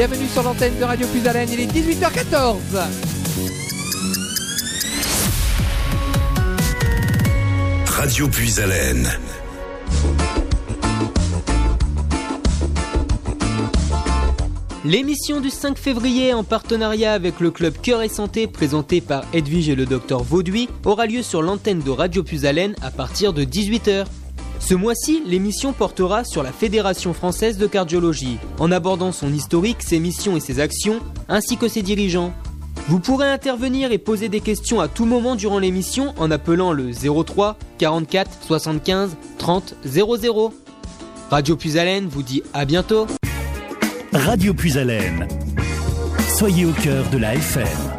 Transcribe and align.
Bienvenue 0.00 0.28
sur 0.28 0.42
l'antenne 0.42 0.78
de 0.78 0.84
Radio 0.84 1.06
Plus 1.08 1.26
Haleine, 1.26 1.50
il 1.52 1.60
est 1.60 1.66
18h14. 1.66 2.54
Radio 7.84 8.26
Haleine. 8.62 9.10
L'émission 14.86 15.42
du 15.42 15.50
5 15.50 15.76
février 15.76 16.32
en 16.32 16.44
partenariat 16.44 17.12
avec 17.12 17.38
le 17.38 17.50
club 17.50 17.74
Cœur 17.82 18.00
et 18.00 18.08
Santé 18.08 18.46
présenté 18.46 19.02
par 19.02 19.24
Edwige 19.34 19.68
et 19.68 19.74
le 19.74 19.84
docteur 19.84 20.22
Vauduit 20.22 20.70
aura 20.86 21.04
lieu 21.04 21.22
sur 21.22 21.42
l'antenne 21.42 21.80
de 21.80 21.90
Radio 21.90 22.22
Puisalène 22.22 22.74
à 22.80 22.90
partir 22.90 23.34
de 23.34 23.44
18h. 23.44 24.06
Ce 24.60 24.74
mois-ci, 24.74 25.22
l'émission 25.26 25.72
portera 25.72 26.22
sur 26.22 26.42
la 26.42 26.52
Fédération 26.52 27.12
française 27.12 27.58
de 27.58 27.66
cardiologie, 27.66 28.38
en 28.58 28.70
abordant 28.70 29.10
son 29.10 29.32
historique, 29.32 29.82
ses 29.82 29.98
missions 29.98 30.36
et 30.36 30.40
ses 30.40 30.60
actions, 30.60 31.00
ainsi 31.28 31.56
que 31.56 31.66
ses 31.66 31.82
dirigeants. 31.82 32.32
Vous 32.86 33.00
pourrez 33.00 33.28
intervenir 33.28 33.90
et 33.92 33.98
poser 33.98 34.28
des 34.28 34.40
questions 34.40 34.80
à 34.80 34.88
tout 34.88 35.06
moment 35.06 35.34
durant 35.34 35.58
l'émission 35.58 36.14
en 36.18 36.30
appelant 36.30 36.72
le 36.72 36.90
03 36.92 37.56
44 37.78 38.30
75 38.46 39.16
30 39.38 39.74
00. 39.84 40.52
Radio 41.30 41.56
Puisalène 41.56 42.08
vous 42.08 42.22
dit 42.22 42.42
à 42.52 42.64
bientôt. 42.64 43.06
Radio 44.12 44.54
Puisalène. 44.54 45.28
Soyez 46.36 46.64
au 46.64 46.72
cœur 46.72 47.08
de 47.10 47.18
la 47.18 47.34
FM. 47.34 47.89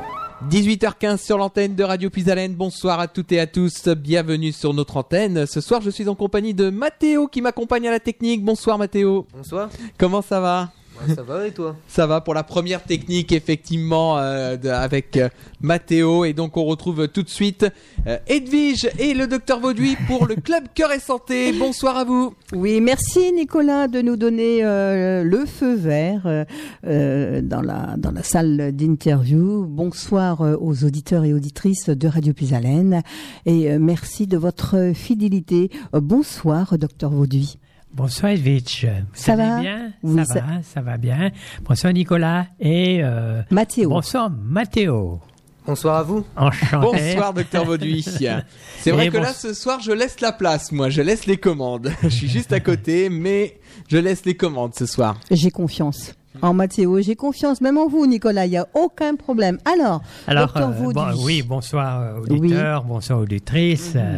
18h15 0.52 1.24
sur 1.24 1.38
l'antenne 1.38 1.76
de 1.76 1.84
Radio 1.86 2.10
Puisalène. 2.10 2.56
Bonsoir 2.56 3.00
à 3.00 3.08
toutes 3.08 3.32
et 3.32 3.40
à 3.40 3.48
tous. 3.48 3.88
Bienvenue 3.88 4.52
sur 4.52 4.74
notre 4.74 4.98
antenne. 4.98 5.46
Ce 5.46 5.62
soir, 5.62 5.80
je 5.80 5.90
suis 5.90 6.10
en 6.10 6.16
compagnie 6.16 6.54
de 6.54 6.70
Mathéo 6.70 7.30
qui 7.30 7.42
m'accompagne 7.42 7.88
à 7.88 7.92
la 7.92 8.02
technique. 8.02 8.44
Bonsoir 8.44 8.78
Mathéo. 8.78 9.26
Bonsoir. 9.34 9.70
Comment 9.98 10.22
ça 10.22 10.42
va? 10.42 10.74
Ça 11.16 11.24
va 11.24 11.48
et 11.48 11.52
toi 11.52 11.76
Ça 11.88 12.08
va 12.08 12.22
pour 12.22 12.34
la 12.34 12.44
première 12.44 12.84
technique 12.84 13.32
effectivement 13.32 14.18
euh, 14.18 14.58
de- 14.58 14.70
avec 14.70 15.18
euh, 15.18 15.30
Mathéo 15.62 16.26
et 16.26 16.34
donc 16.34 16.58
on 16.58 16.66
retrouve 16.66 17.08
tout 17.08 17.24
de 17.24 17.30
suite 17.30 17.66
euh, 18.08 18.18
Edwige 18.28 18.90
et 19.00 19.14
le 19.14 19.28
docteur 19.28 19.60
Vauduit 19.60 19.98
pour 20.08 20.26
le 20.26 20.36
club 20.36 20.66
Cœur 20.74 20.92
et 20.92 21.00
Santé. 21.00 21.54
Bonsoir 21.54 21.98
à 21.98 22.04
vous. 22.04 22.34
Oui, 22.54 22.82
merci 22.82 23.32
Nicolas 23.34 23.88
de 23.88 24.02
nous 24.02 24.16
donner 24.18 24.64
euh, 24.64 25.24
le 25.24 25.46
feu 25.46 25.76
vert 25.76 26.46
dans, 26.84 27.62
la, 27.62 27.96
dans 27.98 28.12
la 28.12 28.24
salle 28.24 28.72
d'interview. 28.76 29.66
Bonsoir 29.66 30.42
euh, 30.42 30.56
aux 30.60 30.84
auditeurs 30.84 31.24
et 31.26 31.34
auditrices 31.34 31.90
de 31.90 32.08
Radio 32.08 32.34
Puisalène 32.34 33.02
et 33.46 33.72
euh, 33.72 33.78
merci 33.80 34.28
de 34.28 34.38
votre 34.38 34.92
fidélité. 34.94 35.70
Euh, 35.96 36.02
bonsoir, 36.02 36.78
docteur 36.78 37.12
Vauduit. 37.12 37.58
Bonsoir 37.94 38.32
Edwige. 38.32 38.88
Vous 38.90 39.06
Ça 39.14 39.36
va 39.36 39.60
bien? 39.60 39.92
Oui, 40.04 40.26
ça, 40.26 40.34
ça- 40.36 40.40
va, 40.42 40.64
ça 40.64 40.82
va 40.82 40.98
bien. 40.98 41.32
Bonsoir 41.64 41.92
Nicolas 41.94 42.48
et 42.60 43.00
euh, 43.04 43.42
Mathéo. 43.52 43.90
bonsoir 43.90 44.30
Mathéo. 44.30 45.20
Bonsoir 45.66 45.98
à 45.98 46.04
vous. 46.04 46.26
Enchanté. 46.36 46.98
Bonsoir 47.14 47.34
docteur 47.34 47.66
Vauduit. 47.66 48.02
C'est 48.80 48.92
vrai 48.92 49.08
Et 49.08 49.10
que 49.10 49.18
là 49.18 49.34
ce 49.34 49.54
soir 49.54 49.80
je 49.82 49.92
laisse 49.92 50.20
la 50.22 50.32
place 50.32 50.72
moi, 50.72 50.90
je 50.90 51.02
laisse 51.02 51.26
les 51.26 51.38
commandes. 51.38 51.92
je 52.04 52.10
suis 52.10 52.30
juste 52.30 52.54
à 52.54 52.60
côté 52.62 53.10
mais 53.10 53.60
je 53.90 53.98
laisse 53.98 54.26
les 54.26 54.36
commandes 54.36 54.74
ce 54.74 54.86
soir. 54.86 55.20
J'ai 55.30 55.52
confiance. 55.52 56.14
En 56.42 56.54
Mathéo, 56.54 57.02
j'ai 57.02 57.16
confiance, 57.16 57.60
même 57.62 57.78
en 57.78 57.88
vous, 57.88 58.06
Nicolas, 58.08 58.46
il 58.46 58.52
n'y 58.52 58.58
a 58.58 58.68
aucun 58.74 59.16
problème. 59.16 59.58
Alors, 59.66 60.02
Alors, 60.28 60.56
euh, 60.58 60.68
Vauduit. 60.68 60.94
bon, 60.94 61.24
oui, 61.26 61.42
bonsoir 61.42 62.02
euh, 62.02 62.20
auditeurs, 62.20 62.84
bonsoir 62.84 63.20
auditrices. 63.20 63.94
euh, 63.96 64.18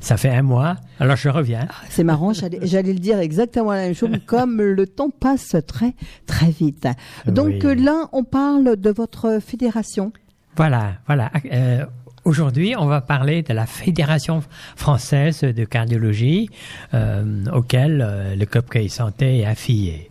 ça 0.00 0.16
fait 0.16 0.30
un 0.30 0.42
mois. 0.42 0.76
Alors 0.98 1.16
je 1.16 1.28
reviens. 1.28 1.68
C'est 1.90 2.02
marrant, 2.04 2.32
j'allais 2.32 2.92
le 2.92 2.98
dire 2.98 3.18
exactement 3.20 3.70
la 3.72 3.82
même 3.82 3.94
chose, 3.94 4.10
comme 4.26 4.60
le 4.60 4.86
temps 4.86 5.10
passe 5.10 5.54
très 5.66 5.94
très 6.26 6.50
vite. 6.50 6.88
Donc 7.26 7.62
Oui. 7.64 7.76
là, 7.84 8.08
on 8.12 8.24
parle 8.24 8.76
de 8.76 8.90
votre 8.90 9.38
fédération. 9.40 10.12
Voilà, 10.56 10.94
voilà. 11.06 11.30
Euh, 11.52 11.84
Aujourd'hui, 12.24 12.74
on 12.76 12.84
va 12.86 13.00
parler 13.00 13.42
de 13.42 13.54
la 13.54 13.64
Fédération 13.64 14.42
française 14.76 15.40
de 15.40 15.64
cardiologie, 15.64 16.50
euh, 16.92 17.44
auquel 17.54 18.34
le 18.38 18.44
Club 18.44 18.64
Santé 18.88 19.38
est 19.38 19.46
affilié. 19.46 20.08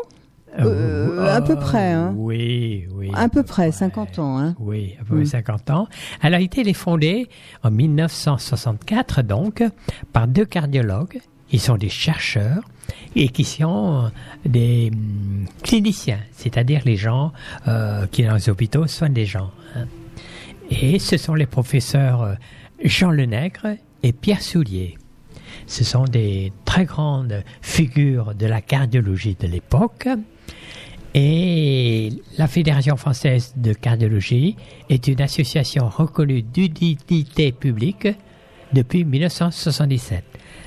Euh, 0.60 1.34
à 1.36 1.42
peu 1.42 1.56
près, 1.56 1.94
hein. 1.94 2.14
Oui, 2.16 2.86
À 3.16 3.30
peu 3.30 3.44
près, 3.44 3.72
50 3.72 4.20
ans. 4.20 4.38
Hein. 4.40 4.56
Oui, 4.60 4.96
à 5.00 5.04
peu 5.04 5.16
près 5.18 5.26
50 5.26 5.70
ans. 5.72 5.88
Elle 6.22 6.34
a 6.34 6.40
été 6.40 6.72
fondée 6.74 7.30
en 7.64 7.72
1964, 7.72 9.22
donc, 9.22 9.64
par 10.12 10.28
deux 10.28 10.46
cardiologues. 10.46 11.22
Ils 11.52 11.60
sont 11.60 11.76
des 11.78 11.90
chercheurs 11.90 12.64
et 13.16 13.30
qui 13.30 13.44
sont 13.44 14.12
des 14.46 14.90
hum, 14.92 15.46
cliniciens, 15.62 16.20
c'est-à-dire 16.32 16.82
les 16.86 16.98
gens 16.98 17.32
euh, 17.68 18.08
qui, 18.08 18.24
dans 18.24 18.34
les 18.36 18.50
hôpitaux, 18.50 18.88
soignent 18.88 19.14
des 19.14 19.26
gens. 19.26 19.52
hein. 19.76 19.86
Et 20.72 20.98
ce 20.98 21.18
sont 21.18 21.36
les 21.36 21.46
professeurs 21.46 22.24
euh, 22.24 22.34
Jean 22.84 23.12
Lenègre 23.12 23.68
et 24.02 24.14
Pierre 24.14 24.42
Soulier. 24.42 24.98
Ce 25.68 25.84
sont 25.84 26.06
des 26.06 26.52
très 26.66 26.86
grandes 26.86 27.44
figures 27.62 28.34
de 28.34 28.48
la 28.48 28.62
cardiologie 28.62 29.38
de 29.40 29.48
l'époque. 29.48 30.08
Et 31.14 32.10
la 32.38 32.48
Fédération 32.48 32.98
française 32.98 33.54
de 33.56 33.74
cardiologie 33.74 34.56
est 34.90 35.08
une 35.08 35.22
association 35.22 35.88
reconnue 35.88 36.42
d'utilité 36.42 37.52
publique 37.52 38.08
depuis 38.74 39.06
1977. 39.06 40.24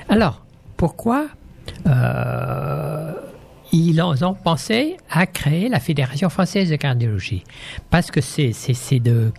Alors, 0.09 0.45
pourquoi 0.77 1.27
euh, 1.87 3.13
ils 3.73 4.01
ont 4.01 4.35
pensé 4.35 4.97
à 5.11 5.27
créer 5.27 5.69
la 5.69 5.81
Fédération 5.81 6.29
française 6.31 6.71
de 6.71 6.77
cardiologie? 6.77 7.43
Parce 7.91 8.13
que 8.13 8.21
c'est 8.21 8.53
c'est 8.53 8.75
ces 8.75 9.01
deux 9.01 9.33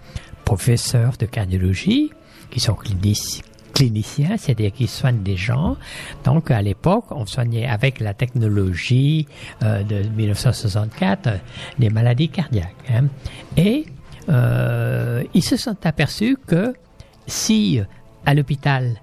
professeurs 0.44 1.14
de 1.18 1.26
cardiologie 1.26 2.12
qui 2.52 2.60
sont 2.60 2.74
clinici- 2.74 3.42
cliniciens, 3.78 4.38
c'est-à-dire 4.38 4.72
qui 4.72 4.88
soignent 4.88 5.22
des 5.22 5.38
gens. 5.38 5.78
Donc 6.24 6.50
à 6.50 6.64
l'époque, 6.64 7.06
on 7.12 7.28
soignait 7.28 7.68
avec 7.68 8.00
la 8.00 8.16
technologie 8.16 9.28
euh, 9.62 9.84
de 9.84 10.02
1964 10.02 11.28
euh, 11.28 11.38
des 11.78 11.92
maladies 11.92 12.30
cardiaques. 12.30 12.74
hein. 12.90 13.06
Et 13.56 13.86
euh, 14.30 15.24
ils 15.36 15.44
se 15.44 15.58
sont 15.58 15.78
aperçus 15.86 16.38
que 16.48 16.74
si 17.28 17.80
à 18.26 18.34
l'hôpital 18.34 19.00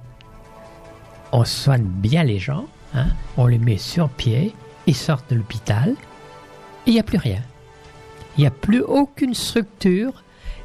on 1.30 1.44
soigne 1.44 1.84
bien 1.84 2.24
les 2.24 2.40
gens, 2.40 2.66
hein, 2.94 3.06
on 3.36 3.46
les 3.46 3.58
met 3.58 3.78
sur 3.78 4.08
pied, 4.08 4.52
ils 4.88 4.96
sortent 4.96 5.30
de 5.30 5.36
l'hôpital, 5.36 5.94
il 6.86 6.94
n'y 6.94 7.00
a 7.00 7.04
plus 7.04 7.18
rien. 7.18 7.42
Il 8.36 8.40
n'y 8.40 8.46
a 8.48 8.50
plus 8.50 8.80
aucune 8.80 9.34
structure 9.34 10.24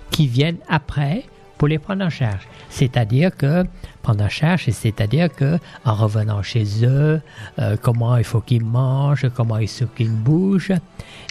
qui 0.09 0.25
vienne 0.25 0.57
après 0.67 1.25
pour 1.59 1.67
les 1.67 1.77
prendre 1.77 2.03
en 2.03 2.09
charge. 2.09 2.47
C'est-à-dire 2.69 3.35
que 3.35 3.65
prendre 4.01 4.23
en 4.23 4.29
charge, 4.29 4.69
c'est-à-dire 4.69 5.33
que 5.33 5.57
en 5.85 5.95
revenant 5.95 6.43
chez 6.43 6.65
eux, 6.85 7.19
euh, 7.59 7.75
comment 7.81 8.15
il 8.17 8.23
faut 8.23 8.41
qu'ils 8.41 8.63
mangent, 8.63 9.27
comment 9.35 9.57
il 9.57 9.67
faut 9.67 9.85
qu'ils 9.87 10.11
bougent. 10.11 10.73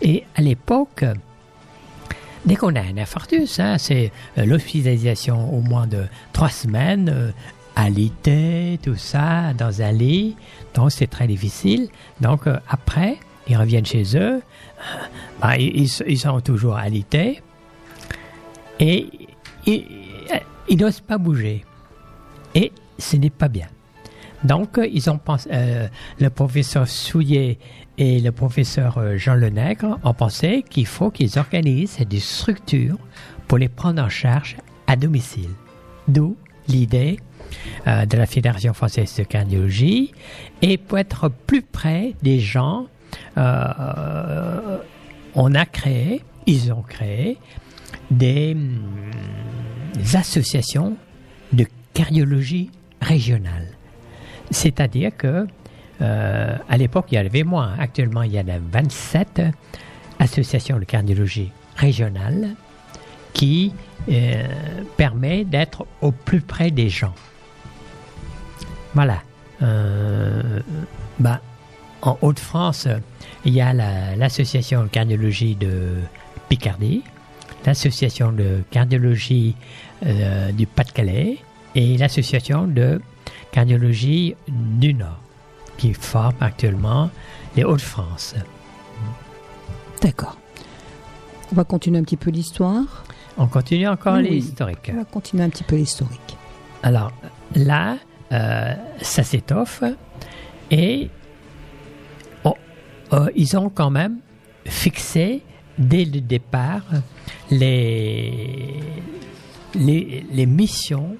Et 0.02 0.24
à 0.36 0.42
l'époque, 0.42 1.04
dès 2.44 2.56
qu'on 2.56 2.74
a 2.74 2.80
un 2.80 2.96
infarctus, 2.98 3.60
hein, 3.60 3.76
c'est 3.78 4.10
euh, 4.36 4.44
l'hospitalisation 4.46 5.52
au 5.54 5.60
moins 5.60 5.86
de 5.86 6.04
trois 6.32 6.50
semaines, 6.50 7.08
euh, 7.14 7.30
alité, 7.76 8.78
tout 8.82 8.96
ça, 8.96 9.52
dans 9.56 9.80
un 9.82 9.92
lit. 9.92 10.34
Donc 10.74 10.90
c'est 10.90 11.06
très 11.06 11.28
difficile. 11.28 11.88
Donc 12.20 12.46
euh, 12.48 12.56
après, 12.68 13.16
ils 13.48 13.56
reviennent 13.56 13.86
chez 13.86 14.16
eux, 14.16 14.42
bah, 15.40 15.56
ils, 15.56 15.84
ils- 15.84 16.02
ils 16.08 16.18
sont 16.18 16.40
toujours 16.40 16.76
alités 16.76 17.40
et 18.80 19.06
ils, 19.66 19.84
ils 20.68 20.78
n'osent 20.78 21.00
pas 21.00 21.18
bouger. 21.18 21.64
Et 22.54 22.72
ce 22.98 23.16
n'est 23.16 23.30
pas 23.30 23.48
bien. 23.48 23.68
Donc, 24.44 24.80
ils 24.92 25.10
ont 25.10 25.18
euh, 25.50 25.88
le 26.20 26.30
professeur 26.30 26.86
Souillet 26.86 27.58
et 27.96 28.20
le 28.20 28.30
professeur 28.30 28.98
euh, 28.98 29.16
Jean 29.16 29.34
Lenègre 29.34 29.98
ont 30.04 30.14
pensé 30.14 30.64
qu'il 30.68 30.86
faut 30.86 31.10
qu'ils 31.10 31.38
organisent 31.38 31.98
des 32.08 32.20
structures 32.20 32.98
pour 33.48 33.58
les 33.58 33.68
prendre 33.68 34.02
en 34.02 34.08
charge 34.08 34.56
à 34.86 34.94
domicile. 34.94 35.50
D'où 36.06 36.36
l'idée 36.68 37.18
euh, 37.86 38.06
de 38.06 38.16
la 38.16 38.26
Fédération 38.26 38.74
française 38.74 39.16
de 39.16 39.24
cardiologie 39.24 40.12
et 40.62 40.78
pour 40.78 40.98
être 40.98 41.28
plus 41.28 41.62
près 41.62 42.14
des 42.22 42.38
gens, 42.38 42.86
on 43.36 43.42
a 45.54 45.66
créé, 45.66 46.22
ils 46.46 46.72
ont 46.72 46.82
créé 46.82 47.38
des, 48.10 48.56
associations 50.14 50.96
de 51.52 51.66
cardiologie 51.94 52.70
régionale. 53.00 53.66
C'est-à-dire 54.50 55.10
que 55.16 55.46
euh, 56.00 56.56
à 56.68 56.76
l'époque, 56.76 57.06
il 57.10 57.16
y 57.16 57.18
avait 57.18 57.42
moins. 57.42 57.74
Actuellement, 57.78 58.22
il 58.22 58.32
y 58.32 58.38
en 58.40 58.48
a 58.48 58.58
27 58.58 59.42
associations 60.20 60.78
de 60.78 60.84
cardiologie 60.84 61.50
régionale 61.76 62.50
qui 63.32 63.72
euh, 64.08 64.46
permet 64.96 65.44
d'être 65.44 65.86
au 66.00 66.12
plus 66.12 66.40
près 66.40 66.70
des 66.70 66.88
gens. 66.88 67.14
Voilà. 68.94 69.22
Euh, 69.62 70.60
bah, 71.18 71.40
en 72.02 72.16
Haute-France, 72.22 72.86
il 73.44 73.52
y 73.54 73.60
a 73.60 73.72
la- 73.72 74.14
l'association 74.16 74.84
de 74.84 74.88
cardiologie 74.88 75.56
de 75.56 75.94
Picardie, 76.48 77.02
l'association 77.66 78.32
de 78.32 78.62
cardiologie 78.70 79.54
euh, 80.06 80.52
du 80.52 80.66
Pas-de-Calais 80.66 81.38
et 81.74 81.96
l'association 81.98 82.66
de 82.66 83.00
cardiologie 83.52 84.34
du 84.48 84.94
Nord, 84.94 85.18
qui 85.76 85.92
forment 85.94 86.34
actuellement 86.40 87.10
les 87.56 87.64
Hauts-de-France. 87.64 88.34
D'accord. 90.00 90.38
On 91.52 91.54
va 91.56 91.64
continuer 91.64 91.98
un 91.98 92.02
petit 92.04 92.16
peu 92.16 92.30
l'histoire. 92.30 93.04
On 93.36 93.46
continue 93.46 93.88
encore 93.88 94.16
Oui. 94.16 94.36
historiques. 94.36 94.90
On 94.92 94.96
va 94.98 95.04
continuer 95.04 95.44
un 95.44 95.48
petit 95.50 95.64
peu 95.64 95.76
l'historique. 95.76 96.36
Alors 96.82 97.12
là, 97.54 97.96
euh, 98.32 98.74
ça 99.00 99.22
s'étoffe 99.24 99.82
et 100.70 101.08
on- 102.44 102.54
euh, 103.12 103.30
ils 103.34 103.56
ont 103.56 103.70
quand 103.70 103.90
même 103.90 104.18
fixé 104.66 105.42
dès 105.78 106.04
le 106.04 106.20
départ 106.20 106.84
les, 107.50 108.82
missions 110.46 111.16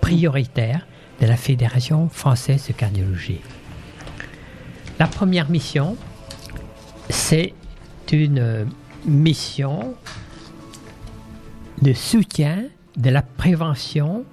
prioritaires 0.00 0.86
de 1.20 1.26
la 1.26 1.36
Fédération 1.36 2.08
française 2.08 2.66
de 2.68 2.72
cardiologie. 2.72 3.40
La 4.98 5.06
première 5.06 5.50
mission, 5.50 5.96
c'est 7.10 7.54
une 8.12 8.66
mission 9.04 9.94
de 11.82 11.92
soutien 11.92 12.64
de 12.96 13.10
la 13.10 13.22
prévention 13.22 14.24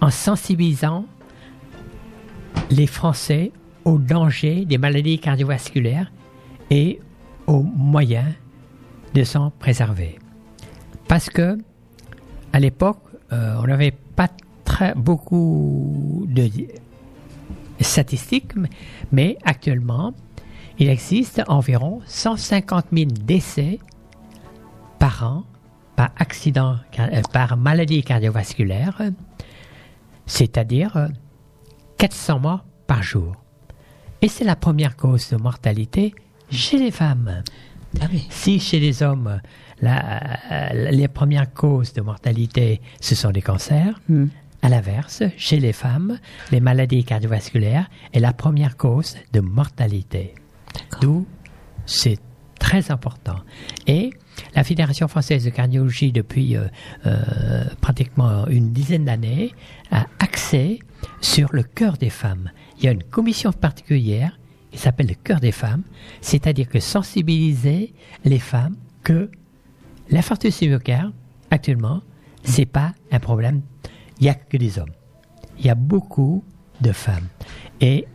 en 0.00 0.10
sensibilisant 0.10 1.06
les 2.70 2.86
Français 2.86 3.52
aux 3.84 3.98
dangers 3.98 4.64
des 4.64 4.78
maladies 4.78 5.18
cardiovasculaires 5.18 6.10
et 6.70 7.00
aux 7.48 7.62
moyens 7.62 8.32
de 9.14 9.24
s'en 9.24 9.50
préserver. 9.50 10.18
Parce 11.08 11.28
que 11.30 11.58
à 12.52 12.60
l'époque, 12.60 13.00
euh, 13.32 13.56
on 13.60 13.66
n'avait 13.66 13.90
pas 13.90 14.28
très 14.64 14.94
beaucoup 14.94 16.26
de 16.28 16.48
statistiques, 17.80 18.52
mais- 19.10 19.36
actuellement, 19.44 20.12
il 20.78 20.88
existe 20.88 21.42
environ 21.48 22.00
150 22.06 22.86
000 22.92 23.10
décès 23.24 23.80
par 24.98 25.24
an 25.24 25.44
par 25.96 26.10
accident, 26.16 26.76
euh, 27.00 27.22
par 27.32 27.56
maladie 27.56 28.04
cardiovasculaire, 28.04 29.02
c'est-à-dire 30.26 30.96
euh, 30.96 31.08
400 31.96 32.38
morts 32.38 32.64
par 32.86 33.02
jour. 33.02 33.34
Et 34.22 34.28
c'est 34.28 34.44
la 34.44 34.54
première 34.54 34.96
cause 34.96 35.30
de 35.30 35.36
mortalité 35.36 36.14
chez 36.50 36.78
les 36.78 36.90
femmes. 36.90 37.42
Ah 38.00 38.06
oui. 38.12 38.26
Si 38.30 38.60
chez 38.60 38.80
les 38.80 39.02
hommes, 39.02 39.40
la- 39.80 40.38
euh, 40.52 40.90
les 40.90 41.08
premières 41.08 41.52
causes 41.52 41.92
de 41.92 42.00
mortalité, 42.02 42.80
ce 43.00 43.14
sont 43.14 43.30
les 43.30 43.42
cancers, 43.42 44.00
Hmm. 44.08 44.26
à 44.62 44.68
l'inverse, 44.68 45.22
chez 45.36 45.58
les 45.60 45.72
femmes, 45.72 46.18
les 46.52 46.60
maladies 46.60 47.04
cardiovasculaires 47.04 47.88
est 48.12 48.20
la 48.20 48.32
première 48.32 48.76
cause 48.76 49.16
de 49.32 49.40
mortalité. 49.40 50.34
D'où 51.00 51.26
c'est 51.86 52.18
très 52.58 52.90
important. 52.90 53.36
Et 53.86 54.10
la 54.54 54.64
Fédération 54.64 55.08
française 55.08 55.44
de 55.44 55.50
cardiologie, 55.50 56.12
depuis 56.12 56.56
euh, 56.56 56.66
euh, 57.06 57.64
pratiquement 57.80 58.46
une 58.48 58.72
dizaine 58.72 59.04
d'années, 59.06 59.52
a 59.90 60.06
axé 60.18 60.80
sur 61.20 61.48
le 61.52 61.62
cœur 61.62 61.96
des 61.96 62.10
femmes. 62.10 62.50
Il 62.78 62.84
y 62.84 62.88
a 62.88 62.92
une 62.92 63.02
commission 63.04 63.52
particulière 63.52 64.38
qui 64.70 64.78
s'appelle 64.78 65.06
le 65.08 65.14
cœur 65.14 65.40
des 65.40 65.52
femmes, 65.52 65.82
c'est-à-dire 66.20 66.68
que 66.68 66.80
sensibiliser 66.80 67.94
les 68.24 68.38
femmes 68.38 68.76
que 69.02 69.30
l'infarctus 70.10 70.60
myocarde, 70.62 71.12
actuellement, 71.50 72.02
c'est 72.44 72.66
pas 72.66 72.94
un 73.10 73.18
problème. 73.20 73.62
Il 74.20 74.24
n'y 74.24 74.28
a 74.30 74.34
que 74.34 74.56
des 74.56 74.78
hommes. 74.78 74.90
Il 75.58 75.66
y 75.66 75.70
a 75.70 75.74
beaucoup 75.74 76.44
de 76.80 76.92
femmes. 76.92 77.26
Et 77.80 78.06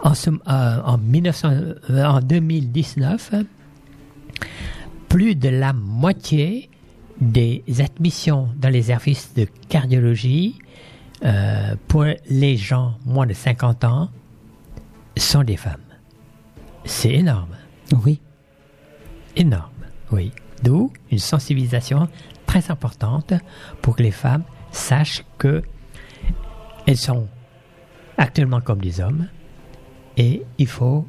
en, 0.00 0.14
ce- 0.14 0.30
euh, 0.30 0.80
en 0.84 0.98
1900 0.98 1.48
euh, 1.90 2.04
en 2.04 2.20
2019, 2.20 3.32
plus 5.08 5.34
de 5.36 5.48
la 5.48 5.72
moitié 5.72 6.68
des 7.20 7.62
admissions 7.78 8.48
dans 8.56 8.68
les 8.68 8.82
services 8.82 9.32
de 9.34 9.46
cardiologie 9.68 10.58
euh, 11.24 11.74
pour 11.88 12.04
les 12.28 12.56
gens 12.56 12.94
moins 13.04 13.26
de 13.26 13.32
50 13.32 13.84
ans 13.84 14.10
sont 15.16 15.42
des 15.44 15.56
femmes. 15.56 15.80
C'est 16.84 17.12
énorme, 17.12 17.56
Oui. 18.04 18.20
énorme, 19.36 19.70
oui. 20.12 20.32
D'où 20.62 20.92
une 21.10 21.18
sensibilisation 21.18 22.08
très 22.46 22.70
importante 22.70 23.32
pour 23.82 23.96
que 23.96 24.02
les 24.02 24.10
femmes 24.10 24.44
sachent 24.70 25.24
que 25.38 25.62
elles 26.86 26.96
sont 26.96 27.26
actuellement 28.18 28.60
comme 28.60 28.80
des 28.80 29.00
hommes 29.00 29.28
et 30.16 30.42
il 30.58 30.66
faut 30.66 31.06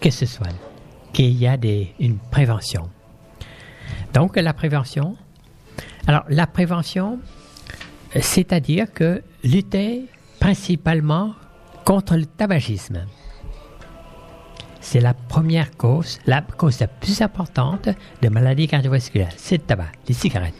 qu'elles 0.00 0.12
se 0.12 0.26
soignent, 0.26 0.54
qu'il 1.12 1.32
y 1.32 1.46
a 1.46 1.56
des, 1.56 1.94
une 1.98 2.18
prévention. 2.18 2.90
Donc 4.12 4.36
la 4.36 4.52
prévention, 4.52 5.16
alors 6.06 6.24
la 6.28 6.46
prévention, 6.46 7.18
c'est-à-dire 8.20 8.92
que 8.92 9.22
lutter 9.42 10.04
principalement 10.40 11.34
contre 11.84 12.16
le 12.16 12.26
tabagisme. 12.26 13.04
C'est 14.80 15.00
la 15.00 15.14
première 15.14 15.76
cause, 15.76 16.18
la 16.26 16.42
cause 16.42 16.80
la 16.80 16.86
plus 16.86 17.22
importante 17.22 17.88
de 18.20 18.28
maladies 18.28 18.68
cardiovasculaires, 18.68 19.32
c'est 19.36 19.56
le 19.56 19.62
tabac, 19.62 19.92
les 20.06 20.14
cigarettes. 20.14 20.54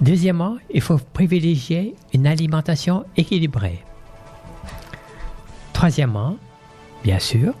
Deuxièmement, 0.00 0.56
il 0.72 0.80
faut 0.80 0.98
privilégier 0.98 1.94
une 2.12 2.26
alimentation 2.26 3.04
équilibrée. 3.16 3.84
Troisièmement, 5.72 6.36
bien 7.04 7.18
sûr, 7.18 7.54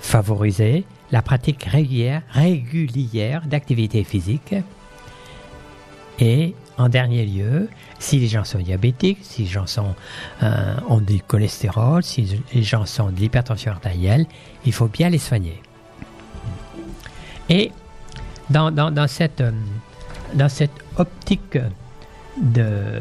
favoriser 0.00 0.84
la 1.12 1.22
pratique 1.22 1.62
régulière, 1.64 2.22
régulière 2.30 3.46
d'activité 3.46 4.02
physique. 4.02 4.54
Et 6.18 6.54
en 6.76 6.88
dernier 6.88 7.24
lieu, 7.24 7.68
si 7.98 8.18
les 8.18 8.26
gens 8.26 8.44
sont 8.44 8.58
diabétiques, 8.58 9.18
si 9.22 9.42
les 9.42 9.48
gens 9.48 9.64
euh, 10.42 10.74
ont 10.88 11.00
du 11.00 11.20
cholestérol, 11.22 12.02
si 12.02 12.40
les 12.52 12.62
gens 12.62 12.84
sont 12.84 13.10
de 13.10 13.16
l'hypertension 13.20 13.70
artérielle, 13.72 14.26
il 14.66 14.72
faut 14.72 14.88
bien 14.88 15.08
les 15.08 15.18
soigner. 15.18 15.62
Et 17.48 17.70
dans, 18.50 18.70
dans, 18.70 19.06
cette, 19.06 19.40
euh, 19.40 19.52
dans 20.34 20.48
cette 20.48 20.72
optique 20.96 21.58
de 22.40 23.00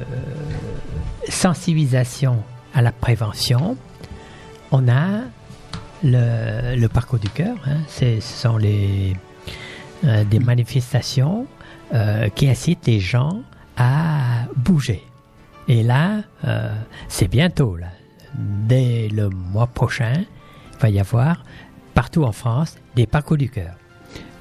sensibilisation 1.27 2.43
à 2.75 2.81
la 2.81 2.91
prévention, 2.91 3.75
on 4.71 4.87
a 4.87 5.21
le, 6.03 6.75
le 6.75 6.87
parcours 6.89 7.19
du 7.19 7.29
cœur. 7.29 7.55
hein. 7.65 7.77
Ce 7.87 8.19
sont 8.19 8.57
les, 8.57 9.15
euh, 10.03 10.23
des 10.25 10.39
manifestations 10.39 11.47
qui 12.33 12.49
incitent 12.49 12.87
les 12.87 12.99
gens 12.99 13.43
à 13.77 14.45
bouger. 14.55 15.03
Et 15.67 15.83
là, 15.83 16.21
euh, 16.45 16.73
c'est 17.07 17.27
bientôt, 17.27 17.75
là. 17.77 17.87
dès 18.35 19.07
le 19.09 19.29
mois 19.29 19.67
prochain, 19.67 20.23
il 20.73 20.79
va 20.79 20.89
y 20.89 20.99
avoir 20.99 21.43
partout 21.93 22.23
en 22.23 22.31
France 22.31 22.75
des 22.95 23.05
parcours 23.07 23.37
du 23.37 23.49
cœur. 23.49 23.75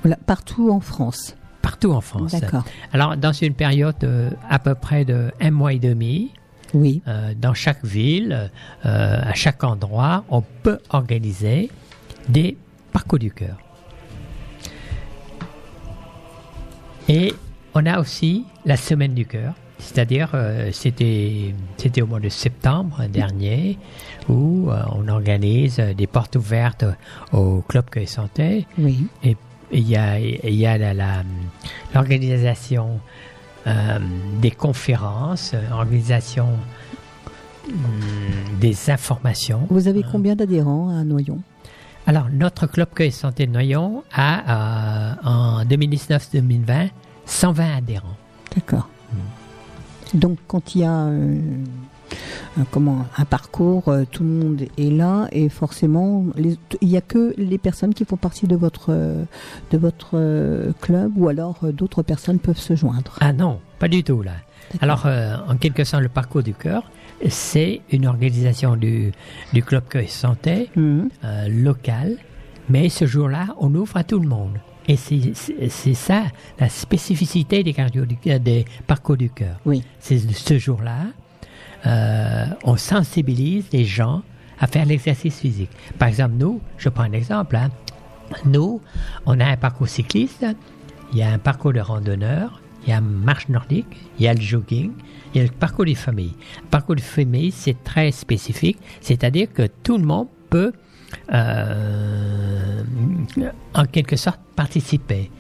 Voilà, 0.03 0.17
partout 0.17 0.71
en 0.71 0.81
France. 0.81 1.37
Partout 1.61 1.93
en 1.93 2.01
France. 2.01 2.33
D'accord. 2.33 2.65
Alors, 2.93 3.17
dans 3.17 3.33
une 3.33 3.55
période 3.55 4.03
euh, 4.03 4.31
à 4.51 4.59
peu 4.59 4.75
près 4.75 5.05
de 5.05 5.31
un 5.41 5.51
mois 5.53 5.73
et 5.75 5.79
demi, 5.79 6.33
Oui. 6.75 7.03
euh, 7.07 7.35
dans 7.37 7.55
chaque 7.55 7.85
ville, 7.85 8.51
à 8.83 9.35
chaque 9.35 9.63
endroit, 9.63 10.25
on 10.29 10.43
peut 10.63 10.79
organiser 10.91 11.71
des 12.29 12.57
parcours 12.93 13.19
du 13.21 13.31
cœur. 13.31 13.57
Et 17.09 17.35
on 17.75 17.87
a 17.87 17.99
aussi 18.01 18.45
la 18.65 18.77
semaine 18.77 19.15
du 19.15 19.27
cœur. 19.27 19.55
C'est-à-dire, 19.79 20.31
euh, 20.35 20.71
c'était 20.73 21.55
c'était 21.77 22.03
au 22.03 22.07
mois 22.07 22.21
de 22.21 22.29
septembre 22.29 23.03
dernier 23.09 23.79
où 24.29 24.71
euh, 24.71 24.81
on 24.93 25.09
organise 25.09 25.81
euh, 25.81 25.93
des 25.93 26.07
portes 26.07 26.37
ouvertes 26.37 26.85
au 27.33 27.63
club 27.63 27.91
Cueil 27.91 28.07
Santé. 28.07 28.67
Oui. 28.79 29.07
Et 29.25 29.37
il 29.73 29.89
y 29.89 29.97
a, 29.97 30.21
il 30.21 30.55
y 30.55 30.67
a 30.67 30.79
la- 30.79 30.95
la- 30.95 31.25
l'organisation 31.95 33.01
euh, 33.67 33.99
des 34.41 34.51
conférences, 34.53 35.55
organisation 35.73 36.49
hum, 37.69 38.59
des 38.61 38.91
informations. 38.91 39.67
Vous 39.71 39.89
avez 39.89 40.03
combien 40.03 40.37
d'adhérents 40.37 40.91
à 40.97 41.05
Noyon? 41.05 41.41
Alors, 42.07 42.27
notre 42.33 42.67
club 42.67 42.89
Cueil 42.95 43.13
Santé 43.13 43.47
de 43.47 43.53
Noyon 43.53 44.03
a, 44.13 45.17
en 45.25 45.65
2019-2020, 45.65 46.91
120 47.27 47.77
adhérents. 47.77 48.17
D'accord. 48.55 48.89
Donc 50.15 50.39
quand 50.47 50.75
il 50.75 50.83
y 50.83 50.85
a 50.85 51.05
euh, 51.07 51.41
un, 52.59 52.65
comment, 52.71 53.07
un 53.17 53.25
parcours, 53.25 53.89
euh, 53.89 54.05
tout 54.11 54.23
le 54.23 54.29
monde 54.29 54.63
est 54.77 54.91
là 54.91 55.27
et 55.33 55.49
forcément 55.49 56.27
les- 56.37 56.59
il 56.83 56.89
n'y 56.89 56.99
a 56.99 57.01
que 57.01 57.33
les 57.39 57.57
personnes 57.57 57.95
qui 57.95 58.05
font 58.05 58.17
partie 58.19 58.47
de 58.47 58.55
votre, 58.57 58.87
euh, 58.91 59.25
de 59.71 59.79
votre 59.79 60.19
club 60.83 61.13
ou 61.17 61.29
alors 61.29 61.61
d'autres 61.73 62.03
personnes 62.03 62.39
peuvent 62.39 62.59
se 62.59 62.77
joindre. 62.77 63.17
Ah 63.23 63.33
non, 63.33 63.61
pas 63.79 63.89
du 63.89 64.05
tout 64.05 64.21
là. 64.23 64.33
Alors, 64.81 65.07
en 65.49 65.57
quelque 65.57 65.85
sorte, 65.85 66.03
le 66.03 66.09
parcours 66.09 66.43
du 66.43 66.55
cœur, 66.55 66.85
c'est 67.29 67.83
une 67.91 68.07
organisation 68.07 68.75
du, 68.77 69.13
du 69.53 69.63
club 69.63 69.85
Cueil 69.89 70.09
Santé 70.09 70.71
Mhm. 70.77 71.09
euh, 71.25 71.49
local, 71.49 72.17
mais 72.71 72.89
ce 72.89 73.07
jour-là, 73.07 73.49
on 73.59 73.75
ouvre 73.75 73.97
à 73.99 74.05
tout 74.05 74.19
le 74.19 74.27
monde. 74.29 74.59
Et 74.89 74.97
c'est- 74.97 75.95
ça 75.95 76.25
la 76.59 76.69
spécificité 76.69 77.63
des, 77.63 77.73
cardio 77.73 78.05
euh, 78.27 78.39
des 78.39 78.65
parcours 78.87 79.17
du 79.17 79.31
cœur. 79.31 79.57
Oui. 79.65 79.83
C'est 80.01 80.19
ce 80.19 80.59
jour-là, 80.59 81.07
euh, 81.87 82.47
on 82.65 82.77
sensibilise 82.77 83.65
les 83.73 83.85
gens 83.85 84.23
à 84.61 84.67
faire 84.67 84.85
l'exercice 84.87 85.39
physique. 85.39 85.71
Par 85.99 86.09
exemple, 86.09 86.35
nous, 86.39 86.61
je 86.79 86.89
prends 86.89 87.05
un 87.05 87.13
exemple, 87.13 87.57
hein. 87.57 87.71
nous, 88.45 88.81
on 89.27 89.39
a 89.41 89.47
un 89.47 89.57
parcours 89.57 89.89
cycliste, 89.89 90.47
il 91.13 91.19
y 91.19 91.23
a 91.23 91.31
un 91.33 91.39
parcours 91.39 91.73
de 91.73 91.81
randonneur, 91.81 92.61
il 92.85 92.91
y 92.91 92.93
a 92.93 92.99
une 92.99 93.07
marche 93.11 93.49
nordique, 93.49 93.87
il 94.19 94.25
y 94.25 94.29
a 94.29 94.35
le 94.35 94.41
jogging, 94.41 94.93
il 95.35 95.39
y 95.39 95.41
a 95.41 95.47
le 95.47 95.51
parcours 95.53 95.85
des 95.85 95.95
familles. 95.95 96.35
Le 96.63 96.69
parcours 96.69 96.97
des 96.97 97.03
familles, 97.03 97.51
c'est 97.53 97.83
très 97.85 98.11
spécifique, 98.13 98.79
c'est-à-dire 99.01 99.53
que 99.53 99.69
tout 99.83 99.99
le 99.99 100.05
monde 100.05 100.29
peut, 100.51 100.73
euh, 101.33 102.83
en 103.75 103.85
quelque 103.87 104.17
sorte, 104.17 104.41
participer. 104.57 105.31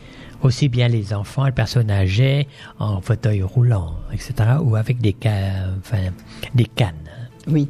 Aussi 0.43 0.69
bien 0.69 0.89
les 0.89 1.15
enfants, 1.15 1.45
les 1.47 1.53
personnes 1.53 1.91
âgées, 1.91 2.49
en 2.81 3.01
fauteuil 3.01 3.43
roulant, 3.43 3.95
etc., 4.13 4.35
ou 4.61 4.75
avec 4.75 4.99
des, 5.01 5.15
ca- 5.23 5.69
enfin, 5.79 6.11
des 6.55 6.65
cannes. 6.65 7.09
Oui. 7.47 7.69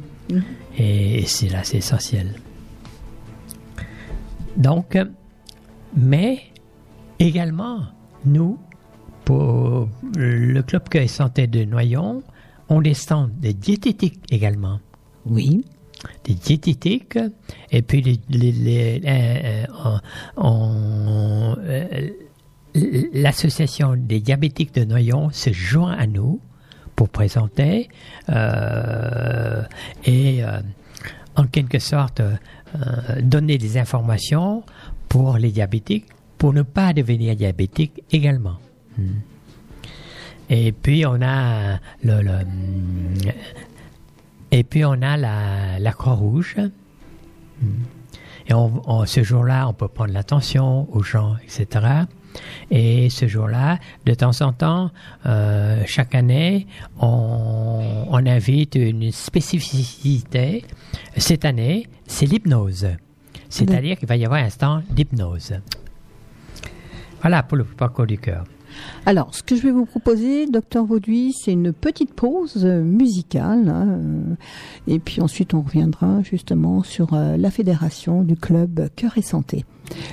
Et 0.77 1.23
c'est 1.27 1.49
là, 1.49 1.59
c'est 1.63 1.77
essentiel. 1.77 2.33
Donc, 4.57 4.97
mais 5.95 6.39
également, 7.19 7.81
nous, 8.25 8.57
pour 9.25 9.87
le 10.15 10.61
Club 10.61 10.89
Cueil 10.89 11.07
Santé 11.07 11.45
de 11.47 11.63
Noyon, 11.65 12.23
on 12.69 12.81
des 12.81 12.93
stands 12.95 13.29
de 13.39 13.51
diététique 13.51 14.19
également. 14.31 14.79
Oui. 15.25 15.63
Des 16.23 16.33
diététiques, 16.33 17.19
et 17.71 17.81
puis 17.81 18.21
euh, 18.33 18.99
euh, 19.05 19.65
euh, 20.37 22.09
l'association 23.13 23.95
des 23.95 24.19
diabétiques 24.19 24.73
de 24.73 24.83
Noyon 24.85 25.29
se 25.31 25.51
joint 25.51 25.91
à 25.91 26.07
nous 26.07 26.39
pour 26.95 27.09
présenter 27.09 27.89
et 30.05 30.41
en 31.35 31.45
quelque 31.47 31.79
sorte 31.79 32.21
donner 33.21 33.57
des 33.57 33.77
informations 33.77 34.63
pour 35.09 35.37
les 35.37 35.51
diabétiques 35.51 36.05
pour 36.37 36.53
ne 36.53 36.61
pas 36.61 36.93
devenir 36.93 37.35
diabétiques 37.35 38.03
également. 38.11 38.57
Hmm. 38.97 39.19
Et 40.49 40.71
puis 40.71 41.05
on 41.05 41.21
a 41.21 41.79
le, 42.03 42.43
et 44.53 44.63
puis 44.63 44.85
on 44.85 45.01
a 45.01 45.17
la, 45.17 45.79
la 45.79 45.91
Croix-Rouge. 45.91 46.55
Hmm. 47.61 47.67
Et 48.47 48.53
on, 48.53 48.81
on- 48.89 49.05
ce 49.05 49.23
jour-là, 49.23 49.67
on 49.67 49.73
peut 49.73 49.87
prendre 49.87 50.13
l'attention 50.13 50.87
aux 50.95 51.01
gens, 51.03 51.35
etc. 51.43 51.85
Et 52.71 53.09
ce 53.09 53.27
jour-là, 53.27 53.79
de 54.05 54.13
temps 54.13 54.41
en 54.41 54.51
temps, 54.53 54.91
euh, 55.25 55.81
chaque 55.85 56.13
année, 56.15 56.67
on, 56.99 58.05
on 58.09 58.25
invite 58.25 58.75
une 58.75 59.11
spécificité. 59.11 60.65
Cette 61.17 61.45
année, 61.45 61.87
c'est 62.05 62.25
l'hypnose. 62.25 62.87
C'est-à-dire 63.49 63.97
qu'il 63.97 64.07
va 64.07 64.15
y 64.17 64.25
avoir 64.25 64.41
un 64.43 64.49
stand 64.49 64.83
d'hypnose. 64.89 65.53
Voilà 67.21 67.43
pour 67.43 67.57
le 67.57 67.63
parcours 67.63 68.07
du 68.07 68.17
cœur. 68.17 68.43
Alors, 69.05 69.35
ce 69.35 69.43
que 69.43 69.57
je 69.57 69.63
vais 69.63 69.71
vous 69.71 69.85
proposer, 69.85 70.45
docteur 70.45 70.85
Vauduit, 70.85 71.33
c'est 71.33 71.51
une 71.51 71.73
petite 71.73 72.13
pause 72.13 72.63
musicale. 72.65 73.67
hein, 73.67 73.87
euh, 73.89 74.35
et 74.87 74.99
puis 74.99 75.19
ensuite, 75.19 75.53
on 75.53 75.61
reviendra 75.61 76.21
justement 76.23 76.83
sur 76.83 77.13
euh, 77.13 77.35
la 77.35 77.51
fédération 77.51 78.23
du 78.23 78.37
club 78.37 78.87
Cœur 78.95 79.17
et 79.17 79.21
Santé. 79.21 79.65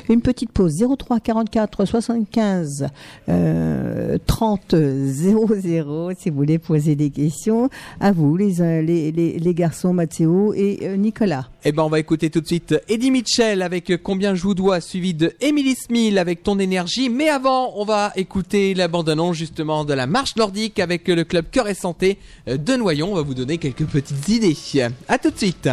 Une 0.08 0.20
petite 0.20 0.50
pause 0.52 0.84
03 0.98 1.20
44 1.20 1.84
75 1.84 2.88
euh, 3.28 4.18
30 4.26 4.74
00 4.74 6.10
si 6.18 6.30
vous 6.30 6.36
voulez 6.36 6.58
poser 6.58 6.96
des 6.96 7.10
questions 7.10 7.70
à 8.00 8.12
vous 8.12 8.36
les 8.36 8.60
euh, 8.60 8.82
les, 8.82 9.54
garçons 9.54 9.92
Mathéo 9.92 10.54
et 10.54 10.96
Nicolas. 10.96 11.48
Eh 11.64 11.72
ben, 11.72 11.82
on 11.82 11.88
va 11.88 11.98
écouter 11.98 12.30
tout 12.30 12.40
de 12.40 12.46
suite 12.46 12.74
Eddie 12.88 13.10
Mitchell 13.10 13.62
avec 13.62 13.92
Combien 14.02 14.34
je 14.34 14.42
vous 14.42 14.54
dois, 14.54 14.80
suivi 14.80 15.12
de 15.12 15.32
Emily 15.40 15.74
Smith 15.74 16.16
avec 16.16 16.42
Ton 16.42 16.58
énergie. 16.58 17.08
Mais 17.08 17.28
avant, 17.28 17.72
on 17.76 17.84
va 17.84 18.12
écouter 18.16 18.74
la 18.80 18.88
bande-annonce 18.88 19.36
justement 19.36 19.84
de 19.84 19.92
la 19.92 20.06
marche 20.06 20.36
nordique 20.36 20.78
avec 20.78 21.06
le 21.06 21.24
club 21.24 21.46
Cœur 21.50 21.68
et 21.68 21.74
Santé 21.74 22.18
euh, 22.48 22.56
de 22.56 22.76
Noyon. 22.76 23.12
On 23.12 23.14
va 23.14 23.22
vous 23.22 23.34
donner 23.34 23.58
quelques 23.58 23.84
petites 23.84 24.28
idées. 24.28 24.56
À 25.06 25.18
tout 25.18 25.30
de 25.30 25.36
suite. 25.36 25.68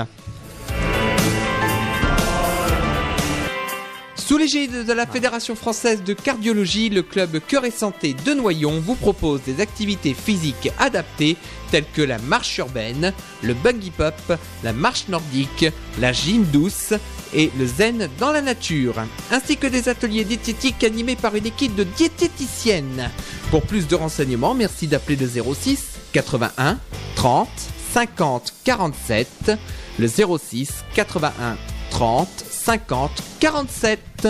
Sous 4.16 4.38
l'égide 4.38 4.86
de 4.86 4.92
la 4.92 5.06
Fédération 5.06 5.56
française 5.56 6.04
de 6.04 6.12
cardiologie, 6.12 6.90
le 6.90 7.02
club 7.02 7.40
Cœur 7.48 7.64
et 7.64 7.72
Santé 7.72 8.14
de 8.26 8.34
Noyon 8.34 8.82
vous 8.82 8.96
propose 8.96 9.42
des 9.44 9.62
activités 9.62 10.14
physiques 10.14 10.70
adaptées 10.78 11.38
telles 11.72 11.86
que 11.94 12.02
la 12.02 12.18
marche 12.18 12.58
urbaine, 12.58 13.14
le 13.42 13.54
buggy 13.54 13.92
pop, 13.92 14.38
la 14.66 14.74
marche 14.74 15.08
nordique, 15.08 15.68
la 16.02 16.12
gym 16.12 16.44
douce 16.52 16.94
et 17.34 17.52
le 17.58 17.66
zen 17.66 18.10
dans 18.20 18.32
la 18.32 18.42
nature, 18.42 18.96
ainsi 19.32 19.58
que 19.58 19.68
des 19.68 19.90
ateliers 19.90 20.24
diététiques 20.24 20.84
animés 20.84 21.16
par 21.16 21.36
une 21.36 21.46
équipe 21.46 21.76
de 21.76 21.84
diététiciennes. 21.84 23.10
Pour 23.52 23.62
plus 23.62 23.88
de 23.88 23.96
renseignements, 23.96 24.54
merci 24.54 24.88
d'appeler 24.88 25.16
le 25.16 25.28
06 25.28 25.86
81 26.14 26.80
30 27.16 27.50
50 27.94 28.54
47, 28.64 29.52
le 30.00 30.08
06 30.08 30.70
81 30.94 31.58
30 31.90 32.28
50 32.50 33.12
47. 33.40 34.28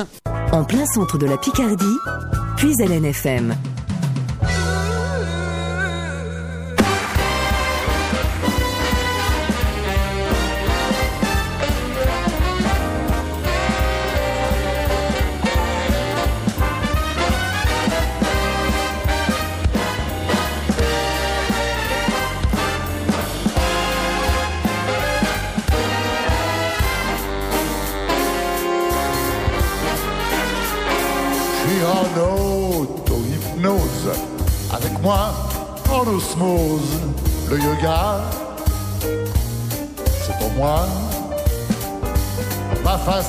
En 0.51 0.63
plein 0.63 0.85
centre 0.85 1.17
de 1.17 1.25
la 1.25 1.37
Picardie, 1.37 1.85
puis 2.55 2.73
l'NFM. 2.75 3.55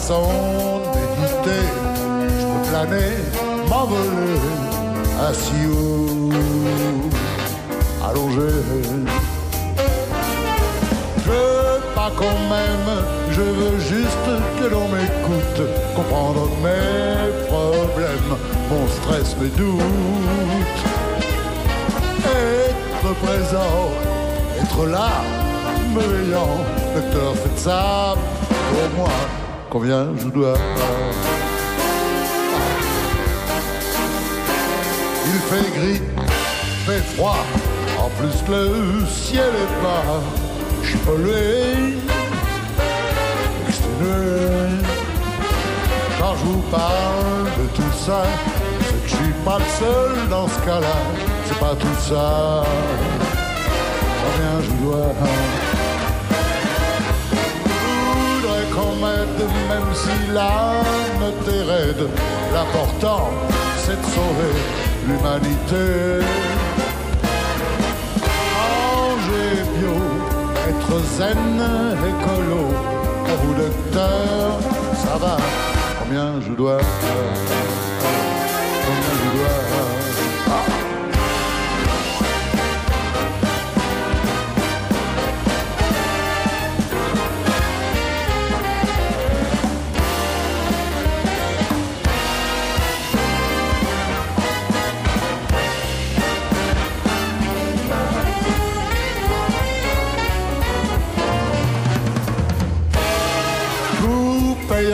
Façon 0.09 0.81
de 0.85 0.99
méditer. 1.21 1.67
Je 2.39 2.45
peux 2.47 2.71
planer, 2.71 3.13
m'envoler, 3.69 4.41
assis 5.29 5.67
ou 5.67 6.31
allongé. 8.09 8.49
Je 11.19 11.31
veux 11.31 11.81
pas 11.95 12.11
qu'on 12.17 12.39
m'aime, 12.49 12.93
je 13.31 13.41
veux 13.43 13.79
juste 13.81 14.29
que 14.59 14.67
l'on 14.73 14.89
m'écoute, 14.89 15.69
comprendre 15.95 16.49
mes 16.63 17.47
problèmes, 17.49 18.37
mon 18.71 18.89
stress, 18.89 19.37
mes 19.41 19.49
doutes. 19.49 19.83
Être 22.25 23.15
présent, 23.23 23.91
être 24.61 24.87
là, 24.87 25.11
me 25.95 26.01
veillant. 26.01 26.59
Docteur, 26.95 27.35
faites 27.35 27.59
ça 27.59 28.15
pour 28.49 28.99
moi. 29.01 29.38
Combien 29.71 30.09
je 30.17 30.29
dois 30.29 30.55
Il 35.27 35.41
fait 35.51 35.79
gris, 35.79 36.01
fait 36.87 37.03
froid, 37.15 37.37
en 37.99 38.09
plus 38.19 38.43
que 38.47 38.53
le 38.53 39.07
ciel 39.07 39.43
est 39.45 39.83
bas. 39.83 40.23
Je 40.83 40.89
suis 40.89 40.99
pollué, 40.99 41.97
exténué. 43.69 44.85
Quand 46.19 46.35
je 46.37 46.45
vous 46.45 46.63
parle 46.71 47.45
de 47.59 47.67
tout 47.77 47.99
ça, 48.07 48.23
c'est 48.81 49.03
que 49.03 49.09
je 49.09 49.17
suis 49.17 49.35
pas 49.45 49.59
le 49.59 49.65
seul 49.79 50.29
dans 50.31 50.49
ce 50.49 50.59
cas-là. 50.61 50.97
C'est 51.47 51.59
pas 51.59 51.75
tout 51.75 52.01
ça. 52.09 52.65
Combien 54.23 54.63
je 54.63 54.71
dois 54.83 55.13
même 59.69 59.95
si 59.95 60.33
l'âme 60.33 61.25
est 61.47 61.63
raide. 61.71 62.09
L'important, 62.53 63.31
c'est 63.77 64.01
de 64.01 64.07
sauver 64.17 64.55
l'humanité. 65.07 65.87
Manger 68.55 69.51
bio, 69.75 69.97
être 70.71 70.95
zen, 71.17 71.47
écolo. 72.13 72.63
Pour 73.27 73.37
vous, 73.43 73.55
docteur, 73.55 74.45
ça 75.05 75.17
va. 75.19 75.37
Combien 76.01 76.41
je 76.41 76.53
dois 76.53 76.81
Combien 78.87 79.15
je 79.23 79.29
dois 79.37 79.68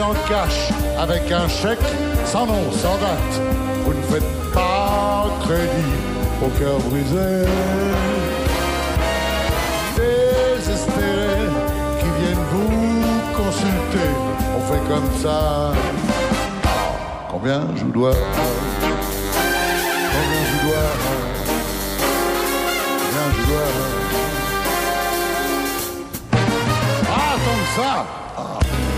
en 0.05 0.13
cash 0.29 0.69
avec 0.99 1.31
un 1.31 1.47
chèque 1.47 1.79
sans 2.25 2.45
nom, 2.45 2.71
sans 2.71 2.97
date. 2.97 3.41
Vous 3.85 3.93
ne 3.93 4.01
faites 4.03 4.53
pas 4.53 5.27
crédit 5.41 5.95
au 6.43 6.49
cœur 6.59 6.79
brisé. 6.89 7.45
Désespérés 9.95 11.49
qui 11.99 12.09
viennent 12.19 12.45
vous 12.51 13.03
consulter. 13.35 14.09
On 14.55 14.61
fait 14.71 14.83
comme 14.87 15.09
ça. 15.21 15.39
Combien 17.31 17.61
je 17.75 17.83
vous 17.85 17.91
dois? 17.91 18.15
Combien 20.13 20.43
je 20.51 20.57
dois? 20.65 20.89
Combien 22.99 23.27
je 23.37 23.41
dois? 23.49 23.69
Ah, 27.09 27.33
tant 27.45 27.57
que 27.61 27.69
ça 27.81 27.91
Quête 28.75 28.94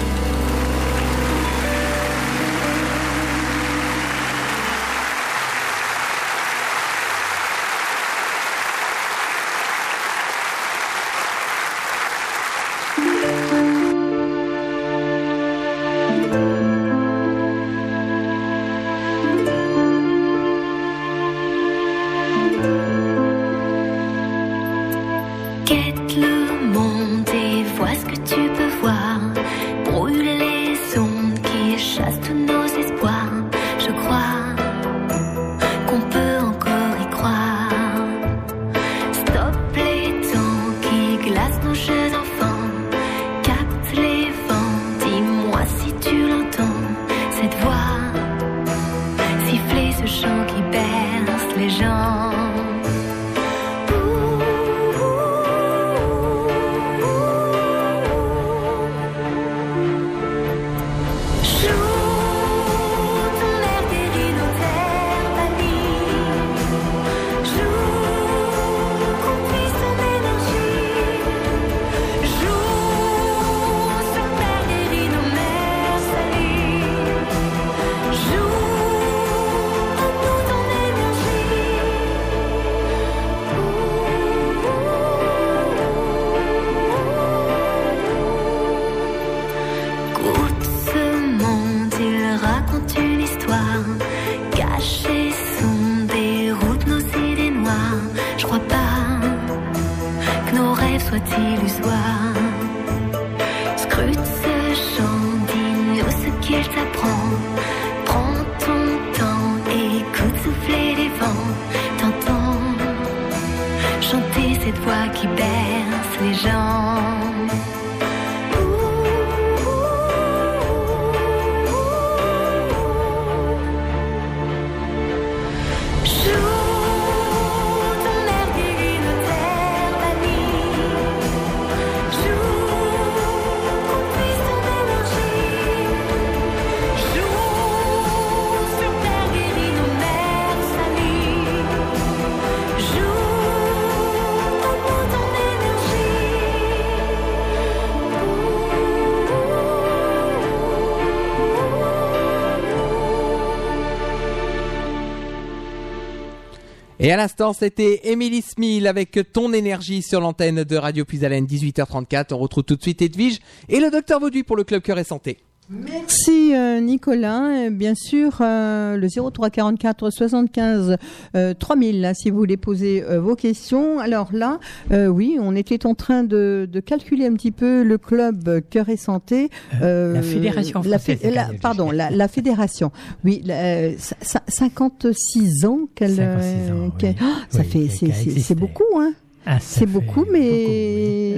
Et 157.07 157.11
à 157.13 157.15
l'instant, 157.15 157.53
c'était 157.53 158.01
Emily 158.11 158.41
Smil 158.41 158.85
avec 158.85 159.17
ton 159.31 159.53
énergie 159.53 160.01
sur 160.01 160.19
l'antenne 160.19 160.65
de 160.65 160.75
Radio 160.75 161.05
Puisalène, 161.05 161.45
18h34. 161.45 162.33
On 162.33 162.37
retrouve 162.37 162.65
tout 162.65 162.75
de 162.75 162.81
suite 162.81 163.01
Edwige 163.01 163.39
et 163.69 163.79
le 163.79 163.89
docteur 163.89 164.19
Vauduit 164.19 164.43
pour 164.43 164.57
le 164.57 164.65
Club 164.65 164.81
Cœur 164.81 164.99
et 164.99 165.05
Santé. 165.05 165.37
Merci 165.69 166.55
euh, 166.55 166.79
Nicolas. 166.79 167.69
Bien 167.69 167.93
sûr, 167.93 168.37
euh, 168.39 168.95
le 168.95 169.07
03 169.09 169.49
44 169.49 170.09
75 170.09 170.95
euh, 171.35 171.53
3000, 171.53 171.99
là, 172.01 172.13
si 172.13 172.29
vous 172.29 172.37
voulez 172.37 172.55
poser 172.55 173.03
euh, 173.03 173.19
vos 173.19 173.35
questions. 173.35 173.99
Alors 173.99 174.29
là, 174.31 174.59
euh, 174.91 175.07
oui, 175.07 175.37
on 175.41 175.55
était 175.55 175.85
en 175.85 175.93
train 175.93 176.23
de, 176.23 176.69
de 176.71 176.79
calculer 176.79 177.25
un 177.25 177.33
petit 177.33 177.51
peu 177.51 177.83
le 177.83 177.97
club 177.97 178.61
Cœur 178.69 178.87
et 178.87 178.95
Santé. 178.97 179.49
Euh, 179.81 180.13
la 180.13 180.21
Fédération 180.21 180.81
la 180.85 180.99
française 180.99 181.19
la- 181.23 181.31
cardiologie. 181.33 181.59
Pardon, 181.61 181.91
la, 181.91 182.11
la 182.11 182.27
fédération. 182.29 182.91
Oui, 183.25 183.41
la- 183.45 183.55
euh, 183.61 183.93
c- 183.97 184.15
c- 184.21 184.39
56 184.47 185.65
ans 185.65 185.79
qu'elle... 185.95 186.15
56 186.15 186.71
ans, 186.71 186.75
euh, 186.85 186.89
qu'elle- 186.97 187.15
oui. 187.19 187.27
Ah, 187.29 187.41
ça 187.49 187.63
fait, 187.63 187.87
c'est 187.89 188.55
beaucoup, 188.55 188.83
hein 188.97 189.11
Ah, 189.49 189.59
c'est 189.61 189.85
beaucoup, 189.85 190.25
mais 190.31 190.39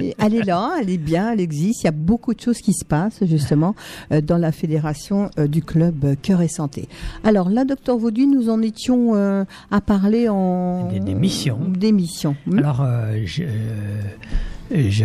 oui. 0.00 0.14
elle 0.18 0.34
est 0.34 0.42
là, 0.42 0.72
elle 0.80 0.90
est 0.90 0.98
bien, 0.98 1.32
elle 1.32 1.40
existe. 1.40 1.82
Il 1.82 1.84
y 1.84 1.88
a 1.88 1.92
beaucoup 1.92 2.34
de 2.34 2.40
choses 2.40 2.58
qui 2.60 2.72
se 2.72 2.84
passent 2.84 3.22
justement 3.24 3.76
euh, 4.12 4.20
dans 4.20 4.36
la 4.36 4.50
fédération 4.50 5.30
euh, 5.38 5.46
du 5.46 5.62
club 5.62 6.04
euh, 6.04 6.14
Cœur 6.20 6.42
et 6.42 6.48
Santé. 6.48 6.88
Alors 7.22 7.50
là, 7.50 7.64
docteur 7.64 7.98
Vaudu, 7.98 8.26
nous 8.26 8.50
en 8.50 8.62
étions 8.62 9.14
euh, 9.14 9.44
à 9.70 9.80
parler 9.80 10.28
en 10.28 10.88
Des- 10.88 10.98
des 11.00 11.14
missions. 11.14 11.58
Des 11.68 11.92
missions. 11.92 12.34
Hmm. 12.46 12.58
Alors, 12.58 12.84
je, 13.24 13.44
je, 14.74 15.04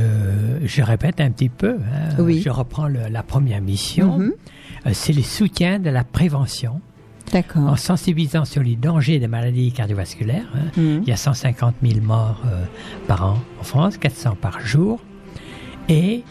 je 0.64 0.82
répète 0.82 1.22
un 1.22 1.32
petit 1.32 1.50
peu. 1.50 1.76
hein. 1.76 2.16
Oui. 2.20 2.42
Je 2.44 2.50
reprends 2.50 2.88
le- 2.88 3.08
la 3.12 3.24
première 3.24 3.62
mission. 3.62 4.18
Mhm. 4.18 4.34
Euh, 4.88 4.90
C'est 4.94 5.14
le 5.14 5.22
soutien 5.22 5.80
de 5.80 5.90
la 5.90 6.04
prévention. 6.04 6.82
En 7.68 7.76
sensibilisant 7.76 8.46
sur 8.46 8.62
les 8.64 8.76
dangers 8.76 9.20
des 9.20 9.28
maladies 9.28 9.72
cardiovasculaires. 9.72 10.48
hein. 10.56 10.72
Mhm. 10.78 11.00
Il 11.04 11.10
y 11.10 11.12
a 11.12 11.18
150 11.18 11.76
000 11.84 12.00
morts 12.02 12.42
euh, 12.46 12.64
par 13.08 13.26
an 13.26 13.40
en 13.60 13.64
France, 13.64 13.98
400 13.98 14.36
par 14.40 14.60
jour. 14.62 15.00
Et 15.90 16.24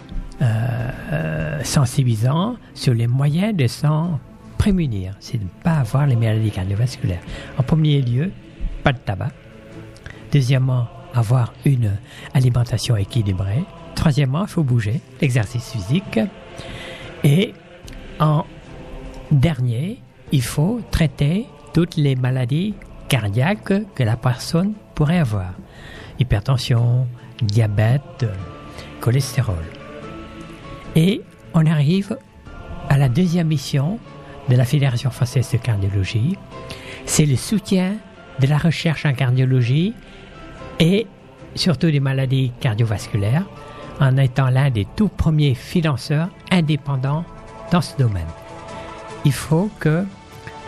euh, 0.42 0.90
euh, 1.12 1.60
sensibilisant 1.64 2.56
sur 2.74 2.94
les 2.94 3.06
moyens 3.06 3.54
de 3.56 3.66
s'en 3.66 4.18
prémunir, 4.58 5.14
c'est 5.20 5.38
de 5.38 5.44
ne 5.44 5.48
pas 5.62 5.74
avoir 5.78 6.06
les 6.06 6.16
maladies 6.16 6.50
cardiovasculaires. 6.50 7.22
En 7.58 7.62
premier 7.62 8.00
lieu, 8.00 8.30
pas 8.82 8.92
de 8.92 8.98
tabac. 8.98 9.30
Deuxièmement, 10.32 10.86
avoir 11.14 11.52
une 11.64 11.92
alimentation 12.34 12.96
équilibrée. 12.96 13.64
Troisièmement, 13.94 14.42
il 14.42 14.48
faut 14.48 14.64
bouger, 14.64 15.00
l'exercice 15.20 15.70
physique. 15.70 16.18
Et 17.22 17.54
en 18.18 18.44
dernier, 19.30 19.98
il 20.34 20.42
faut 20.42 20.80
traiter 20.90 21.46
toutes 21.72 21.94
les 21.96 22.16
maladies 22.16 22.74
cardiaques 23.08 23.72
que 23.94 24.02
la 24.02 24.16
personne 24.16 24.72
pourrait 24.96 25.20
avoir. 25.20 25.52
Hypertension, 26.18 27.06
diabète, 27.40 28.26
cholestérol. 29.00 29.64
Et 30.96 31.22
on 31.54 31.64
arrive 31.66 32.18
à 32.88 32.98
la 32.98 33.08
deuxième 33.08 33.46
mission 33.46 34.00
de 34.48 34.56
la 34.56 34.64
Fédération 34.64 35.10
française 35.10 35.52
de 35.52 35.58
cardiologie. 35.58 36.36
C'est 37.06 37.26
le 37.26 37.36
soutien 37.36 37.94
de 38.40 38.48
la 38.48 38.58
recherche 38.58 39.06
en 39.06 39.14
cardiologie 39.14 39.94
et 40.80 41.06
surtout 41.54 41.92
des 41.92 42.00
maladies 42.00 42.50
cardiovasculaires 42.58 43.46
en 44.00 44.16
étant 44.16 44.48
l'un 44.50 44.70
des 44.70 44.88
tout 44.96 45.08
premiers 45.08 45.54
financeurs 45.54 46.28
indépendants 46.50 47.24
dans 47.70 47.80
ce 47.80 47.96
domaine. 47.96 48.26
Il 49.24 49.32
faut 49.32 49.70
que, 49.78 50.04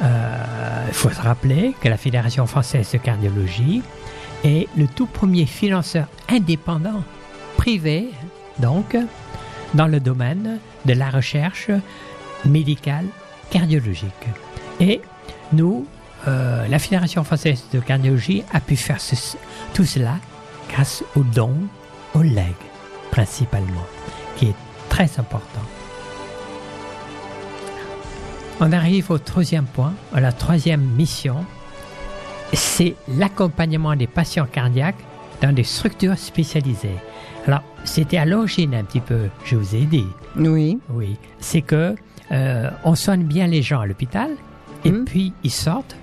il 0.01 0.93
faut 0.93 1.11
se 1.11 1.21
rappeler 1.21 1.75
que 1.81 1.89
la 1.89 1.97
Fédération 1.97 2.47
française 2.47 2.91
de 2.93 2.99
cardiologie 2.99 3.83
est 4.45 4.69
le 4.77 4.87
tout 4.87 5.07
premier 5.07 5.47
financeur 5.47 6.07
indépendant 6.29 7.03
privé, 7.57 8.11
donc, 8.59 8.97
dans 9.75 9.87
le 9.87 10.01
domaine 10.01 10.59
de 10.85 10.93
la 10.93 11.11
recherche 11.11 11.71
médicale 12.45 13.07
cardiologique. 13.51 14.13
Et 14.81 15.01
nous, 15.53 15.87
euh, 16.29 16.67
la 16.69 16.79
Fédération 16.79 17.25
française 17.25 17.65
de 17.73 17.81
cardiologie 17.81 18.45
a 18.53 18.61
pu 18.61 18.77
faire 18.77 18.99
tout 19.75 19.85
cela 19.85 20.15
grâce 20.71 21.05
aux 21.15 21.23
dons, 21.23 21.69
aux 22.15 22.23
legs 22.23 22.55
principalement, 23.11 23.87
qui 24.37 24.47
est 24.47 24.55
très 24.89 25.19
important. 25.19 25.63
On 28.61 28.73
arrive 28.73 29.11
au 29.11 29.19
troisième 29.19 29.65
point, 29.67 29.93
à 30.15 30.21
la 30.21 30.33
troisième 30.33 30.81
mission, 30.81 31.45
c'est 32.53 32.95
l'accompagnement 33.09 33.95
des 33.97 34.07
patients 34.07 34.47
cardiaques 34.51 34.97
dans 35.43 35.53
des 35.53 35.65
structures 35.65 36.17
spécialisées. 36.17 36.97
Alors, 37.47 37.63
c'était 37.85 38.17
à 38.17 38.25
l'origine 38.25 38.75
un 38.75 38.85
petit 38.85 39.01
peu, 39.01 39.29
je 39.45 39.57
vous 39.57 39.75
ai 39.77 39.83
dit, 39.85 40.07
Oui. 40.37 40.79
oui, 40.91 41.17
c'est 41.39 41.61
que 41.61 41.95
euh, 42.33 42.71
on 42.85 42.95
soigne 42.95 43.25
bien 43.25 43.47
les 43.47 43.63
gens 43.63 43.81
à 43.81 43.87
l'hôpital 43.87 44.31
et 44.85 44.91
Mm. 44.91 45.05
puis 45.05 45.33
ils 45.45 45.51
sortent 45.51 45.97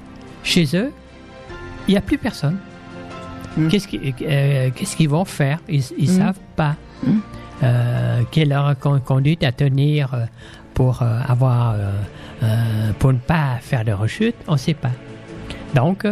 chez 0.43 0.65
eux, 0.77 0.91
il 1.87 1.91
n'y 1.91 1.97
a 1.97 2.01
plus 2.01 2.17
personne. 2.17 2.57
Qu'est-ce 3.69 3.87
qu'ils 3.87 4.13
euh, 4.23 4.69
qu'est-ce 4.73 4.95
qu'ils 4.95 5.09
vont 5.09 5.25
faire? 5.25 5.59
Ils 5.67 5.83
ne 5.99 6.03
Mm. 6.03 6.17
savent 6.17 6.39
pas. 6.55 6.75
Euh, 7.61 8.21
quelle 8.31 8.51
heure 8.51 8.75
con- 8.79 8.99
conduite 8.99 9.43
à 9.43 9.51
tenir 9.51 10.13
euh, 10.13 10.25
pour 10.73 11.01
euh, 11.01 11.19
avoir 11.27 11.73
euh, 11.73 11.91
euh, 12.43 12.91
pour 12.99 13.13
ne 13.13 13.19
pas 13.19 13.57
faire 13.61 13.85
de 13.85 13.91
rechute, 13.91 14.35
on 14.47 14.53
ne 14.53 14.57
sait 14.57 14.73
pas. 14.73 14.91
Donc, 15.73 16.05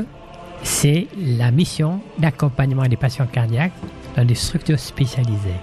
c'est 0.63 1.07
la 1.17 1.51
mission 1.51 2.01
d'accompagnement 2.17 2.83
des 2.83 2.95
patients 2.95 3.27
cardiaques 3.27 3.73
dans 4.15 4.25
des 4.25 4.35
structures 4.35 4.79
spécialisées. 4.79 5.59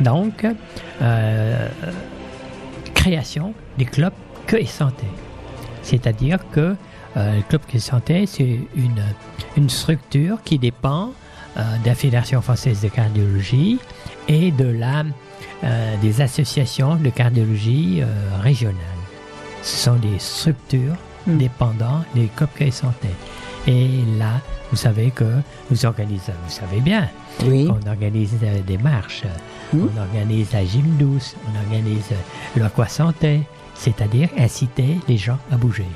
Donc, 0.00 0.46
création 2.94 3.54
des 3.78 3.84
clubs 3.84 4.12
que 4.46 4.56
et 4.56 4.66
santé. 4.66 5.06
C'est-à-dire 5.82 6.38
que 6.50 6.74
le 7.16 7.42
club 7.48 7.62
que 7.66 7.76
et 7.76 7.80
santé, 7.80 8.26
c'est 8.26 8.58
une, 9.56 9.68
structure 9.68 10.42
qui 10.42 10.58
dépend 10.58 11.12
de 11.56 11.86
la 11.86 11.94
Fédération 11.94 12.42
française 12.42 12.80
de 12.82 12.88
cardiologie 12.88 13.78
et 14.28 14.50
de 14.50 14.66
la, 14.66 15.04
euh, 15.62 15.96
des 16.02 16.20
associations 16.20 16.96
de 16.96 17.10
cardiologie 17.10 18.00
euh, 18.02 18.06
régionales. 18.42 18.80
Ce 19.62 19.84
sont 19.84 19.96
des 19.96 20.18
structures 20.18 20.94
Mm. 21.26 21.38
dépendant 21.38 22.04
des 22.14 22.28
et 22.60 22.70
santé. 22.70 23.08
Et 23.66 23.88
là, 24.18 24.42
vous 24.70 24.76
savez 24.76 25.10
que 25.10 25.24
nous 25.70 25.86
organisons, 25.86 26.32
vous 26.46 26.52
savez 26.52 26.80
bien, 26.80 27.08
Oui. 27.46 27.66
on 27.70 27.88
organise 27.88 28.34
euh, 28.42 28.60
des 28.60 28.76
marches, 28.76 29.22
Mm. 29.72 29.86
on 29.96 30.00
organise 30.00 30.52
la 30.52 30.64
gym 30.66 30.84
douce, 30.98 31.34
on 31.50 31.58
organise 31.64 32.10
euh, 32.12 32.60
l'aqua 32.60 32.88
santé, 32.88 33.40
c'est-à-dire 33.74 34.28
inciter 34.36 34.98
les 35.08 35.16
gens 35.16 35.38
à 35.50 35.56
bouger. 35.56 35.86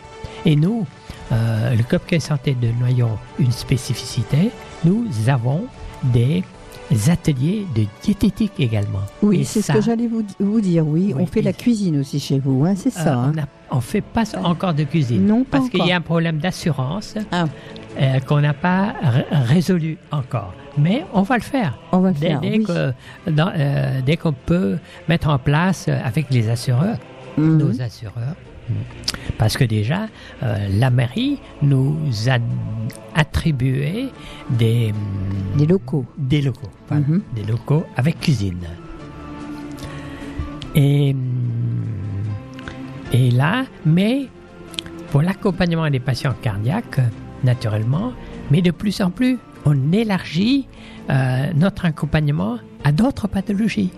Et 0.47 0.57
nous, 0.57 0.87
euh, 1.33 1.75
le 1.77 1.83
Quai 1.83 2.21
Santé 2.21 2.55
de 2.55 2.69
Noyon, 2.81 3.19
une 3.39 3.53
spécificité, 3.53 4.51
nous 4.85 5.05
avons 5.29 5.67
des 6.05 6.43
ateliers 7.09 7.66
de 7.77 7.85
diététique 8.03 8.53
également. 8.59 9.01
Oui, 9.22 9.44
c'est 9.44 9.61
ce 9.62 9.72
que 9.72 9.81
j'allais 9.81 10.07
vous, 10.07 10.22
vous 10.40 10.61
dire. 10.61 10.87
Oui, 10.87 11.12
Oui, 11.14 11.22
on 11.22 11.27
fait 11.27 11.42
la 11.42 11.53
cuisine 11.53 12.01
aussi 12.01 12.18
chez 12.20 12.38
vous, 12.38 12.64
hein, 12.64 12.74
c'est 12.77 12.96
euh, 12.96 13.03
ça. 13.05 13.14
hein. 13.14 13.33
on 13.70 13.77
on 13.79 13.81
fait 13.81 14.01
pas 14.01 14.24
encore 14.44 14.72
de 14.74 14.85
cuisine. 14.85 15.27
Non, 15.27 15.44
pas 15.44 15.59
parce 15.59 15.68
qu'il 15.70 15.85
y 15.85 15.92
a 15.92 15.96
un 15.96 16.01
problème 16.01 16.38
d'assurance 16.38 17.14
Ah. 17.31 17.44
euh, 18.01 18.18
qu'on 18.20 18.40
n'a 18.40 18.55
pas 18.55 18.94
ré- 19.03 19.27
résolu 19.31 19.98
encore. 20.11 20.55
Mais 20.79 21.05
on 21.12 21.22
va 21.22 21.37
le 21.37 21.42
faire. 21.42 21.79
On 21.92 21.98
va 21.98 22.09
le 22.11 22.14
Dès, 22.14 22.29
faire. 22.29 22.40
dès 22.40 22.59
oui. 22.59 22.64
euh, 22.68 24.16
qu'on 24.20 24.33
peut 24.33 24.79
mettre 25.09 25.29
en 25.29 25.38
place 25.38 25.87
euh, 25.88 25.98
avec 26.03 26.27
les 26.31 26.48
assureurs, 26.48 26.96
Mhm. 27.37 27.59
nos 27.59 27.83
assureurs, 27.83 28.35
parce 29.39 29.57
que 29.57 29.65
déjà, 29.65 30.07
euh, 30.43 30.69
la 30.79 30.91
mairie 30.91 31.39
nous 31.63 31.97
a 32.29 32.39
attribué 33.15 34.09
des, 34.51 34.93
Des 35.57 35.67
locaux. 35.67 36.05
des 36.17 36.43
locaux, 36.43 36.71
voilà, 36.89 37.05
Mhm. 37.07 37.23
des 37.35 37.45
locaux 37.45 37.85
avec 37.97 38.21
cuisine. 38.21 38.59
Et, 40.75 41.13
hum, 41.13 41.21
et 43.13 43.31
là, 43.31 43.65
mais 43.87 44.29
pour 45.11 45.23
l'accompagnement 45.23 45.89
des 45.91 46.01
patients 46.01 46.35
cardiaques, 46.43 47.01
naturellement, 47.45 48.13
mais 48.51 48.61
de 48.63 48.71
plus 48.71 49.01
en 49.01 49.11
plus, 49.11 49.39
on 49.65 49.93
élargit 49.93 50.67
euh, 51.11 51.47
notre 51.55 51.85
accompagnement 51.87 52.59
à 52.85 52.93
d'autres 52.93 53.29
pathologies. 53.29 53.91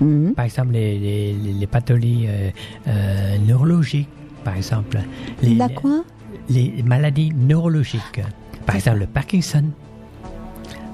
Mhm. 0.00 0.34
Par 0.34 0.44
exemple, 0.44 0.72
les, 0.72 1.32
les, 1.32 1.66
pathologies 1.66 2.26
euh, 2.28 2.50
euh, 2.88 3.38
neurologiques, 3.46 4.08
par 4.44 4.56
exemple. 4.56 4.98
Les, 5.42 5.54
La 5.54 5.68
quoi? 5.68 6.04
Les 6.50 6.82
maladies 6.84 7.32
neurologiques. 7.34 8.20
Par 8.66 8.76
exemple, 8.76 8.98
le 8.98 9.06
Parkinson. 9.06 9.64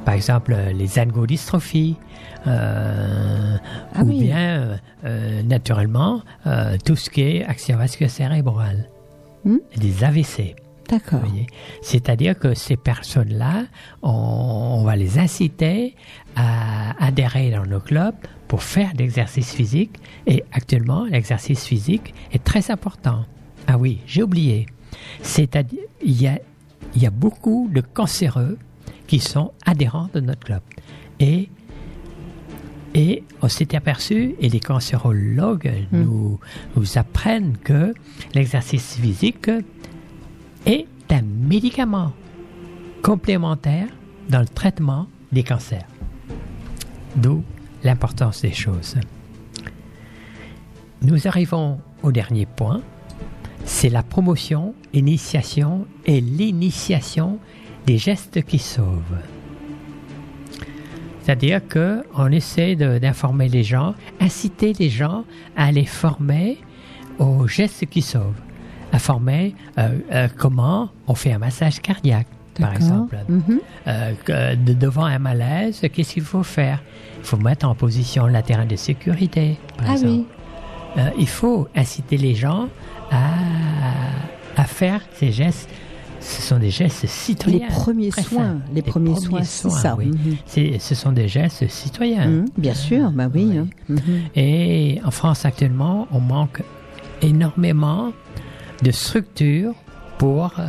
Par 0.04 0.14
exemple, 0.14 0.56
les 0.74 0.98
algodystrophies. 0.98 1.96
euh, 2.46 3.56
Ah 3.94 4.02
ou 4.02 4.08
oui. 4.08 4.20
bien, 4.24 4.78
euh, 5.04 5.42
naturellement, 5.42 6.22
euh, 6.46 6.76
tout 6.84 6.96
ce 6.96 7.08
qui 7.10 7.22
est 7.22 7.44
action 7.44 7.76
vasculaire 7.76 8.10
cérébrale. 8.10 8.88
Hmm. 9.44 9.58
Des 9.76 10.04
AVC. 10.04 10.54
D'accord. 10.88 11.20
C'est-à-dire 11.82 12.38
que 12.38 12.54
ces 12.54 12.76
personnes-là, 12.76 13.64
on, 14.02 14.10
on 14.10 14.84
va 14.84 14.94
les 14.96 15.18
inciter 15.18 15.94
à 16.36 17.04
adhérer 17.04 17.50
dans 17.50 17.64
nos 17.64 17.80
clubs 17.80 18.14
pour 18.52 18.64
faire 18.64 18.92
l'exercice 18.98 19.54
physique. 19.54 19.98
Et 20.26 20.44
actuellement, 20.52 21.06
l'exercice 21.06 21.64
physique 21.64 22.12
est 22.32 22.44
très 22.44 22.70
important. 22.70 23.24
Ah 23.66 23.78
oui, 23.78 24.00
j'ai 24.04 24.22
oublié. 24.22 24.66
C'est-à-dire, 25.22 25.80
il 26.04 26.20
y 26.20 26.26
a, 26.26 26.38
il 26.94 27.02
y 27.02 27.06
a 27.06 27.10
beaucoup 27.10 27.70
de 27.72 27.80
cancéreux 27.80 28.58
qui 29.06 29.20
sont 29.20 29.52
adhérents 29.64 30.10
de 30.12 30.20
notre 30.20 30.40
club. 30.40 30.60
Et 31.18 31.48
et 32.92 33.24
on 33.40 33.48
s'est 33.48 33.74
aperçu, 33.74 34.34
et 34.38 34.50
les 34.50 34.60
cancérologues 34.60 35.72
nous, 35.90 36.38
nous 36.76 36.98
apprennent 36.98 37.56
que 37.56 37.94
l'exercice 38.34 38.96
physique 38.96 39.50
est 40.66 40.86
un 41.08 41.22
médicament 41.22 42.12
complémentaire 43.00 43.88
dans 44.28 44.40
le 44.40 44.48
traitement 44.60 45.06
des 45.32 45.42
cancers. 45.42 45.86
D'où 47.16 47.42
l'importance 47.84 48.42
des 48.42 48.52
choses. 48.52 48.96
Nous 51.02 51.26
arrivons 51.26 51.78
au 52.02 52.12
dernier 52.12 52.46
point, 52.46 52.80
c'est 53.64 53.88
la 53.88 54.02
promotion, 54.02 54.74
initiation 54.92 55.86
et 56.06 56.20
l'initiation 56.20 57.38
des 57.86 57.98
gestes 57.98 58.42
qui 58.44 58.58
sauvent. 58.58 59.18
C'est-à-dire 61.22 61.60
qu'on 61.68 62.30
essaie 62.32 62.74
de- 62.76 62.98
d'informer 62.98 63.48
les 63.48 63.62
gens, 63.62 63.94
inciter 64.20 64.72
les 64.78 64.90
gens 64.90 65.24
à 65.56 65.70
les 65.70 65.84
former 65.86 66.58
aux 67.18 67.46
gestes 67.46 67.86
qui 67.86 68.02
sauvent. 68.02 68.40
À 68.92 68.98
former 68.98 69.54
euh, 69.78 69.98
euh, 70.12 70.28
comment 70.36 70.90
on 71.06 71.14
fait 71.14 71.32
un 71.32 71.38
massage 71.38 71.80
cardiaque, 71.80 72.26
par 72.58 72.74
exemple. 72.74 73.16
Mhm. 73.28 73.60
Euh, 73.86 74.54
de- 74.56 74.74
devant 74.74 75.04
un 75.04 75.18
malaise, 75.18 75.80
qu'est-ce 75.92 76.14
qu'il 76.14 76.22
faut 76.24 76.42
faire? 76.42 76.82
Il 77.22 77.26
faut 77.26 77.36
mettre 77.38 77.66
en 77.66 77.74
position 77.74 78.26
latérale 78.26 78.68
de 78.68 78.76
sécurité, 78.76 79.56
par 79.78 79.86
Ah 79.88 79.92
exemple. 79.92 80.10
oui. 80.12 80.26
Euh, 80.98 81.08
il 81.18 81.28
faut 81.28 81.68
inciter 81.74 82.18
les 82.18 82.34
gens 82.34 82.68
à, 83.10 83.30
à 84.56 84.64
faire 84.64 85.00
ces 85.14 85.32
gestes. 85.32 85.68
Ce 86.20 86.40
sont 86.42 86.58
des 86.58 86.70
gestes 86.70 87.06
citoyens. 87.06 87.60
Les 87.68 87.74
premiers 87.74 88.10
soins, 88.12 88.58
les 88.72 88.82
premiers 88.82 89.16
soins, 89.16 89.42
c'est 89.42 89.70
ça. 89.70 89.96
oui. 89.96 90.06
Mhm. 90.06 90.78
Ce 90.78 90.94
sont 90.94 91.10
des 91.12 91.26
gestes 91.28 91.66
citoyens. 91.68 92.26
Mhm, 92.28 92.44
Bien 92.58 92.74
sûr, 92.74 93.10
bah 93.10 93.26
oui. 93.32 93.48
Oui. 93.50 93.58
hein. 93.58 93.66
Mhm. 93.88 94.00
Et 94.36 95.00
en 95.04 95.10
France 95.10 95.44
actuellement, 95.46 96.06
on 96.12 96.20
manque 96.20 96.62
énormément 97.22 98.12
de 98.82 98.90
structures 98.90 99.74
pour 100.18 100.52
euh, 100.58 100.66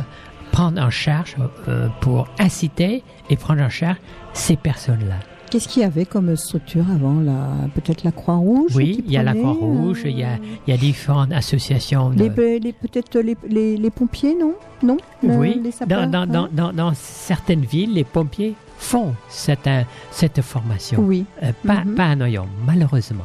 prendre 0.52 0.80
en 0.80 0.90
charge, 0.90 1.36
euh, 1.68 1.88
pour 2.00 2.26
inciter 2.38 3.02
et 3.30 3.36
prendre 3.36 3.62
en 3.62 3.68
charge 3.70 3.98
ces 4.32 4.56
personnes-là. 4.56 5.16
Qu'est-ce 5.54 5.68
qu'il 5.68 5.82
y 5.82 5.84
avait 5.84 6.04
comme 6.04 6.34
structure 6.34 6.84
avant 6.90 7.20
la 7.20 7.68
Peut-être 7.76 8.02
la 8.02 8.10
Croix-Rouge 8.10 8.72
Oui, 8.74 9.04
il 9.06 9.12
y 9.12 9.16
a 9.16 9.22
la 9.22 9.34
Croix-Rouge, 9.34 10.02
euh, 10.04 10.08
il 10.10 10.18
y 10.18 10.24
a, 10.24 10.36
il 10.66 10.70
y 10.72 10.74
a 10.74 10.76
différentes 10.76 11.30
associations. 11.32 12.10
de- 12.10 12.24
Les, 12.24 12.58
les- 12.58 12.72
peut-être 12.72 13.20
les, 13.20 13.36
les, 13.48 13.76
les 13.76 13.90
pompiers, 13.90 14.34
non? 14.36 14.54
Non? 14.82 14.96
Le- 15.22 15.36
oui, 15.36 15.60
les 15.62 15.70
sapeurs, 15.70 16.08
dans, 16.08 16.26
dans, 16.26 16.26
dans, 16.26 16.44
hein? 16.46 16.50
dans, 16.52 16.72
dans 16.72 16.92
certaines 16.94 17.64
villes, 17.64 17.94
les 17.94 18.02
pompiers 18.02 18.54
font 18.78 19.14
cette, 19.28 19.68
euh, 19.68 19.82
cette 20.10 20.40
formation. 20.42 20.98
Oui. 21.00 21.24
Euh, 21.44 21.52
pas, 21.64 21.84
Mhm. 21.84 21.94
pas 21.94 22.06
à 22.06 22.16
Noyon, 22.16 22.46
malheureusement. 22.66 23.22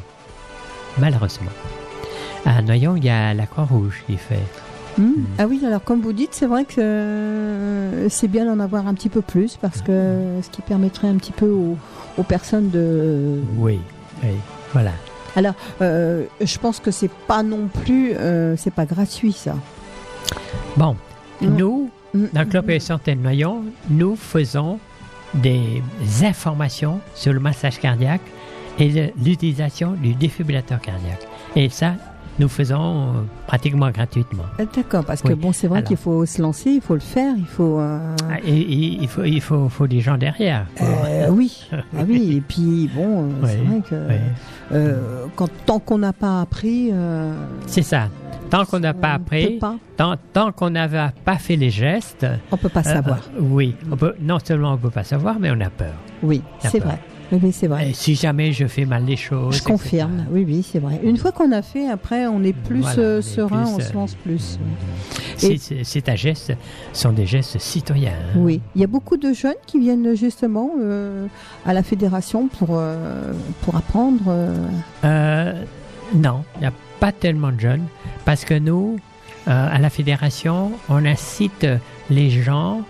Malheureusement. 0.99 1.49
À 2.45 2.61
Noyon, 2.61 2.95
il 2.95 3.05
y 3.05 3.09
a 3.09 3.33
la 3.33 3.47
Croix-Rouge 3.47 4.03
qui 4.05 4.17
fait. 4.17 4.37
Hmm. 4.99 5.23
Ah 5.38 5.47
oui, 5.47 5.62
alors 5.65 5.83
comme 5.83 6.01
vous 6.01 6.13
dites, 6.13 6.33
c'est 6.33 6.45
vrai 6.45 6.65
que 6.65 6.79
euh, 6.79 8.09
c'est 8.09 8.27
bien 8.27 8.45
d'en 8.45 8.59
avoir 8.59 8.85
un 8.88 8.93
petit 8.93 9.09
peu 9.09 9.21
plus 9.21 9.57
parce 9.57 9.81
que 9.81 10.21
ce 10.43 10.49
qui 10.49 10.62
permettrait 10.62 11.07
un 11.07 11.15
petit 11.15 11.31
peu 11.31 11.49
aux, 11.49 11.77
aux 12.17 12.23
personnes 12.23 12.69
de. 12.69 13.39
Oui, 13.57 13.79
oui, 14.23 14.29
voilà. 14.73 14.91
Alors, 15.35 15.53
euh, 15.81 16.25
je 16.41 16.57
pense 16.57 16.79
que 16.79 16.91
c'est 16.91 17.12
pas 17.27 17.43
non 17.43 17.67
plus, 17.67 18.12
euh, 18.13 18.55
c'est 18.57 18.73
pas 18.73 18.85
gratuit 18.85 19.31
ça. 19.31 19.55
Bon, 20.75 20.95
nous, 21.41 21.89
Mm. 22.13 22.25
dans 22.33 22.41
le 22.41 22.47
Club 22.47 22.69
et 22.69 22.79
Santé 22.79 23.15
de 23.15 23.21
Noyon, 23.21 23.63
nous 23.89 24.15
faisons 24.15 24.79
des 25.35 25.81
informations 26.23 26.99
sur 27.13 27.33
le 27.33 27.39
massage 27.39 27.79
cardiaque 27.79 28.21
et 28.79 29.13
l'utilisation 29.23 29.91
du 29.91 30.13
défibrillateur 30.15 30.79
cardiaque. 30.79 31.27
Et 31.55 31.69
ça, 31.69 31.93
nous 32.39 32.47
faisons 32.47 33.08
euh, 33.10 33.12
pratiquement 33.47 33.89
gratuitement. 33.91 34.43
Ah, 34.58 34.63
D'accord, 34.75 35.04
parce 35.06 35.21
que 35.21 35.28
Oui. 35.30 35.36
bon, 35.36 35.52
c'est 35.52 35.67
vrai 35.67 35.84
qu'il 35.84 35.97
faut 35.97 36.25
se 36.25 36.41
lancer, 36.41 36.71
il 36.71 36.82
faut 36.82 36.93
le 36.95 36.99
faire, 36.99 37.34
il 37.38 37.45
faut. 37.45 37.80
euh, 37.80 38.15
Ah, 38.30 38.38
Et, 38.45 38.58
et 38.60 38.75
il 39.02 39.08
faut, 39.08 39.23
il 39.23 39.41
faut, 39.41 39.69
faut 39.69 39.88
des 39.88 39.99
gens 40.02 40.17
derrière. 40.17 40.65
euh, 40.82 41.30
oui, 41.30 41.67
ah 41.73 42.02
oui, 42.08 42.38
et 42.38 42.41
puis 42.41 42.89
bon, 42.95 43.30
c'est 43.45 43.58
vrai 43.58 43.82
que 43.88 43.95
oui. 44.10 44.15
euh, 44.73 45.25
quand, 45.36 45.49
tant 45.65 45.80
qu'on 45.80 45.97
n'a 45.99 46.13
pas 46.13 46.41
appris, 46.41 46.91
C'est 47.67 47.82
ça. 47.84 48.08
Tant 48.49 48.65
qu'on 48.65 48.80
n'a 48.80 48.95
pas 48.95 49.13
appris, 49.13 49.60
pas, 49.60 49.75
tant, 49.95 50.15
tant 50.34 50.52
qu'on 50.52 50.71
n'avait 50.71 51.10
pas 51.23 51.38
fait 51.38 51.56
les 51.56 51.69
gestes, 51.69 52.25
on 52.52 52.58
peut 52.58 52.67
pas 52.69 52.82
savoir. 52.82 53.19
oui, 53.39 53.75
on 53.91 53.95
peut, 53.95 54.15
non 54.19 54.39
seulement 54.43 54.73
on 54.73 54.78
peut 54.78 54.89
pas 54.89 55.04
savoir, 55.04 55.36
mais 55.39 55.52
on 55.52 55.62
a 55.62 55.69
peur. 55.69 55.93
oui, 56.23 56.41
c'est 56.60 56.80
vrai. 56.80 56.97
Oui, 57.31 57.51
c'est 57.51 57.67
vrai. 57.67 57.89
Et 57.89 57.93
si 57.93 58.15
jamais 58.15 58.53
je 58.53 58.65
fais 58.65 58.85
mal 58.85 59.05
les 59.05 59.15
choses, 59.15 59.53
Je 59.53 59.59
etc. 59.59 59.71
confirme, 59.71 60.25
oui, 60.31 60.43
oui, 60.47 60.65
c'est 60.67 60.79
vrai. 60.79 60.99
Une 61.03 61.17
fois 61.17 61.31
qu'on 61.31 61.51
a 61.51 61.61
fait, 61.61 61.87
après, 61.87 62.25
on 62.27 62.43
est 62.43 62.53
plus 62.53 62.81
Voilà, 62.81 62.99
euh, 62.99 63.21
serein, 63.21 63.63
plus, 63.65 63.71
on 63.73 63.79
euh, 63.79 63.83
se 63.83 63.93
lance 63.93 64.15
plus. 64.15 64.59
C'est- 65.37 65.53
Et- 65.53 65.57
c'est 65.57 65.83
c'est 65.83 66.09
un 66.09 66.15
geste, 66.15 66.53
sont 66.91 67.11
des 67.11 67.25
gestes 67.27 67.59
citoyens. 67.59 68.11
hein. 68.11 68.37
Oui, 68.39 68.61
il 68.75 68.81
y 68.81 68.83
a 68.83 68.87
beaucoup 68.87 69.15
de 69.17 69.31
jeunes 69.31 69.53
qui 69.67 69.79
viennent 69.79 70.15
justement 70.15 70.71
euh, 70.81 71.27
à 71.65 71.73
la 71.73 71.83
fédération 71.83 72.47
pour, 72.47 72.69
euh, 72.71 73.31
pour 73.61 73.75
apprendre. 73.75 74.23
euh, 74.27 74.55
Euh, 75.05 75.53
non, 76.15 76.43
il 76.55 76.61
n'y 76.61 76.65
a 76.67 76.73
pas 76.99 77.11
tellement 77.11 77.51
de 77.51 77.59
jeunes 77.59 77.85
parce 78.25 78.43
que 78.43 78.55
nous, 78.55 78.97
euh, 79.47 79.67
à 79.71 79.77
la 79.79 79.89
fédération, 79.89 80.71
on 80.89 81.05
incite 81.05 81.65
les 82.09 82.29
gens 82.31 82.81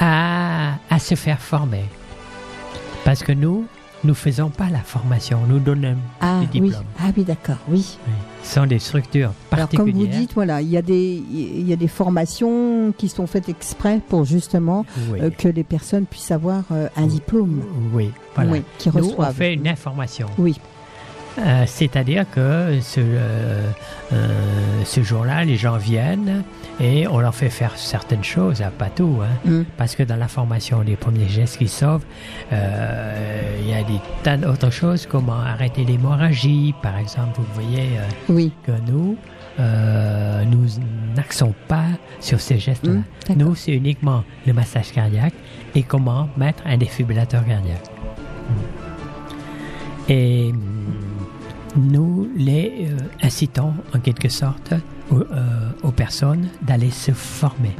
à, 0.00 0.72
à 0.90 0.98
se 0.98 1.14
faire 1.14 1.40
former. 1.40 1.84
Parce 3.10 3.24
que 3.24 3.32
nous, 3.32 3.64
nous 4.04 4.14
faisons 4.14 4.50
pas 4.50 4.70
la 4.70 4.78
formation, 4.78 5.40
nous 5.48 5.58
donnons 5.58 5.96
Ah 6.20 6.42
des 6.52 6.60
oui, 6.60 6.68
diplômes. 6.68 6.84
ah 7.00 7.10
oui, 7.16 7.24
d'accord, 7.24 7.56
oui. 7.68 7.98
Oui. 8.06 8.12
Ce 8.44 8.54
sont 8.54 8.66
des 8.66 8.78
structures 8.78 9.32
Alors 9.50 9.68
comme 9.68 9.78
particulières. 9.78 10.12
vous 10.12 10.20
dites, 10.20 10.32
voilà, 10.34 10.62
il 10.62 10.68
y 10.70 10.76
a 10.76 10.82
des 10.82 11.20
il 11.32 11.68
y 11.68 11.72
a 11.72 11.76
des 11.76 11.88
formations 11.88 12.94
qui 12.96 13.08
sont 13.08 13.26
faites 13.26 13.48
exprès 13.48 14.00
pour 14.08 14.24
justement 14.26 14.86
oui, 15.10 15.18
euh, 15.22 15.30
que 15.30 15.48
les 15.48 15.64
personnes 15.64 16.06
puissent 16.06 16.30
avoir 16.30 16.62
euh, 16.70 16.86
un 16.96 17.08
diplôme, 17.08 17.62
oui, 17.92 18.12
voilà. 18.36 18.52
oui, 18.52 18.62
qui 18.78 18.90
Nous, 18.94 19.12
on 19.18 19.24
fait 19.32 19.54
une 19.54 19.66
information. 19.66 20.28
Oui, 20.38 20.60
Euh, 21.38 21.64
C'est-à-dire 21.66 22.24
que 22.30 22.78
ce, 22.82 23.00
euh, 23.00 23.70
euh, 24.12 24.28
ce 24.84 25.02
jour-là, 25.02 25.44
les 25.44 25.56
gens 25.56 25.76
viennent 25.76 26.42
et 26.80 27.06
on 27.06 27.18
leur 27.20 27.34
fait 27.34 27.50
faire 27.50 27.76
certaines 27.76 28.24
choses, 28.24 28.60
hein, 28.62 28.72
pas 28.76 28.88
tout, 28.90 29.18
hein, 29.22 29.28
Mm. 29.48 29.62
parce 29.76 29.94
que 29.94 30.02
dans 30.02 30.16
la 30.16 30.28
formation 30.28 30.82
des 30.82 30.96
premiers 30.96 31.28
gestes 31.28 31.58
qui 31.58 31.68
sauvent, 31.68 32.04
il 32.50 33.68
y 33.68 33.74
a 33.74 33.82
des 33.84 34.00
tas 34.22 34.36
d'autres 34.36 34.70
choses, 34.70 35.06
comment 35.06 35.38
arrêter 35.40 35.84
l'hémorragie, 35.84 36.74
par 36.82 36.98
exemple, 36.98 37.38
vous 37.40 37.54
voyez 37.54 37.90
oui. 38.28 38.52
que 38.66 38.72
nous, 38.90 39.16
euh, 39.60 40.44
nous 40.44 40.66
n'axons 41.16 41.54
pas 41.68 41.84
sur 42.20 42.40
ces 42.40 42.58
gestes-là. 42.58 43.00
Mm, 43.34 43.38
nous, 43.38 43.54
c'est 43.54 43.72
uniquement 43.72 44.24
le 44.46 44.52
massage 44.52 44.92
cardiaque 44.92 45.34
et 45.74 45.82
comment 45.82 46.28
mettre 46.36 46.62
un 46.66 46.76
défibrillateur 46.76 47.44
cardiaque. 47.46 47.84
Et 50.08 50.52
mm, 50.52 50.58
nous 51.76 52.28
les 52.36 52.88
euh, 52.90 52.96
incitons 53.22 53.72
en 53.94 53.98
quelque 54.00 54.28
sorte 54.28 54.74
aux, 55.10 55.16
euh, 55.18 55.70
aux 55.82 55.92
personnes 55.92 56.48
d'aller 56.62 56.90
se 56.90 57.12
former. 57.12 57.74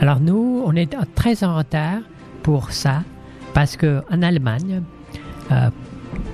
Alors 0.00 0.20
nous, 0.20 0.62
on 0.66 0.74
est 0.74 0.94
très 1.14 1.44
en 1.44 1.56
retard 1.56 1.98
pour 2.42 2.72
ça 2.72 3.02
parce 3.52 3.76
que 3.76 4.02
en 4.10 4.22
Allemagne, 4.22 4.82
euh, 5.52 5.70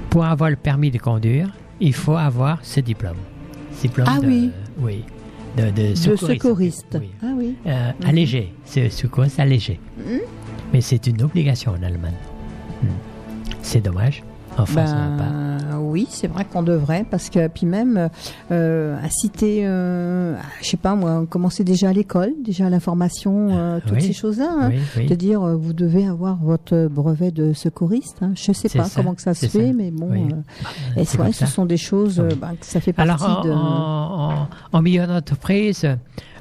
pour 0.09 0.24
avoir 0.24 0.50
le 0.50 0.57
permis 0.57 0.90
de 0.90 0.98
conduire, 0.98 1.50
il 1.81 1.94
faut 1.94 2.16
avoir 2.16 2.59
ce 2.62 2.81
diplôme. 2.81 3.16
Diplôme 3.81 4.07
Ah 4.11 4.18
de, 4.20 4.26
oui. 4.26 4.50
oui, 4.79 5.05
de, 5.57 5.70
de 5.70 5.90
De 5.90 5.94
secouriste. 5.94 6.42
secouriste. 6.42 6.98
Oui. 7.00 7.11
Ah 7.22 7.33
oui. 7.37 7.57
Euh, 7.66 7.92
Mhm. 8.00 8.09
allégé, 8.09 8.53
c'est 8.64 8.88
secouriste 8.90 9.38
allégé. 9.40 9.79
Mhm. 9.98 10.20
Mais 10.72 10.81
c'est 10.81 11.07
une 11.07 11.22
obligation 11.22 11.72
en 11.72 11.83
Allemagne. 11.83 12.14
Hmm. 12.83 12.87
C'est 13.62 13.81
dommage. 13.81 14.22
Pas. 14.66 14.85
Ben, 14.85 15.79
oui, 15.81 16.07
c'est 16.11 16.27
vrai 16.29 16.44
qu'on 16.44 16.62
devrait, 16.62 17.05
parce 17.11 17.31
que 17.31 17.49
puis 17.49 17.66
même 17.66 18.09
euh, 18.51 18.96
inciter, 19.03 19.62
euh, 19.64 20.37
à, 20.37 20.42
je 20.62 20.68
sais 20.68 20.77
pas 20.77 20.94
moi, 20.94 21.25
commencer 21.29 21.64
déjà 21.64 21.88
à 21.88 21.92
l'école, 21.92 22.33
déjà 22.44 22.66
à 22.66 22.70
la 22.70 22.81
formation, 22.81 23.49
euh, 23.51 23.81
toutes 23.85 23.96
Oui. 23.96 24.03
ces 24.03 24.12
choses-là. 24.12 24.49
hein. 24.61 24.68
Oui, 24.70 24.79
oui. 24.96 25.07
De 25.07 25.14
dire, 25.14 25.42
euh, 25.42 25.57
vous 25.57 25.73
devez 25.73 26.07
avoir 26.07 26.37
votre 26.37 26.88
brevet 26.88 27.31
de 27.31 27.53
secouriste. 27.53 28.18
Hein. 28.23 28.33
Je 28.35 28.53
sais 28.53 28.68
pas 28.68 28.85
ça, 28.85 29.01
comment 29.01 29.14
que 29.14 29.23
ça 29.23 29.35
se 29.35 29.46
fait, 29.46 29.68
ça. 29.68 29.73
mais 29.73 29.90
bon. 29.90 30.11
Euh, 30.12 30.16
Euh, 30.96 31.01
et 31.01 31.05
c'est 31.05 31.18
vrai 31.18 31.33
ce 31.33 31.46
sont 31.46 31.66
des 31.66 31.77
choses, 31.77 32.20
euh, 32.20 32.29
ben, 32.40 32.55
que 32.61 32.66
ça 32.66 32.81
fait 32.81 32.92
partie 32.92 33.11
Alors, 33.25 33.38
en, 33.38 33.44
de. 33.44 33.51
en- 33.51 34.49
en- 34.73 34.83
milieu 34.83 35.07
d'entreprise, 35.07 35.87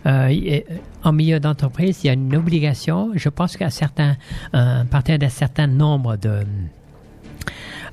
euh, 0.05 0.59
en 1.03 1.11
milieu 1.11 1.39
d'entreprise, 1.39 2.03
il 2.03 2.07
y 2.07 2.09
a 2.09 2.13
une 2.13 2.35
obligation. 2.35 3.11
Je 3.15 3.29
pense 3.29 3.57
qu'à 3.57 3.69
certains, 3.69 4.15
euh, 4.53 4.81
à 4.81 4.85
partir 4.85 5.17
d'un 5.19 5.29
certain 5.29 5.67
nombre 5.67 6.15
de 6.17 6.29
euh, 6.29 6.43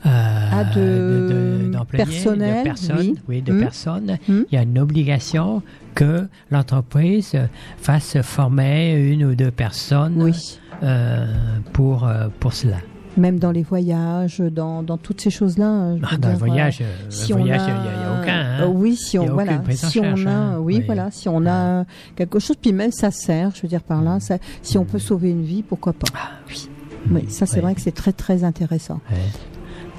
Ah, 0.05 0.65
de 0.75 1.69
d'employés, 1.73 2.05
personnel, 2.05 2.59
de 2.59 2.63
personnes, 2.65 2.97
oui. 2.99 3.15
oui, 3.29 3.43
de 3.43 3.53
Hmm. 3.53 3.61
personnes, 3.61 4.19
Hmm. 4.29 4.43
il 4.51 4.55
y 4.55 4.59
a 4.59 4.63
une 4.63 4.79
obligation 4.79 5.63
que 5.95 6.29
l'entreprise 6.51 7.35
fasse 7.79 8.19
former 8.23 8.93
une 8.95 9.25
ou 9.25 9.35
deux 9.35 9.51
personnes 9.51 10.23
Oui. 10.23 10.59
euh, 10.83 11.27
pour 11.73 12.07
euh, 12.07 12.29
pour 12.41 12.53
cela. 12.53 12.77
Même 13.17 13.39
dans 13.39 13.51
les 13.51 13.63
voyages, 13.63 14.41
dans, 14.41 14.83
dans 14.83 14.99
toutes 14.99 15.23
ces 15.23 15.31
choses-là. 15.31 15.65
euh, 15.65 15.99
Ah, 16.03 16.19
dans 16.19 16.33
le 16.33 16.37
voyage, 16.37 16.81
euh, 16.83 16.85
euh, 16.85 17.07
si 17.09 17.33
il 17.33 17.39
n'y 17.39 17.51
a, 17.51 17.57
aucun. 17.57 18.29
hein. 18.29 18.61
Euh, 18.61 18.67
oui, 18.67 18.95
si 18.95 19.19
on 19.19 19.27
a 19.29 19.33
voilà, 19.33 19.63
si 19.71 20.01
charge, 20.03 20.25
on 20.27 20.29
a, 20.29 20.31
hein. 20.31 20.59
oui, 20.59 20.77
Oui. 20.81 20.83
voilà, 20.85 21.11
si 21.11 21.27
on 21.31 21.47
a 21.47 21.87
quelque 22.15 22.39
chose, 22.39 22.57
puis 22.61 22.75
même 22.75 22.93
ça 22.93 23.11
sert, 23.11 23.53
je 23.55 23.63
veux 23.63 23.69
dire 23.69 23.83
par 23.83 24.03
là, 24.03 24.21
ça, 24.21 24.37
si 24.61 24.77
on 24.77 24.85
peut 24.85 24.99
sauver 24.99 25.31
une 25.31 25.45
vie, 25.45 25.63
pourquoi 25.63 25.95
pas. 25.95 26.09
Oui, 26.51 26.69
oui, 27.11 27.25
ça 27.29 27.47
c'est 27.47 27.55
Ah. 27.55 27.57
Oui. 27.57 27.63
vrai 27.63 27.75
que 27.75 27.81
c'est 27.81 27.95
très 27.95 28.13
très 28.13 28.45
intéressant. 28.45 29.01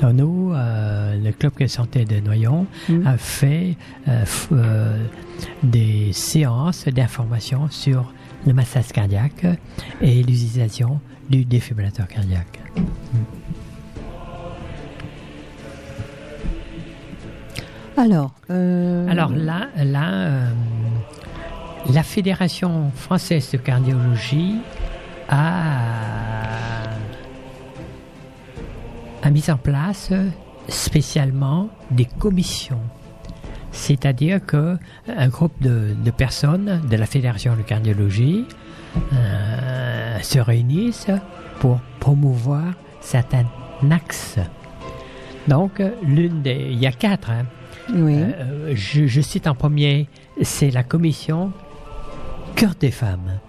Nous, 0.04 0.52
euh, 0.54 1.18
le 1.22 1.32
club 1.32 1.54
de 1.60 1.68
santé 1.68 2.06
de 2.06 2.20
Noyon 2.20 2.66
Mm. 2.90 3.08
a 3.08 3.18
fait 3.18 3.76
euh, 4.08 4.24
euh, 4.52 5.04
des 5.64 6.14
séances 6.14 6.86
d'information 6.88 7.68
sur 7.70 8.14
le 8.46 8.54
massage 8.54 8.88
cardiaque 8.90 9.46
et 10.02 10.18
l'utilisation 10.18 11.00
du 11.30 11.44
défibrillateur 11.46 12.08
cardiaque. 12.08 12.60
Alors, 17.98 18.32
euh, 18.52 19.08
Alors 19.10 19.32
là, 19.32 19.68
là 19.84 20.52
la 21.92 22.04
Fédération 22.04 22.92
française 22.96 23.50
de 23.52 23.58
cardiologie 23.58 24.56
a, 25.30 25.80
a 29.24 29.30
mis 29.30 29.50
en 29.50 29.58
place 29.58 30.12
spécialement 30.68 31.70
des 31.92 32.06
commissions. 32.06 32.82
C'est-à-dire 33.72 34.44
que 34.46 34.78
un 35.08 35.28
groupe 35.28 35.54
de, 35.62 35.96
de 36.04 36.12
personnes 36.12 36.82
de 36.90 36.96
la 36.98 37.06
Fédération 37.06 37.56
de 37.56 37.62
cardiologie 37.62 38.46
euh, 39.14 40.18
se 40.22 40.40
réunissent 40.40 41.12
pour 41.60 41.80
promouvoir 42.00 42.74
certains 43.02 43.46
axes. 43.92 44.38
Donc, 45.48 45.82
l'une 46.04 46.42
des, 46.42 46.68
il 46.72 46.80
y 46.80 46.88
a 46.88 46.92
quatre. 46.92 47.30
hein. 47.30 47.46
oui, 47.94 48.16
Euh, 48.18 48.72
je, 48.76 49.06
je 49.08 49.22
cite 49.22 49.48
en 49.48 49.56
premier, 49.56 50.08
c'est 50.42 50.72
la 50.72 50.84
commission 50.84 51.52
Cœur 52.56 52.74
des 52.80 52.92
femmes. 52.92 53.40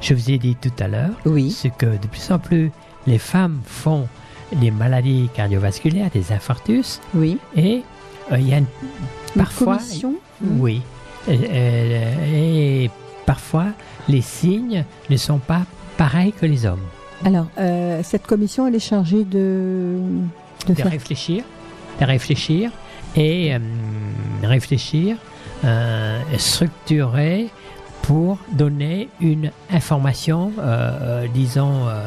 Je 0.00 0.14
vous 0.14 0.30
ai 0.30 0.38
dit 0.38 0.56
tout 0.56 0.72
à 0.80 0.88
l'heure, 0.88 1.10
oui, 1.26 1.50
ce 1.50 1.68
que 1.68 1.86
de 1.86 2.06
plus 2.08 2.30
en 2.32 2.38
plus 2.38 2.72
les 3.06 3.18
femmes 3.18 3.60
font 3.64 4.08
des 4.56 4.70
maladies 4.70 5.28
cardiovasculaires, 5.34 6.10
des 6.10 6.32
infarctus, 6.32 7.00
oui. 7.14 7.38
et 7.56 7.82
euh, 8.30 8.38
il 8.38 8.48
y 8.48 8.54
a 8.54 8.58
une- 8.58 8.66
Une 9.34 9.42
parfois, 9.42 9.78
Mm. 10.40 10.60
oui, 10.60 10.82
et, 11.28 12.84
et- 12.84 12.90
parfois 13.26 13.66
les 14.08 14.20
signes 14.20 14.84
ne 15.08 15.16
sont 15.16 15.38
pas 15.38 15.62
pareils 15.96 16.32
que 16.32 16.44
les 16.46 16.66
hommes. 16.66 16.80
Alors, 17.24 17.46
euh, 17.58 18.00
cette 18.02 18.26
commission, 18.26 18.66
elle 18.66 18.74
est 18.74 18.80
chargée 18.80 19.24
de, 19.24 19.96
de 20.66 20.72
de 20.72 20.74
faire. 20.74 20.90
réfléchir, 20.90 21.44
de 22.00 22.04
réfléchir 22.04 22.70
et 23.14 23.54
euh, 23.54 23.58
réfléchir, 24.42 25.16
euh, 25.64 26.18
structurer 26.38 27.48
pour 28.02 28.38
donner 28.50 29.08
une 29.20 29.52
information, 29.70 30.50
euh, 30.58 30.62
euh, 30.62 31.26
disons, 31.32 31.86
euh, 31.86 32.04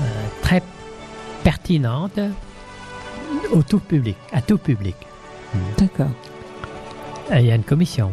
euh, 0.00 0.04
très 0.42 0.62
pertinente 1.44 2.18
au 3.52 3.62
tout 3.62 3.78
public, 3.78 4.16
à 4.32 4.40
tout 4.40 4.58
public. 4.58 4.96
D'accord. 5.78 6.10
Il 7.32 7.42
y 7.46 7.52
a 7.52 7.54
une 7.54 7.62
commission. 7.62 8.12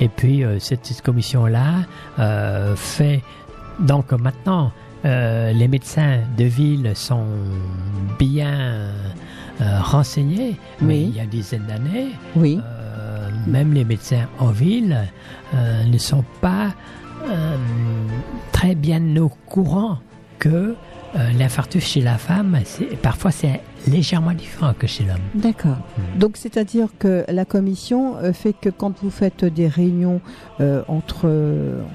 Et 0.00 0.08
puis, 0.08 0.44
euh, 0.44 0.58
cette, 0.60 0.86
cette 0.86 1.02
commission-là 1.02 1.86
euh, 2.18 2.76
fait. 2.76 3.22
Donc, 3.80 4.12
maintenant, 4.12 4.72
euh, 5.04 5.52
les 5.52 5.68
médecins 5.68 6.20
de 6.36 6.44
ville 6.44 6.92
sont 6.94 7.26
bien 8.18 8.90
renseignés, 9.60 10.56
mais 10.82 10.94
Oui. 10.94 11.06
il 11.10 11.16
y 11.16 11.20
a 11.20 11.22
une 11.24 11.30
dizaine 11.30 11.64
d'années, 11.66 12.08
Oui, 12.34 12.60
même 13.46 13.72
les 13.72 13.84
médecins 13.86 14.26
en 14.38 14.48
ville 14.48 14.98
ne 15.54 15.98
sont 15.98 16.24
pas 16.42 16.74
très 18.52 18.74
bien 18.74 19.16
au 19.16 19.30
courant 19.46 19.98
que 20.38 20.74
euh, 21.16 21.30
l'infarctus 21.38 21.84
chez 21.84 22.00
la 22.00 22.18
femme, 22.18 22.58
parfois 23.02 23.30
c'est 23.30 23.60
légèrement 23.86 24.32
différent 24.32 24.74
que 24.76 24.86
chez 24.86 25.04
l'homme. 25.04 25.16
d'accord. 25.34 25.76
Hmm. 25.96 26.18
Donc, 26.18 26.36
c'est-à-dire 26.36 26.88
que 26.98 27.24
la 27.28 27.44
commission 27.44 28.16
euh, 28.16 28.32
fait 28.32 28.52
que 28.52 28.68
quand 28.68 29.00
vous 29.02 29.10
faites 29.10 29.44
des 29.44 29.68
réunions 29.68 30.20
euh, 30.60 30.82
entre, 30.88 31.26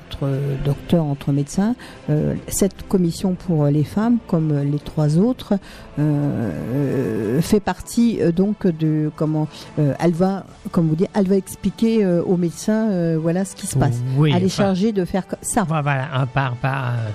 entre 0.08 0.30
docteurs, 0.64 1.04
entre 1.04 1.32
médecins, 1.34 1.76
euh, 2.10 2.36
cette 2.48 2.88
commission 2.88 3.34
pour 3.34 3.66
les 3.66 3.84
femmes, 3.84 4.18
comme 4.28 4.62
les 4.62 4.80
trois 4.80 5.18
autres, 5.18 5.56
euh, 6.00 7.42
fait 7.42 7.60
partie 7.60 8.20
donc 8.34 8.66
de 8.66 9.12
comment 9.16 9.48
elle 9.78 10.14
va, 10.14 10.46
comme 10.72 10.88
vous 10.88 10.96
dites, 10.96 11.10
elle 11.14 11.28
va 11.28 11.36
expliquer 11.36 12.06
aux 12.06 12.38
médecins 12.38 13.18
voilà 13.18 13.46
ce 13.46 13.56
qui 13.56 13.68
se 13.68 13.78
passe. 13.78 13.98
Oui, 14.18 14.32
elle 14.36 14.44
est 14.44 14.46
enfin, 14.46 14.64
chargée 14.64 14.92
de 14.92 15.06
faire 15.06 15.24
ça. 15.42 15.64
Voilà, 15.68 16.08
on 16.22 16.26
part 16.28 16.56
pas, 16.56 16.94
euh, 16.98 17.10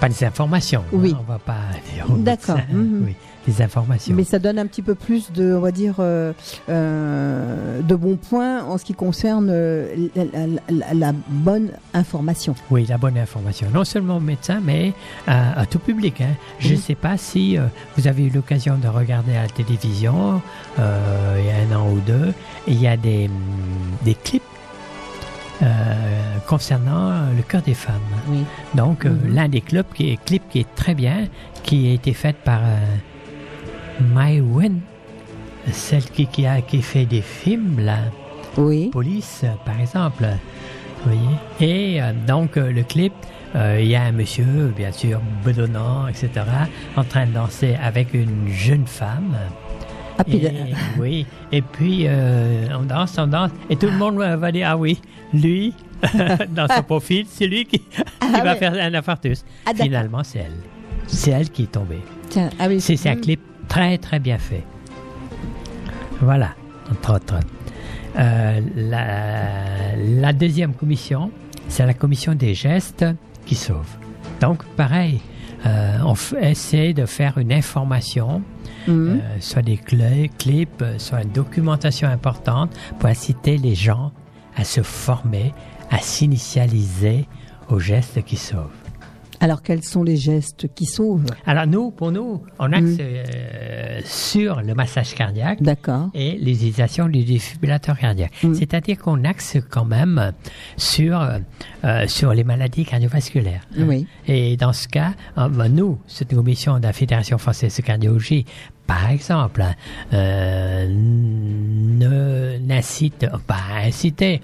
pas 0.00 0.08
des 0.08 0.24
informations. 0.24 0.80
hein, 0.86 0.90
Oui. 0.92 1.14
on 1.18 1.22
va 1.30 1.38
pas 1.38 1.56
dire 1.94 2.06
D'accord, 2.18 2.58
mhm. 2.72 3.02
oui, 3.06 3.14
des 3.46 3.62
informations. 3.62 4.14
Mais 4.14 4.24
ça 4.24 4.38
donne 4.38 4.58
un 4.58 4.66
petit 4.66 4.82
peu 4.82 4.94
plus 4.94 5.30
de, 5.32 5.54
on 5.54 5.60
va 5.60 5.70
dire, 5.70 5.94
euh, 5.98 6.32
euh, 6.68 7.80
de 7.82 7.94
bons 7.94 8.16
points 8.16 8.62
en 8.64 8.78
ce 8.78 8.84
qui 8.84 8.94
concerne 8.94 9.48
euh, 9.50 9.94
la, 10.14 10.24
la- 10.24 10.46
la- 10.70 10.94
la 10.94 11.12
bonne 11.28 11.70
information. 11.94 12.54
Oui, 12.70 12.86
la 12.86 12.98
bonne 12.98 13.18
information. 13.18 13.68
Non 13.72 13.84
seulement 13.84 14.16
aux 14.18 14.20
médecins, 14.20 14.60
mais 14.64 14.92
à, 15.26 15.60
à 15.60 15.66
tout 15.66 15.78
public. 15.78 16.20
hein. 16.20 16.34
Je 16.58 16.70
ne 16.70 16.74
Mhm. 16.74 16.80
sais 16.80 16.94
pas 16.94 17.16
si 17.16 17.56
vous 17.96 18.06
avez 18.08 18.24
eu 18.26 18.30
l'occasion 18.30 18.76
de 18.76 18.88
regarder 18.88 19.36
à 19.36 19.42
la 19.42 19.48
télévision 19.48 20.40
il 20.78 20.82
y 21.46 21.50
a 21.50 21.74
un 21.74 21.78
an 21.78 21.88
ou 21.90 22.00
deux. 22.00 22.32
Il 22.66 22.80
y 22.80 22.86
a 22.86 22.96
des, 22.96 23.30
des 24.04 24.14
clips 24.14 24.42
euh, 25.62 25.94
concernant 26.46 27.12
le 27.36 27.42
cœur 27.42 27.62
des 27.62 27.74
femmes. 27.74 27.94
Oui. 28.28 28.44
Donc, 28.74 29.04
euh, 29.04 29.10
Mhm. 29.10 29.34
l'un 29.34 29.48
des 29.48 29.60
clubs 29.60 29.86
qui 29.94 30.10
est, 30.10 30.24
clips 30.24 30.48
qui 30.50 30.60
est 30.60 30.74
très 30.74 30.94
bien, 30.94 31.26
qui 31.62 31.90
a 31.90 31.92
été 31.94 32.12
fait 32.14 32.36
par 32.36 32.60
euh, 32.64 32.78
Mai 34.14 34.40
Wen, 34.40 34.80
celle 35.70 36.04
qui, 36.04 36.26
qui 36.26 36.46
a 36.46 36.60
qui 36.62 36.80
fait 36.82 37.04
des 37.04 37.20
films, 37.22 37.78
là, 37.80 37.98
Oui. 38.56 38.88
Police, 38.92 39.44
par 39.64 39.78
exemple. 39.80 40.26
Vous 41.04 41.12
voyez? 41.12 41.36
Et 41.60 42.02
euh, 42.02 42.12
donc, 42.26 42.56
le 42.56 42.82
clip, 42.82 43.12
il 43.54 43.86
y 43.86 43.96
a 43.96 44.02
un 44.02 44.12
monsieur, 44.12 44.72
bien 44.76 44.92
sûr, 44.92 45.20
bedonnant, 45.44 46.06
etc., 46.08 46.28
en 46.96 47.04
train 47.04 47.26
de 47.26 47.32
danser 47.32 47.76
avec 47.82 48.14
une 48.14 48.48
jeune 48.48 48.86
femme. 48.86 49.34
Et, 50.28 50.50
oui, 50.98 51.26
et 51.52 51.62
puis 51.62 52.04
euh, 52.06 52.66
on 52.78 52.82
danse, 52.82 53.16
on 53.18 53.26
danse, 53.26 53.50
et 53.68 53.76
tout 53.76 53.86
le 53.86 53.96
monde 53.96 54.16
va 54.16 54.52
dire, 54.52 54.68
ah 54.70 54.76
oui, 54.76 55.00
lui, 55.32 55.74
dans 56.50 56.66
son 56.68 56.82
profil, 56.82 57.26
c'est 57.28 57.46
lui 57.46 57.64
qui, 57.64 57.78
qui 57.80 57.86
Ah, 58.20 58.42
va 58.42 58.54
faire 58.56 58.72
un 58.74 58.94
infarctus. 58.94 59.44
Ah. 59.66 59.72
Finalement, 59.74 60.22
c'est 60.24 60.40
elle. 60.40 60.56
C'est 61.06 61.30
elle 61.30 61.50
qui 61.50 61.64
est 61.64 61.72
tombée. 61.72 62.00
Tiens, 62.28 62.50
ah 62.58 62.66
oui. 62.68 62.80
C'est 62.80 63.08
un 63.08 63.16
clip 63.16 63.40
très 63.68 63.98
très 63.98 64.18
bien 64.18 64.38
fait. 64.38 64.64
Voilà, 66.20 66.50
entre 66.90 67.14
autres. 67.14 67.40
Euh, 68.18 68.60
la, 68.76 69.96
la 69.96 70.32
deuxième 70.32 70.74
commission, 70.74 71.30
c'est 71.68 71.86
la 71.86 71.94
commission 71.94 72.34
des 72.34 72.54
gestes 72.54 73.04
qui 73.46 73.54
sauvent. 73.54 73.96
Donc, 74.40 74.64
pareil, 74.76 75.20
euh, 75.66 75.98
on 76.04 76.14
essaie 76.40 76.92
de 76.92 77.06
faire 77.06 77.38
une 77.38 77.52
information, 77.52 78.42
Mhm. 78.86 79.20
euh, 79.22 79.36
soit 79.40 79.62
des 79.62 79.76
clips, 79.76 80.82
euh, 80.82 80.98
soit 80.98 81.22
une 81.22 81.30
documentation 81.30 82.08
importante 82.08 82.70
pour 82.98 83.08
inciter 83.08 83.56
les 83.58 83.74
gens 83.74 84.12
à 84.56 84.64
se 84.64 84.82
former, 84.82 85.52
à 85.90 85.98
s'initialiser 85.98 87.26
aux 87.68 87.78
gestes 87.78 88.22
qui 88.24 88.36
sauvent. 88.36 88.79
Alors, 89.40 89.62
quels 89.62 89.82
sont 89.82 90.02
les 90.02 90.16
gestes 90.16 90.68
qui 90.74 90.84
sauvent 90.86 91.24
Alors 91.46 91.66
nous, 91.66 91.90
pour 91.90 92.12
nous, 92.12 92.42
on 92.58 92.72
axe 92.72 92.84
Mm. 92.90 92.96
euh, 93.00 94.00
sur 94.04 94.60
le 94.62 94.74
massage 94.74 95.14
cardiaque 95.14 95.58
et 96.14 96.32
l'utilisation 96.38 97.08
du 97.08 97.24
défibrillateur 97.24 97.98
cardiaque. 97.98 98.32
Mm. 98.42 98.54
C'est-à-dire 98.54 98.98
qu'on 98.98 99.24
axe 99.24 99.56
quand 99.70 99.84
même 99.84 100.32
sur 100.76 101.20
euh, 101.84 102.06
sur 102.06 102.34
les 102.34 102.44
maladies 102.44 102.84
cardiovasculaires. 102.84 103.62
Oui. 103.78 104.06
Et 104.26 104.56
dans 104.56 104.72
ce 104.72 104.86
cas, 104.88 105.12
euh, 105.38 105.48
ben, 105.48 105.68
nous, 105.68 105.98
cette 106.06 106.34
commission 106.34 106.78
de 106.78 106.82
la 106.84 106.92
Fédération 106.92 107.38
française 107.38 107.74
de 107.76 107.82
cardiologie, 107.82 108.44
par 108.86 109.10
exemple, 109.10 109.64
euh, 110.12 110.86
ne 110.88 112.58
n'incite 112.58 113.26
pas 113.46 113.56
à 113.72 113.86
inciter, 113.86 114.40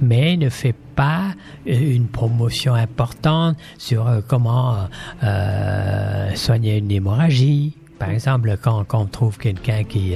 mais 0.00 0.36
ne 0.36 0.48
fait 0.48 0.74
pas 0.94 1.34
euh, 1.68 1.94
une 1.94 2.06
promotion 2.06 2.74
importante 2.74 3.56
sur 3.78 4.06
euh, 4.06 4.20
comment 4.26 4.74
euh, 5.22 6.34
soigner 6.34 6.78
une 6.78 6.90
hémorragie. 6.90 7.76
Par 7.98 8.08
exemple, 8.08 8.56
quand, 8.62 8.84
quand 8.84 9.02
on 9.02 9.06
trouve 9.06 9.36
quelqu'un 9.36 9.84
qui 9.84 10.14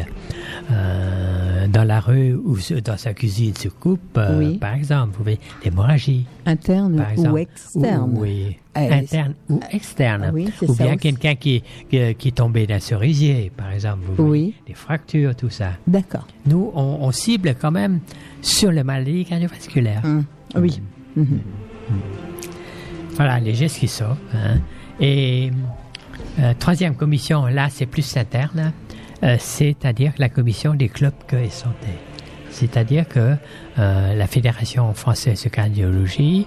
euh, 0.70 1.66
dans 1.68 1.84
la 1.84 2.00
rue 2.00 2.34
ou 2.34 2.56
dans 2.82 2.96
sa 2.96 3.12
cuisine 3.12 3.54
se 3.54 3.68
coupe, 3.68 4.00
euh, 4.16 4.38
Oui. 4.38 4.56
par 4.58 4.72
exemple, 4.74 5.14
vous 5.18 5.22
voyez, 5.22 5.38
l'hémorragie. 5.62 6.24
Interne 6.46 6.96
Par 6.96 7.10
exemple. 7.10 7.30
ou 7.32 7.36
externe. 7.38 8.12
Ou- 8.16 8.20
oui, 8.22 8.56
Eh, 8.76 8.90
interne 8.92 9.34
ou 9.50 9.60
externe. 9.70 10.24
Ah 10.28 10.30
oui, 10.32 10.48
ou 10.66 10.74
bien 10.74 10.96
quelqu'un 10.96 11.34
qui, 11.34 11.62
qui, 11.90 12.14
qui 12.14 12.28
est 12.28 12.36
tombé 12.36 12.66
d'un 12.66 12.80
cerisier, 12.80 13.52
par 13.56 13.70
exemple. 13.70 14.00
Vous 14.16 14.26
voyez. 14.26 14.54
Des 14.66 14.74
fractures, 14.74 15.36
tout 15.36 15.50
ça. 15.50 15.72
D'accord. 15.86 16.26
Nous, 16.46 16.72
on, 16.74 16.98
on 17.02 17.12
cible 17.12 17.54
quand 17.60 17.70
même 17.70 18.00
sur 18.44 18.70
le 18.70 18.84
maladie 18.84 19.24
cardiovasculaire. 19.24 20.02
Hum, 20.04 20.24
Oui. 20.54 20.80
Mhm. 21.16 21.40
Voilà, 23.16 23.38
les 23.40 23.54
gestes 23.54 23.78
qui 23.78 23.88
sortent. 23.88 24.18
hein. 24.34 24.58
Et 25.00 25.50
euh, 26.38 26.52
troisième 26.58 26.94
commission, 26.94 27.46
là, 27.46 27.68
c'est 27.70 27.86
plus 27.86 28.16
interne, 28.16 28.72
euh, 29.22 29.36
c'est-à-dire 29.38 30.12
la 30.18 30.28
commission 30.28 30.74
des 30.74 30.88
clubs 30.88 31.14
que 31.26 31.36
et 31.36 31.48
santé. 31.50 31.88
C'est-à-dire 32.50 33.08
que 33.08 33.34
euh, 33.78 34.14
la 34.14 34.26
Fédération 34.26 34.92
française 34.94 35.42
de 35.42 35.48
cardiologie 35.48 36.46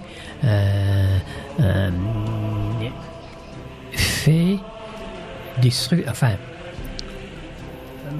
fait 3.92 4.56
des 5.60 5.70
enfin 6.08 6.32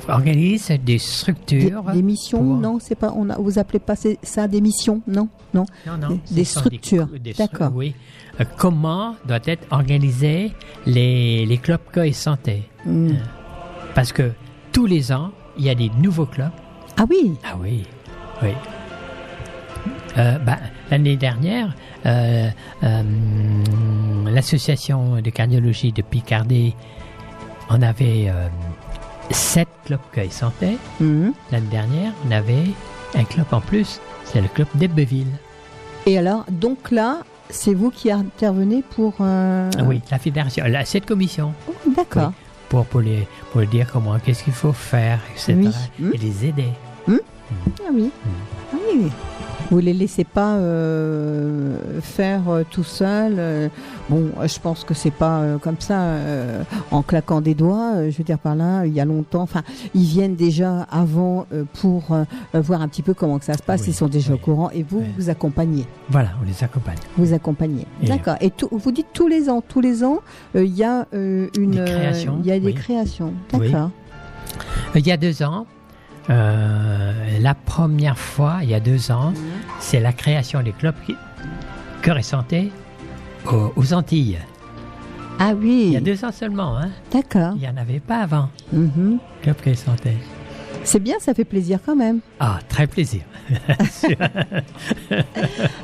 organise 0.09 0.70
des 0.84 0.99
structures. 0.99 1.82
des 1.93 2.03
missions, 2.03 2.39
pour- 2.39 2.57
non, 2.57 2.78
c'est 2.80 2.95
pas. 2.95 3.12
On 3.16 3.28
a, 3.30 3.36
vous 3.39 3.59
appelez 3.59 3.78
pas 3.78 3.95
ça 4.22 4.49
des 4.49 4.61
missions, 4.61 5.01
non, 5.07 5.28
non. 5.55 5.66
Non, 5.86 5.97
non, 5.99 6.20
Des- 6.30 6.45
structures. 6.45 7.09
D'accord. 7.39 7.72
Oui. 7.74 7.95
Euh, 8.41 8.45
comment 8.57 9.16
doit 9.26 9.41
être 9.47 9.66
organisé 9.70 10.53
les, 10.86 11.45
les 11.47 11.59
clubs 11.59 11.80
co 11.93 12.03
et 12.03 12.12
santé 12.12 12.62
Hum. 12.86 13.16
Parce 13.95 14.12
que 14.12 14.30
tous 14.72 14.86
les 14.86 15.11
ans, 15.12 15.30
il 15.59 15.64
y 15.64 15.70
a 15.70 15.74
des 15.74 15.91
nouveaux 16.01 16.26
clubs. 16.26 16.51
Ah 16.97 17.05
oui. 17.11 17.32
Ah 17.45 17.57
oui, 17.61 17.84
oui. 18.43 18.51
Euh, 20.16 20.39
bah, 20.39 20.59
L'année 20.91 21.16
dernière, 21.16 21.74
euh, 22.07 22.49
euh, 22.82 23.03
l'association 24.26 25.20
de 25.20 25.30
cardiologie 25.30 25.93
de 25.93 26.03
Picardie 26.03 26.74
en 27.68 27.82
avait 27.82 28.26
euh, 28.28 28.49
sept 29.31 29.68
clubs 29.85 30.01
et 30.16 30.31
santé. 30.31 30.79
Mhm. 31.01 31.33
L'année 31.53 31.66
dernière, 31.70 32.12
on 32.26 32.31
avait 32.31 32.64
un 33.14 33.24
club 33.24 33.47
en 33.53 33.61
plus, 33.61 34.01
c'est 34.24 34.41
le 34.41 34.49
club 34.49 34.68
d'Ebbeville. 34.74 35.26
Et 36.07 36.18
alors, 36.18 36.45
donc 36.51 36.91
là, 36.91 37.18
c'est 37.51 37.74
vous 37.74 37.91
qui 37.91 38.11
intervenez 38.11 38.83
pour. 38.95 39.14
euh, 39.20 39.70
Ah 39.79 39.83
Oui, 39.85 40.01
la 40.11 40.18
fédération, 40.18 40.64
la, 40.66 40.85
cette 40.85 41.07
commission, 41.07 41.53
oh, 41.68 41.72
D'accord. 41.97 42.33
pour, 42.68 42.85
pour, 42.87 43.01
les, 43.01 43.26
pour 43.53 43.62
dire 43.62 43.87
comment, 43.93 44.18
qu'est-ce 44.18 44.45
qu'il 44.45 44.53
faut 44.53 44.72
faire, 44.72 45.20
etc. 45.33 45.55
Oui. 45.57 45.68
Hmm. 45.99 46.11
Et 46.14 46.18
les 46.18 46.47
aider. 46.47 46.68
Ah 47.09 47.91
oui. 47.93 48.11
Ah 48.72 48.76
oui, 48.93 49.01
oui. 49.05 49.11
Vous 49.71 49.81
les 49.81 49.93
laissez 49.93 50.25
pas 50.25 50.55
euh, 50.57 51.77
faire 52.01 52.49
euh, 52.49 52.62
tout 52.71 52.85
seul. 52.85 53.35
euh, 53.39 53.69
bon, 54.09 54.31
je 54.47 54.59
pense 54.61 54.83
que 54.83 54.95
c'est 54.95 55.11
pas 55.11 55.41
euh, 55.41 55.59
comme 55.59 55.77
ça 55.79 56.01
euh, 56.01 56.62
en 56.91 57.03
claquant 57.03 57.43
des 57.43 57.55
doigts. 57.55 58.09
je 58.09 58.16
veux 58.16 58.25
dire 58.25 58.39
par 58.39 58.55
là, 58.55 58.87
il 58.87 58.95
y 58.95 59.01
a 59.01 59.05
longtemps. 59.05 59.43
Enfin, 59.43 59.62
ils 59.95 60.05
viennent 60.05 60.37
déjà 60.37 60.87
avant 60.91 61.47
euh, 61.53 61.64
pour 61.81 62.12
euh, 62.12 62.25
voir 62.55 62.81
un 62.81 62.89
petit 62.89 63.03
peu 63.03 63.12
comment 63.12 63.39
que 63.39 63.45
ça 63.45 63.55
se 63.55 63.62
passe. 63.62 63.83
Oui, 63.83 63.89
Ils 63.89 63.95
sont 63.95 64.09
déjà 64.09 64.33
oui. 64.33 64.39
au 64.41 64.45
courant 64.45 64.71
et 64.71 64.83
vous 64.83 65.01
Oui. 65.01 65.07
vous 65.19 65.29
accompagnez. 65.29 65.85
Voilà, 66.09 66.31
on 66.43 66.47
les 66.47 66.64
accompagne. 66.64 66.97
Vous 67.19 67.35
accompagnez. 67.35 67.87
D'accord. 68.03 68.37
Et 68.41 68.51
tout- 68.51 68.69
vous 68.73 68.91
dites 68.93 69.09
tous 69.12 69.29
les 69.29 69.51
ans, 69.51 69.62
tous 69.66 69.83
les 69.83 70.03
ans, 70.03 70.21
il 70.55 70.75
y 70.75 70.83
a 70.85 71.07
euh, 71.12 71.49
une. 71.59 71.73
Des 71.73 71.85
créations, 71.85 72.39
Il 72.43 72.47
y 72.47 72.53
a 72.53 72.59
des 72.59 72.73
créations. 72.73 73.35
D'accord. 73.53 73.91
Il 74.95 75.07
y 75.07 75.12
a 75.12 75.19
deux 75.19 75.43
ans, 75.43 75.66
euh, 76.31 77.12
la 77.41 77.55
première 77.55 78.18
fois, 78.18 78.59
il 78.62 78.70
y 78.70 78.74
a 78.74 78.81
deux 78.81 79.11
ans, 79.11 79.33
c'est 79.81 80.01
la 80.01 80.12
création 80.12 80.62
des 80.62 80.72
clubs 80.72 80.95
qui- 81.07 81.16
Cœur 82.03 82.18
et 82.18 82.22
Santé 82.22 82.70
aux, 83.51 83.72
aux 83.76 83.93
Antilles. 83.95 84.39
Ah 85.41 85.53
oui. 85.57 85.85
Il 85.89 85.93
y 85.93 85.97
a 85.97 86.01
deux 86.01 86.24
ans 86.24 86.33
seulement, 86.33 86.76
hein. 86.76 86.91
D'accord. 87.12 87.53
Il 87.57 87.61
n'y 87.61 87.68
en 87.68 87.76
avait 87.76 88.01
pas 88.01 88.18
avant, 88.22 88.49
Mhm. 88.72 89.18
Club 89.43 89.57
Cœur 89.57 89.72
et 89.72 89.76
Santé. 89.76 90.12
C'est 90.85 91.01
bien, 91.03 91.16
ça 91.20 91.35
fait 91.35 91.45
plaisir 91.45 91.81
quand 91.85 91.97
même. 91.97 92.20
Ah, 92.41 92.61
très 92.68 92.87
plaisir. 92.87 93.20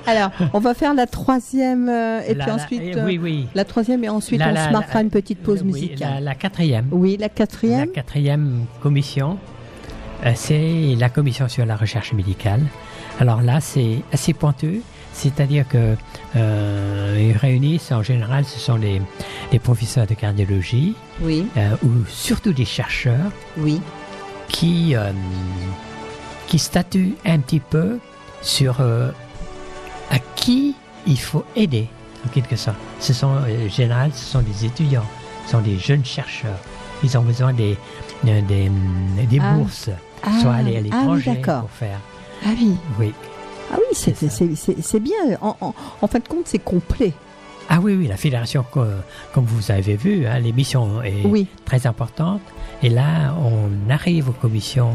Alors, 0.06 0.30
on 0.52 0.58
va 0.60 0.74
faire 0.74 0.94
la 0.94 1.06
troisième 1.06 1.88
euh, 1.88 2.20
et 2.26 2.34
La- 2.34 2.44
puis 2.44 2.54
la- 2.56 2.62
ensuite 2.62 2.80
eh, 2.84 2.96
euh, 2.96 3.04
oui, 3.04 3.18
oui. 3.22 3.46
la 3.54 3.64
troisième 3.64 4.04
et 4.04 4.08
ensuite 4.08 4.38
La- 4.38 4.50
on 4.50 4.54
la- 4.54 4.66
se 4.68 4.72
marquera 4.72 4.94
la- 4.98 5.02
une 5.02 5.10
petite 5.10 5.40
pause 5.40 5.62
musicale. 5.64 6.14
La, 6.14 6.20
la 6.20 6.34
quatrième. 6.34 6.86
Oui, 6.90 7.12
la 7.18 7.24
La 7.26 7.28
quatrième. 7.28 7.90
quatrième 7.90 8.64
commission, 8.82 9.32
euh, 9.32 9.53
c'est 10.34 10.94
la 10.98 11.08
commission 11.08 11.48
sur 11.48 11.66
la 11.66 11.76
recherche 11.76 12.12
médicale. 12.12 12.62
Alors 13.20 13.42
là, 13.42 13.60
c'est 13.60 13.98
assez 14.12 14.32
pointu, 14.32 14.80
c'est-à-dire 15.12 15.68
que 15.68 15.96
euh, 16.36 17.30
ils 17.32 17.36
réunissent 17.36 17.92
en 17.92 18.02
général, 18.02 18.44
ce 18.44 18.58
sont 18.58 18.76
les, 18.76 19.00
les 19.52 19.58
professeurs 19.58 20.06
de 20.06 20.14
cardiologie 20.14 20.94
Oui, 21.20 21.46
euh, 21.56 21.76
ou 21.84 21.90
surtout 22.08 22.52
des 22.52 22.64
chercheurs 22.64 23.30
oui. 23.58 23.80
qui 24.48 24.96
euh, 24.96 25.12
qui 26.46 26.58
statuent 26.58 27.14
un 27.24 27.38
petit 27.38 27.60
peu 27.60 27.98
sur 28.42 28.80
euh, 28.80 29.10
à 30.10 30.18
qui 30.36 30.74
il 31.06 31.18
faut 31.18 31.44
aider 31.56 31.88
en 32.26 32.28
quelque 32.30 32.56
sorte. 32.56 32.76
Ce 33.00 33.12
sont 33.12 33.32
euh, 33.46 33.66
en 33.66 33.68
général, 33.68 34.10
ce 34.14 34.24
sont 34.24 34.40
des 34.42 34.64
étudiants, 34.64 35.06
ce 35.46 35.52
sont 35.52 35.60
des 35.60 35.78
jeunes 35.78 36.04
chercheurs. 36.04 36.58
Ils 37.02 37.16
ont 37.18 37.22
besoin 37.22 37.52
des 37.52 37.76
euh, 38.26 38.40
des, 38.42 38.70
des 39.26 39.38
Ah. 39.40 39.52
bourses, 39.54 39.90
Ah, 40.26 40.40
soit 40.40 40.52
aller 40.54 40.76
à 40.76 40.78
ah 40.78 40.82
oui, 40.82 40.84
l'étranger 40.90 41.34
d'accord. 41.36 41.60
pour 41.62 41.70
faire. 41.70 42.00
Ah 42.44 42.50
oui, 42.58 42.74
Oui. 42.98 43.12
ah 43.72 43.76
oui, 43.78 43.96
c'est 44.82 45.00
bien. 45.00 45.14
En, 45.40 45.56
en, 45.60 45.74
en 46.00 46.06
fin 46.06 46.18
de 46.18 46.28
compte, 46.28 46.46
c'est 46.46 46.58
complet. 46.58 47.12
Ah 47.68 47.78
oui, 47.82 47.94
oui, 47.98 48.06
la 48.08 48.16
fédération, 48.18 48.64
co- 48.70 48.84
comme 49.32 49.44
vous 49.46 49.70
avez 49.70 49.96
vu, 49.96 50.26
hein, 50.26 50.38
l'émission 50.38 51.02
est 51.02 51.24
Oui, 51.24 51.46
très 51.64 51.86
importante. 51.86 52.42
Et 52.82 52.90
là, 52.90 53.34
on 53.42 53.90
arrive 53.90 54.28
aux 54.28 54.32
commissions. 54.32 54.94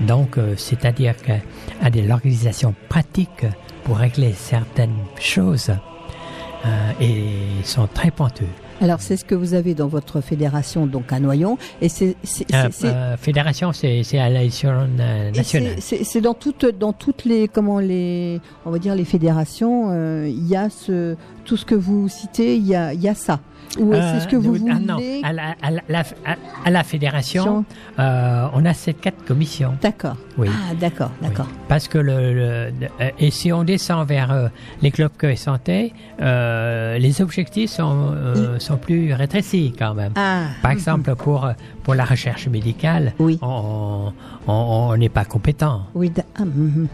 Donc, 0.00 0.36
euh, 0.38 0.54
c'est-à-dire 0.56 1.14
qu'à 1.16 1.90
de 1.90 2.00
l'organisation 2.00 2.74
pratique 2.88 3.44
pour 3.84 3.98
régler 3.98 4.32
certaines 4.32 4.96
choses 5.20 5.70
euh, 6.66 6.90
et 7.00 7.24
sont 7.64 7.86
très 7.86 8.10
pointues. 8.10 8.44
Alors 8.80 9.00
c'est 9.00 9.16
ce 9.16 9.24
que 9.24 9.34
vous 9.34 9.54
avez 9.54 9.74
dans 9.74 9.86
votre 9.88 10.20
fédération, 10.20 10.86
donc 10.86 11.12
à 11.12 11.20
Noyon, 11.20 11.58
et 11.80 11.88
c'est 11.88 12.16
c'est- 12.22 12.52
Euh, 12.54 12.68
euh, 12.84 13.16
fédération, 13.16 13.72
c'est 13.72 14.02
c'est 14.02 14.18
à 14.18 14.28
l'échelon 14.30 14.88
euh, 14.98 15.28
et 15.28 15.32
national. 15.36 15.74
c'est- 15.78 15.98
c'est 15.98 16.04
c'est 16.04 16.20
dans 16.20 16.34
toutes 16.34 16.66
dans 16.78 16.92
toutes 16.92 17.24
les 17.24 17.46
comment 17.48 17.78
les 17.78 18.40
on 18.66 18.70
va 18.70 18.78
dire 18.78 18.94
les 18.94 19.04
fédérations, 19.04 19.88
euh, 19.90 20.26
il 20.28 20.46
y 20.48 20.56
a 20.56 20.70
ce 20.70 21.16
tout 21.44 21.56
ce 21.56 21.64
que 21.64 21.74
vous 21.74 22.08
citez, 22.08 22.56
il 22.56 22.66
y 22.66 22.74
a 22.74 22.92
il 22.94 23.00
y 23.00 23.08
a 23.08 23.14
ça. 23.14 23.40
Ou 23.78 23.92
Euh, 23.94 24.00
c'est 24.14 24.20
ce 24.24 24.28
que 24.28 24.36
vous 24.36 24.52
nous- 24.52 24.58
voulez 24.58 24.72
ah 24.74 24.80
non, 24.80 24.98
à 25.22 25.32
la, 25.32 25.54
à 25.62 25.70
la- 25.70 26.04
à- 26.64 26.70
la 26.70 26.82
fédération, 26.82 27.64
euh, 28.00 28.46
on 28.52 28.64
a 28.64 28.74
ces 28.74 28.94
quatre 28.94 29.24
commissions. 29.24 29.74
D'accord. 29.80 30.16
Oui. 30.38 30.48
Ah 30.50 30.74
d'accord, 30.74 31.12
Oui. 31.22 31.28
d'accord. 31.28 31.46
Parce 31.68 31.86
que 31.86 31.98
le, 31.98 32.34
le- 32.34 32.40
euh, 33.00 33.10
et 33.18 33.30
si 33.30 33.52
on 33.52 33.62
descend 33.62 34.08
vers 34.08 34.32
euh, 34.32 34.48
les 34.82 34.90
clubs 34.90 35.12
que 35.16 35.34
santé, 35.36 35.92
euh, 36.20 36.98
les 36.98 37.22
objectifs 37.22 37.70
sont 37.70 38.08
euh, 38.12 38.58
sont 38.58 38.76
plus 38.76 39.12
rétrécis 39.14 39.72
quand 39.78 39.94
même. 39.94 40.12
Ah. 40.16 40.46
Par 40.62 40.72
exemple, 40.72 41.14
pour 41.14 41.44
euh, 41.44 41.52
pour 41.84 41.94
la 41.94 42.04
recherche 42.04 42.48
médicale, 42.48 43.12
Oui. 43.20 43.38
on 43.42 44.96
n'est 44.98 45.08
pas 45.08 45.24
compétent. 45.24 45.82
Oui, 45.94 46.10
ah, 46.36 46.44
mhm. 46.44 46.88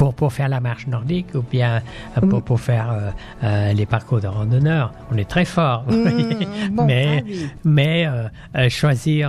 Pour 0.00 0.14
pour 0.14 0.32
faire 0.32 0.48
la 0.48 0.60
marche 0.60 0.86
nordique 0.86 1.26
ou 1.34 1.42
bien 1.42 1.82
euh, 2.16 2.20
pour 2.30 2.38
Mm. 2.40 2.42
pour 2.48 2.60
faire 2.60 2.88
euh, 2.90 3.10
euh, 3.44 3.72
les 3.74 3.84
parcours 3.86 4.20
de 4.20 4.28
randonneurs, 4.28 4.92
on 5.12 5.16
est 5.18 5.28
très 5.28 5.44
fort. 5.44 5.84
vous 5.86 6.00
voyez. 6.02 6.34
Mm, 6.70 6.70
bon, 6.76 6.86
mais 6.86 7.24
mais 7.64 8.06
euh, 8.06 8.68
choisir 8.70 9.26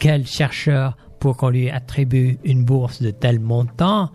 quel 0.00 0.26
chercheur 0.26 0.96
pour 1.20 1.36
qu'on 1.36 1.50
lui 1.50 1.70
attribue 1.70 2.38
une 2.42 2.64
bourse 2.64 3.00
de 3.00 3.12
tel 3.12 3.38
montant, 3.38 4.10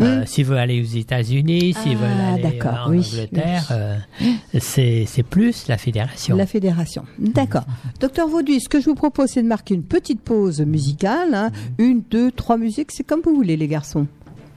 euh, 0.00 0.24
s'il 0.26 0.44
veut 0.44 0.56
aller 0.58 0.80
aux 0.82 0.92
États-Unis, 1.04 1.72
s'il 1.74 1.96
veut 1.96 2.08
Mm. 2.08 2.20
Ah, 2.20 2.34
aller 2.34 2.60
en 2.62 2.90
oui, 2.90 2.98
Angleterre, 3.08 4.00
oui. 4.20 4.60
c'est 4.60 5.22
plus 5.22 5.68
la 5.68 5.78
fédération. 5.78 6.36
La 6.36 6.46
fédération. 6.46 7.04
D'accord. 7.20 7.64
Docteur 8.00 8.26
Vauduit, 8.26 8.58
ce 8.60 8.68
que 8.68 8.80
je 8.80 8.86
vous 8.86 8.96
propose, 8.96 9.28
c'est 9.30 9.42
de 9.44 9.46
marquer 9.48 9.74
une 9.76 9.84
petite 9.84 10.20
pause 10.20 10.60
musicale. 10.62 11.32
hein. 11.32 11.50
Une, 11.78 12.02
deux, 12.10 12.32
trois 12.32 12.56
musiques. 12.56 12.90
C'est 12.90 13.04
comme 13.04 13.20
vous 13.24 13.36
voulez, 13.36 13.56
les 13.56 13.68
garçons. 13.68 14.08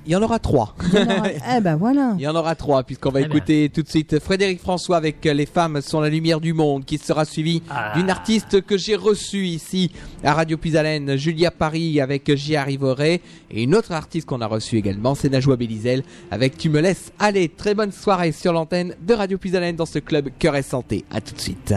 Il 0.05 0.11
y 0.11 0.15
en 0.15 0.21
aura 0.23 0.39
trois. 0.39 0.75
Il 0.93 0.99
y 0.99 1.01
en 1.01 1.05
aura- 1.05 1.27
eh 1.57 1.61
ben 1.61 1.75
voilà. 1.75 2.13
Il 2.17 2.21
y 2.23 2.27
en 2.27 2.35
aura 2.35 2.55
trois, 2.55 2.83
puisqu'on 2.83 3.09
va 3.11 3.19
Très 3.19 3.29
bien. 3.29 3.37
écouter 3.37 3.69
tout 3.73 3.81
de 3.83 3.87
suite 3.89 4.19
Frédéric 4.19 4.59
François 4.59 4.97
avec 4.97 5.25
euh, 5.25 5.33
Les 5.33 5.45
femmes 5.45 5.81
sont 5.81 5.99
la 6.01 6.09
lumière 6.09 6.39
du 6.41 6.53
monde, 6.53 6.85
qui 6.85 6.97
sera 6.97 7.25
suivi 7.25 7.61
Ah. 7.69 7.93
d'une 7.95 8.09
artiste 8.09 8.61
que 8.61 8.77
j'ai 8.77 8.95
reçue 8.95 9.45
ici 9.45 9.91
à 10.23 10.33
Radio 10.33 10.57
Puisalène, 10.57 11.15
Julia 11.15 11.51
Paris 11.51 11.99
avec 12.01 12.33
J'y 12.35 12.55
arriverai, 12.55 13.21
et 13.51 13.63
une 13.63 13.75
autre 13.75 13.91
artiste 13.91 14.27
qu'on 14.27 14.41
a 14.41 14.47
reçue 14.47 14.77
également, 14.77 15.15
c'est 15.15 15.29
Najwa 15.29 15.55
Belizel 15.55 16.03
avec 16.31 16.57
Tu 16.57 16.69
me 16.69 16.79
laisses 16.81 17.11
aller. 17.19 17.49
Très 17.49 17.73
bonne 17.75 17.91
soirée 17.91 18.31
sur 18.31 18.53
l'antenne 18.53 18.95
de 19.05 19.13
Radio 19.13 19.37
Puisalène 19.37 19.75
dans 19.75 19.85
ce 19.85 19.99
club 19.99 20.29
Cœur 20.39 20.55
et 20.55 20.63
Santé. 20.63 21.05
À 21.11 21.21
tout 21.21 21.35
de 21.35 21.39
suite. 21.41 21.73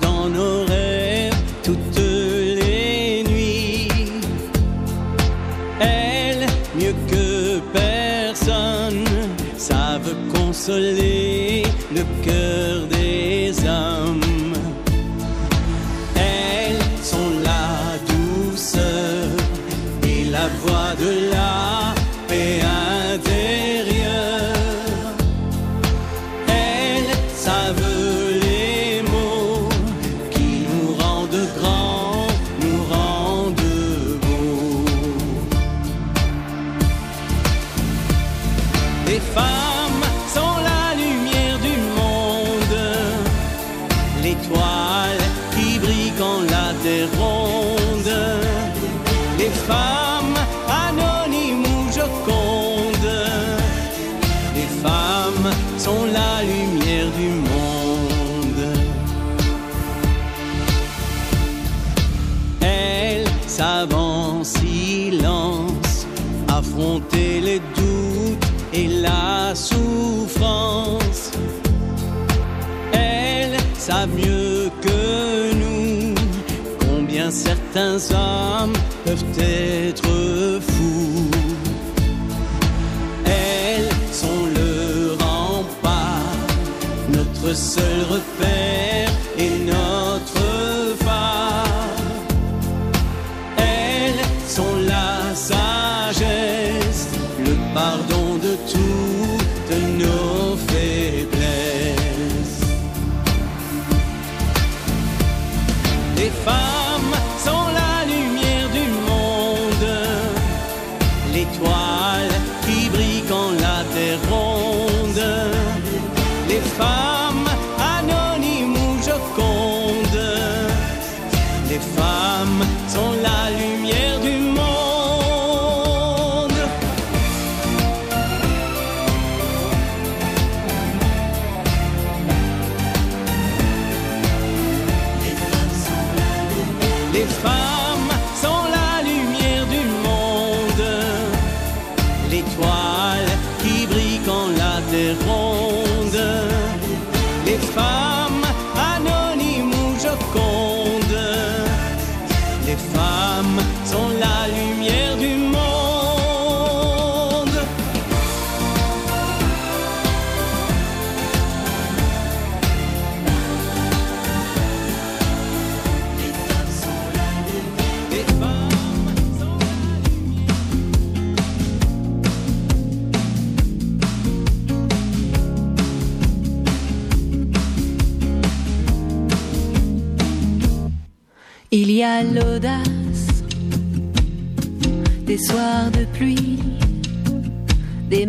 Dans 0.00 0.28
nos 0.28 0.64
rêves 0.64 1.34
toutes 1.62 1.98
les 1.98 3.24
nuits. 3.28 3.88
Elle, 5.80 6.46
mieux 6.78 6.94
que 7.10 7.60
personne, 7.72 9.04
savent 9.56 10.14
consoler 10.32 11.62
le 11.94 12.02
cœur 12.24 12.73
mieux 74.06 74.70
que 74.82 75.54
nous 75.54 76.14
combien 76.80 77.30
certains 77.30 77.96
hommes 78.12 78.72
peuvent 79.04 79.24
être 79.38 80.60
fous. 80.60 81.30
Elles 83.24 83.88
sont 84.12 84.46
le 84.54 85.12
rempart, 85.12 86.36
notre 87.08 87.56
seul 87.56 88.00
repère 88.10 88.53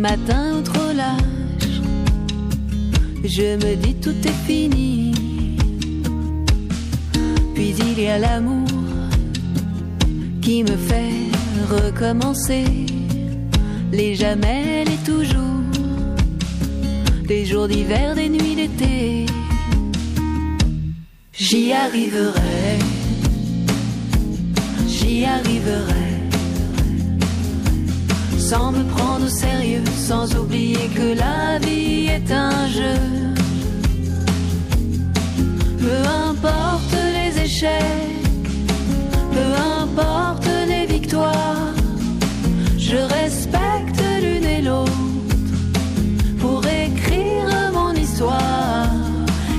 des 0.06 0.16
matins 0.16 0.62
trop 0.62 0.92
lâches. 0.92 1.80
Je 3.24 3.56
me 3.56 3.74
dis 3.76 3.94
tout 3.94 4.16
est 4.24 4.40
fini. 4.46 5.12
Puis 7.54 7.74
il 7.78 8.00
y 8.02 8.08
a 8.08 8.18
l'amour 8.18 8.68
qui 10.42 10.62
me 10.62 10.76
fait 10.76 11.30
recommencer 11.70 12.64
les 13.92 14.14
jamais, 14.14 14.84
les 14.84 14.98
toujours, 15.04 15.64
des 17.24 17.44
jours 17.44 17.68
d'hiver, 17.68 18.14
des 18.14 18.28
nuits 18.28 18.54
d'été. 18.54 19.26
J'y 21.32 21.72
arriverai, 21.72 22.78
j'y 24.88 25.24
arriverai, 25.24 26.05
sans 28.50 28.70
me 28.70 28.84
prendre 28.94 29.26
au 29.26 29.28
sérieux, 29.28 29.82
sans 29.96 30.26
oublier 30.36 30.86
que 30.94 31.08
la 31.24 31.58
vie 31.58 32.06
est 32.16 32.30
un 32.30 32.68
jeu. 32.78 32.98
Peu 35.84 35.98
importe 36.30 36.94
les 37.16 37.32
échecs, 37.46 38.22
peu 39.36 39.48
importe 39.82 40.48
les 40.68 40.86
victoires, 40.86 41.74
je 42.78 42.98
respecte 43.18 44.00
l'une 44.22 44.48
et 44.56 44.62
l'autre 44.62 44.92
pour 46.38 46.60
écrire 46.84 47.50
mon 47.72 47.92
histoire. 47.94 48.92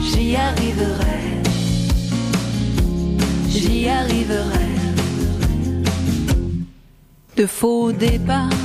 J'y 0.10 0.38
arriverai, 0.38 1.24
j'y 3.50 3.90
arriverai. 3.90 4.68
De 7.36 7.46
faux 7.46 7.92
départs, 7.92 8.57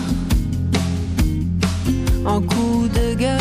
en 2.25 2.41
coup 2.41 2.89
de 2.89 3.15
gueule. 3.15 3.41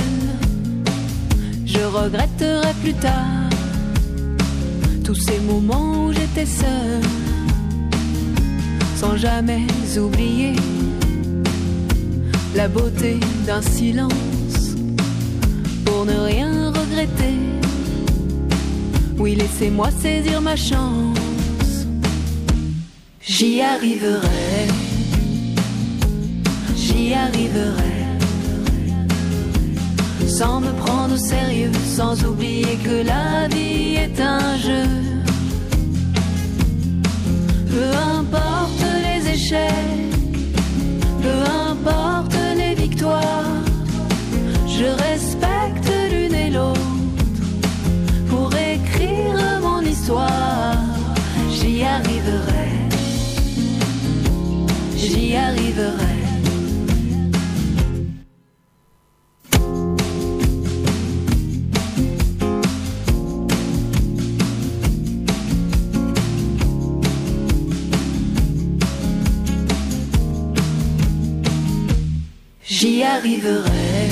Je 1.65 1.79
regretterai 1.79 2.73
plus 2.81 2.93
tard 2.93 3.49
tous 5.03 5.15
ces 5.15 5.39
moments 5.39 6.05
où 6.05 6.13
j'étais 6.13 6.45
seule, 6.45 7.01
sans 8.95 9.15
jamais 9.17 9.65
oublier 9.97 10.55
la 12.55 12.67
beauté 12.67 13.19
d'un 13.45 13.61
silence 13.61 14.75
pour 15.85 16.05
ne 16.05 16.17
rien 16.17 16.71
regretter. 16.71 17.37
Oui, 19.17 19.35
laissez-moi 19.35 19.89
saisir 19.91 20.41
ma 20.41 20.55
chance, 20.55 21.85
j'y 23.21 23.61
arriverai, 23.61 24.67
j'y 26.75 27.13
arriverai 27.13 27.90
sans 30.41 30.59
me 30.59 30.71
prendre 30.83 31.13
au 31.13 31.17
sérieux, 31.17 31.71
sans 31.97 32.15
oublier 32.25 32.75
que 32.83 33.05
la 33.13 33.47
vie 33.47 33.95
est 34.05 34.19
un 34.19 34.57
jeu. 34.57 34.87
Peu 37.73 37.89
importe 38.17 38.83
les 39.05 39.21
échecs, 39.35 40.15
peu 41.25 41.37
importe 41.69 42.35
les 42.57 42.73
victoires, 42.73 43.61
je 44.77 44.87
respecte 45.07 45.91
l'une 46.11 46.35
et 46.45 46.49
l'autre 46.49 46.89
pour 48.31 48.49
écrire 48.73 49.41
mon 49.61 49.81
histoire. 49.93 50.81
J'y 51.55 51.83
arriverai, 51.83 52.69
j'y 54.97 55.35
arriverai. 55.35 56.20
J'y 73.11 73.17
arriverai, 73.17 74.09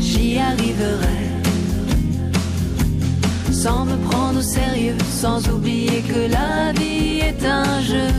j'y 0.00 0.38
arriverai. 0.38 1.22
Sans 3.50 3.84
me 3.84 3.96
prendre 4.08 4.38
au 4.38 4.42
sérieux, 4.42 4.96
sans 5.10 5.40
oublier 5.48 6.02
que 6.02 6.30
la 6.30 6.72
vie 6.72 7.18
est 7.18 7.44
un 7.44 7.80
jeu. 7.82 8.12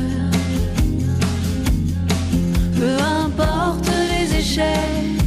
Peu 2.78 2.97
importe 3.26 3.89
les 4.11 4.39
échecs, 4.41 5.21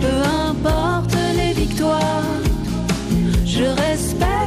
peu 0.00 0.18
importe 0.48 1.14
les 1.36 1.52
victoires, 1.52 2.40
je 3.44 3.64
respecte. 3.64 4.37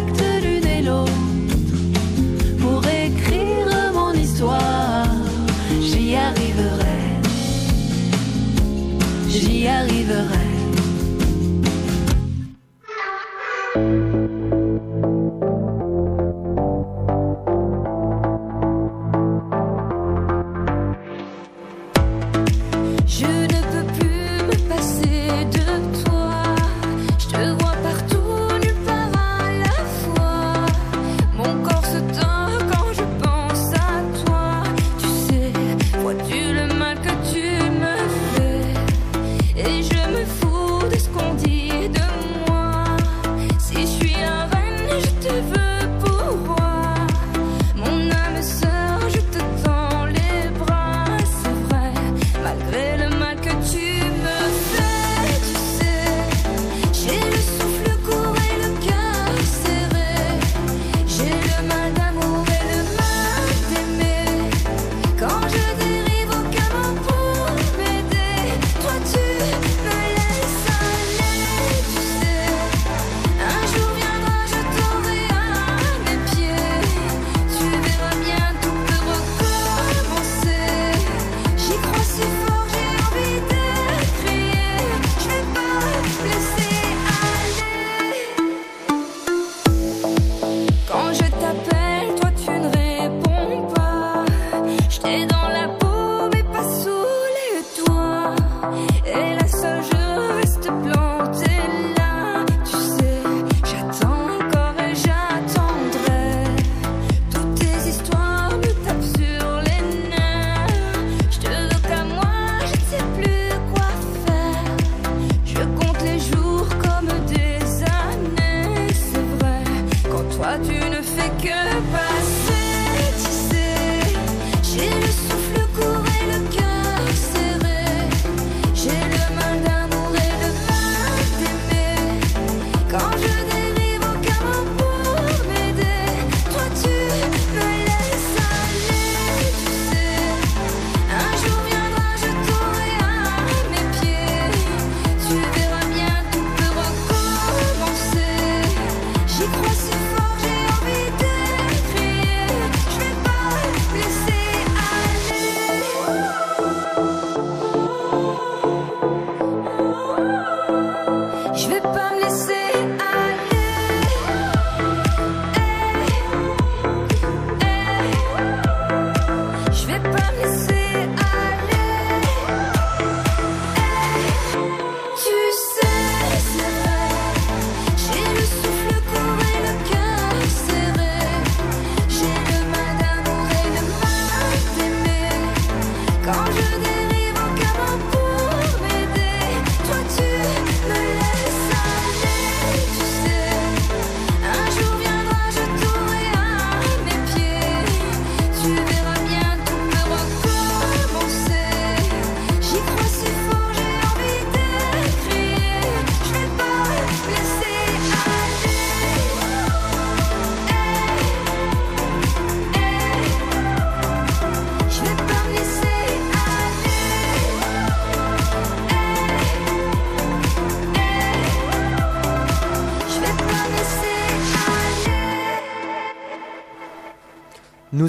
qui 9.62 9.68
arrivera. 9.68 10.41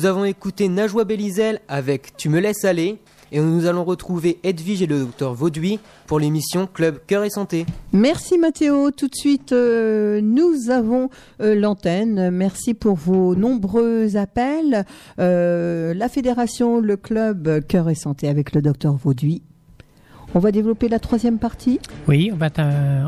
Nous 0.02 0.08
avons 0.08 0.24
écouté 0.24 0.68
Najwa 0.68 1.04
Belizel 1.04 1.60
avec 1.68 2.16
Tu 2.16 2.28
me 2.28 2.40
laisses 2.40 2.64
aller 2.64 2.98
et 3.30 3.38
nous 3.38 3.66
allons 3.66 3.84
retrouver 3.84 4.40
Edwige 4.42 4.82
et 4.82 4.86
le 4.88 4.98
docteur 4.98 5.32
Vauduit 5.32 5.78
pour 6.08 6.18
l'émission 6.18 6.66
Club 6.66 6.98
Cœur 7.06 7.22
et 7.22 7.30
Santé. 7.30 7.66
Merci 7.92 8.36
Mathéo. 8.36 8.90
Tout 8.90 9.06
de 9.06 9.14
suite, 9.14 9.52
euh, 9.52 10.20
nous 10.20 10.70
avons 10.70 11.08
euh, 11.40 11.54
l'antenne. 11.54 12.30
Merci 12.30 12.74
pour 12.74 12.96
vos 12.96 13.36
nombreux 13.36 14.16
appels. 14.16 14.84
Euh, 15.20 15.94
la 15.94 16.08
fédération, 16.08 16.80
le 16.80 16.96
club 16.96 17.64
Cœur 17.68 17.88
et 17.88 17.94
Santé 17.94 18.26
avec 18.26 18.54
le 18.54 18.60
docteur 18.60 18.96
Vauduit. 18.96 19.42
On 20.34 20.38
va 20.38 20.50
développer 20.50 20.88
la 20.88 20.98
troisième 20.98 21.38
partie. 21.38 21.78
Oui, 22.08 22.30
on, 22.32 22.36
va 22.36 22.48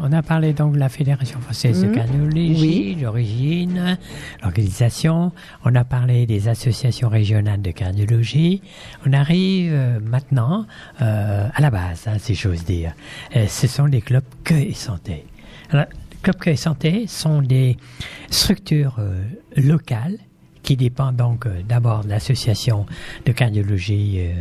on 0.03 0.13
a 0.13 0.23
parlé 0.23 0.53
donc 0.53 0.75
de 0.75 0.79
la 0.79 0.91
Fédération 0.91 1.41
française 1.41 1.81
de 1.81 1.87
Mhm. 1.87 1.95
cardiologie, 1.95 2.95
l'origine, 2.97 3.97
l'organisation. 4.43 5.33
On 5.65 5.75
a 5.75 5.85
parlé 5.85 6.27
des 6.27 6.49
associations 6.49 7.09
régionales 7.09 7.63
de 7.63 7.71
cardiologie. 7.71 8.61
On 9.07 9.13
arrive 9.15 9.73
euh, 9.73 10.01
maintenant 10.01 10.67
euh, 11.01 11.49
à 11.55 11.61
la 11.63 11.71
base, 11.71 12.07
hein, 12.07 12.19
si 12.19 12.35
j'ose 12.35 12.65
dire. 12.65 12.93
Euh, 13.37 13.47
ce 13.49 13.69
sont 13.69 13.87
les 13.87 14.03
clubs 14.03 14.25
que 14.45 14.53
et 14.55 14.75
santé. 14.75 15.25
Alors, 15.71 15.87
les 16.13 16.19
clubs 16.23 16.37
que 16.37 16.51
et 16.51 16.57
santé 16.57 17.07
sont 17.07 17.41
des 17.41 17.79
structures 18.29 18.97
euh, 18.99 19.23
locales 19.57 20.19
qui 20.63 20.77
dépendent 20.77 21.17
donc 21.17 21.47
euh, 21.47 21.63
d'abord 21.67 22.05
de 22.05 22.09
l'association 22.11 22.87
de 23.25 23.33
cardiologie 23.33 24.19
euh, 24.19 24.33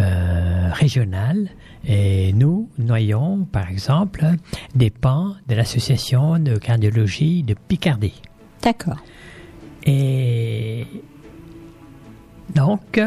euh, 0.00 0.70
régionale. 0.72 1.48
Et 1.86 2.32
nous, 2.32 2.68
Noyon, 2.78 3.46
par 3.50 3.68
exemple, 3.68 4.24
dépend 4.74 5.34
de 5.48 5.54
l'association 5.54 6.38
de 6.38 6.56
cardiologie 6.56 7.42
de 7.42 7.54
Picardie. 7.54 8.22
D'accord. 8.62 8.98
Et 9.84 10.86
donc, 12.54 13.00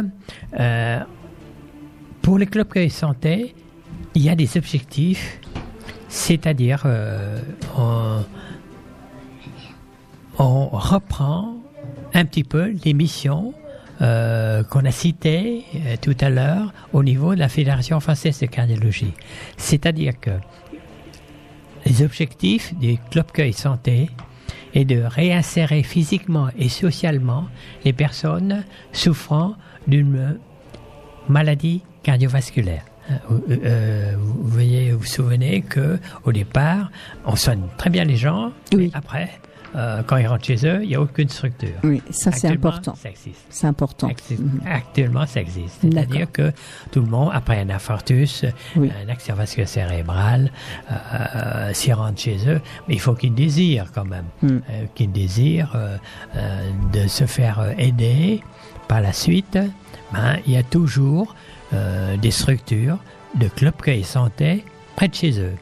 euh, 0.60 1.00
pour 2.22 2.38
les 2.38 2.48
clubs 2.48 2.74
de 2.74 2.90
santé, 2.90 3.56
il 4.14 4.24
y 4.24 4.30
a 4.30 4.36
des 4.36 4.58
objectifs, 4.58 5.40
c'est-à-dire 6.10 6.84
euh, 6.86 7.40
on, 7.78 8.24
on 10.38 10.68
reprend 10.68 11.56
un 12.14 12.26
petit 12.26 12.44
peu 12.44 12.74
les 12.84 12.94
missions 12.94 13.54
euh, 14.02 14.64
qu'on 14.64 14.86
a 14.86 14.92
citées 14.92 15.64
euh, 15.76 15.96
tout 16.02 16.16
à 16.20 16.30
l'heure 16.30 16.74
au 16.94 17.04
niveau 17.04 17.34
de 17.36 17.40
la 17.40 17.50
Fédération 17.50 18.00
française 18.00 18.40
de 18.40 18.46
cardiologie. 18.46 19.14
C'est-à-dire 19.58 20.20
que 20.20 20.32
les 21.86 22.02
objectifs 22.04 22.74
du 22.76 22.98
club 23.12 23.32
Cueil 23.32 23.54
Santé 23.54 24.10
est 24.74 24.86
de 24.86 25.02
réinsérer 25.02 25.84
physiquement 25.84 26.50
et 26.58 26.70
socialement 26.70 27.46
les 27.84 27.94
personnes 27.94 28.64
souffrant 28.92 29.56
d'une 29.88 30.38
maladie 31.30 31.84
cardiovasculaire. 32.04 32.84
Euh, 33.12 33.40
euh, 33.50 34.14
vous 34.18 34.48
voyez, 34.50 34.92
vous 34.92 35.00
vous 35.00 35.06
souvenez 35.06 35.62
que 35.62 36.00
au 36.24 36.32
départ, 36.32 36.92
on 37.26 37.36
soigne 37.36 37.64
très 37.78 37.90
bien 37.90 38.04
les 38.04 38.18
gens, 38.18 38.52
mais 38.76 38.90
après, 38.94 39.30
euh, 39.76 40.02
quand 40.06 40.18
ils 40.18 40.28
rentrent 40.28 40.46
chez 40.46 40.66
eux, 40.66 40.80
il 40.84 40.90
n'y 40.90 40.96
a 40.96 41.02
aucune 41.02 41.30
structure. 41.30 41.76
Oui, 41.84 42.02
ça 42.10 42.32
c'est 42.32 42.48
important. 42.48 42.96
Ça 42.96 43.10
existe. 43.10 43.46
C'est 43.50 43.68
important. 43.68 44.08
Existe. 44.10 44.42
Mhm. 44.42 44.62
Actuellement, 44.66 45.26
ça 45.26 45.42
existe. 45.42 45.78
C'est-à-dire 45.82 46.32
que 46.32 46.52
tout 46.92 47.02
le 47.02 47.08
monde, 47.08 47.32
après 47.34 47.60
un 47.60 47.70
infarctus, 47.70 48.46
Oui. 48.76 48.90
un 49.06 49.10
accident 49.10 49.36
vasculaire 49.36 49.68
cérébral, 49.70 50.52
euh, 50.92 51.72
s'ils 51.74 51.94
rentrent 51.94 52.20
chez 52.22 52.38
eux, 52.48 52.62
mais 52.88 52.96
il 52.96 53.00
faut 53.00 53.14
qu'ils 53.14 53.34
désirent 53.34 53.92
quand 53.94 54.06
même, 54.06 54.26
Mm. 54.42 54.48
euh, 54.48 54.60
qu'ils 54.96 55.12
désirent 55.12 55.74
euh, 55.76 55.98
euh, 56.36 56.70
de 56.94 57.08
se 57.08 57.26
faire 57.26 57.60
euh, 57.60 57.72
aider 57.78 58.42
par 58.88 59.02
la 59.02 59.14
suite. 59.14 59.58
Ben, 60.14 60.38
il 60.46 60.54
y 60.54 60.58
a 60.58 60.64
toujours 60.64 61.36
euh, 61.74 62.16
des 62.18 62.32
structures 62.32 62.98
de 63.36 63.48
clubs 63.48 63.74
et 63.88 64.04
santé 64.04 64.64
près 64.96 65.08
de 65.08 65.16
chez 65.16 65.40
eux. 65.42 65.56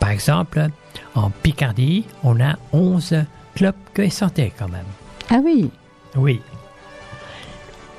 Par 0.00 0.10
exemple, 0.10 0.66
en 1.14 1.30
Picardie, 1.30 2.04
on 2.24 2.40
a 2.40 2.56
11 2.72 3.14
clubs 3.54 3.74
et 3.96 4.10
santé 4.10 4.52
quand 4.58 4.68
même. 4.68 4.86
Ah 5.30 5.40
oui. 5.42 5.70
Oui. 6.16 6.40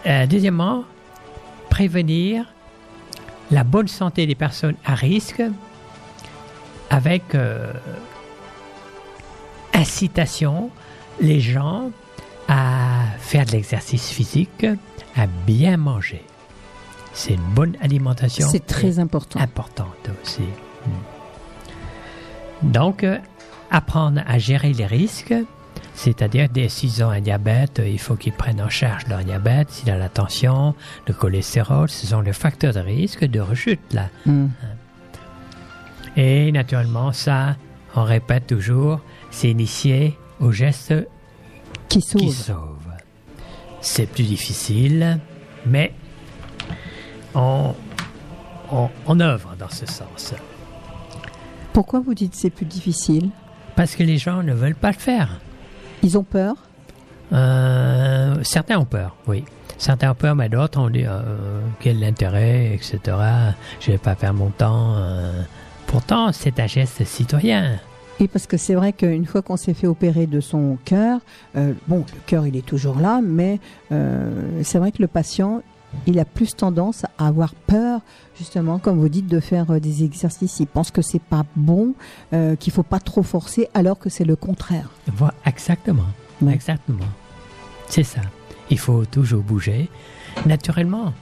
Euh, 0.06 0.28
deuxièmement, 0.28 0.84
prévenir 1.70 2.46
la 3.52 3.64
bonne 3.64 3.88
santé 3.88 4.28
des 4.28 4.36
personnes 4.36 4.76
à 4.86 4.96
risque 4.96 5.42
avec 6.90 7.36
euh, 7.36 7.72
incitation 9.74 10.70
les 11.20 11.40
gens 11.40 11.92
à 12.48 13.04
faire 13.20 13.46
de 13.46 13.52
l'exercice 13.52 14.10
physique, 14.10 14.66
à 15.16 15.28
bien 15.48 15.78
manger. 15.78 16.24
C'est 17.14 17.34
une 17.34 17.54
bonne 17.54 17.78
alimentation. 17.82 18.48
C'est 18.50 18.66
très 18.66 19.00
important. 19.00 19.40
Importante 19.40 20.10
aussi. 20.22 20.42
Mm. 20.42 22.72
Donc, 22.72 23.04
euh, 23.04 23.18
apprendre 23.72 24.22
à 24.28 24.38
gérer 24.38 24.74
les 24.74 24.86
risques, 24.86 25.34
c'est-à-dire 25.94 26.50
dès 26.50 26.70
s'ils 26.70 27.04
ont 27.04 27.10
un 27.10 27.22
diabète, 27.22 27.82
il 27.86 28.00
faut 28.00 28.16
qu'ils 28.16 28.34
prennent 28.34 28.62
en 28.62 28.70
charge 28.70 29.08
leur 29.08 29.24
diabète, 29.24 29.72
s'il 29.72 29.90
a 29.90 29.98
la 29.98 30.10
tension, 30.10 30.76
le 31.08 31.14
cholestérol, 31.14 31.90
ce 31.90 32.08
sont 32.08 32.22
les 32.22 32.34
facteurs 32.34 32.74
de 32.74 32.80
risque 32.80 33.26
de 33.26 33.40
rechute 33.40 33.94
là. 33.94 34.10
Mm. 34.26 34.48
Et 36.18 36.52
naturellement, 36.52 37.12
ça, 37.12 37.56
on 37.96 38.04
répète 38.04 38.48
toujours, 38.48 39.02
c'est 39.32 39.50
initié 39.50 40.18
au 40.40 40.52
geste 40.52 40.94
qui 41.90 42.02
sauve. 42.02 42.22
Qui 42.22 42.32
sauve. 42.32 42.78
C'est 43.82 44.08
plus 44.08 44.24
difficile, 44.24 45.20
mais 45.66 45.94
on, 47.34 47.74
on, 48.72 48.90
on 49.06 49.20
œuvre 49.20 49.56
dans 49.58 49.70
ce 49.70 49.86
sens. 49.86 50.34
Pourquoi 51.74 52.00
vous 52.00 52.14
dites 52.14 52.36
c'est 52.36 52.50
plus 52.50 52.66
difficile? 52.66 53.30
Parce 53.76 53.96
que 53.96 54.04
les 54.04 54.18
gens 54.18 54.44
ne 54.44 54.54
veulent 54.54 54.76
pas 54.76 54.92
le 54.92 54.98
faire. 54.98 55.40
Ils 56.04 56.18
ont 56.18 56.24
peur? 56.24 56.56
Euh, 57.34 58.36
certains 58.44 58.78
ont 58.78 58.86
peur, 58.86 59.16
oui. 59.28 59.44
Certains 59.78 60.12
ont 60.12 60.16
peur, 60.16 60.36
mais 60.36 60.48
d'autres 60.48 60.80
ont 60.80 60.90
dit 60.90 61.06
euh, 61.06 61.22
quel 61.80 62.04
intérêt, 62.04 62.74
etc. 62.74 63.00
Je 63.82 63.92
vais 63.92 63.98
pas 63.98 64.16
perdre 64.16 64.40
mon 64.40 64.50
temps. 64.50 64.96
euh. 64.98 65.42
Pourtant, 65.88 66.32
c'est 66.32 66.60
un 66.60 66.68
geste 66.68 67.04
citoyen. 67.06 67.80
Oui, 68.20 68.30
parce 68.30 68.48
que 68.48 68.56
c'est 68.56 68.76
vrai 68.76 68.94
qu'une 68.94 69.26
fois 69.26 69.42
qu'on 69.42 69.58
s'est 69.58 69.74
fait 69.74 69.88
opérer 69.88 70.26
de 70.26 70.40
son 70.40 70.78
cœur, 70.86 71.20
euh, 71.58 71.74
bon, 71.88 72.06
le 72.14 72.22
cœur 72.26 72.48
il 72.48 72.56
est 72.56 72.66
toujours 72.66 73.00
là, 73.00 73.20
mais 73.22 73.60
euh, 73.92 74.62
c'est 74.64 74.80
vrai 74.80 74.94
que 74.94 75.02
le 75.02 75.08
patient, 75.08 75.62
il 76.08 76.20
a 76.20 76.26
plus 76.26 76.56
tendance 76.56 77.04
à 77.18 77.28
avoir 77.28 77.54
peur, 77.56 78.02
justement, 78.38 78.80
comme 78.80 79.00
vous 79.00 79.10
dites, 79.10 79.28
de 79.28 79.40
faire 79.40 79.72
euh, 79.72 79.80
des 79.80 80.04
exercices. 80.04 80.60
Il 80.60 80.68
pense 80.68 80.92
que 80.92 81.02
c'est 81.02 81.22
pas 81.22 81.44
bon, 81.56 81.94
euh, 82.34 82.56
qu'il 82.56 82.74
faut 82.74 82.84
pas 82.84 83.00
trop 83.00 83.24
forcer, 83.24 83.70
alors 83.74 84.00
que 84.00 84.10
c'est 84.10 84.26
le 84.26 84.36
contraire. 84.36 84.90
Exactement. 85.46 86.04
Exactement. 86.48 87.06
C'est 87.88 88.04
ça. 88.04 88.22
Il 88.70 88.80
faut 88.80 89.06
toujours 89.06 89.42
bouger. 89.44 89.90
Naturellement. 90.46 91.14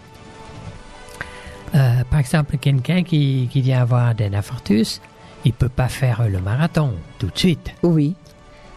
Euh, 1.76 2.04
par 2.10 2.20
exemple, 2.20 2.58
quelqu'un 2.58 3.04
qui, 3.04 3.48
qui 3.52 3.62
vient 3.62 3.82
avoir 3.82 4.14
un 4.20 4.34
infarctus, 4.34 5.02
il 5.46 5.54
peut 5.54 5.70
pas 5.70 5.88
faire 5.88 6.28
le 6.30 6.40
marathon 6.40 6.92
tout 7.20 7.28
de 7.28 7.38
suite. 7.38 7.72
Oui. 7.84 8.16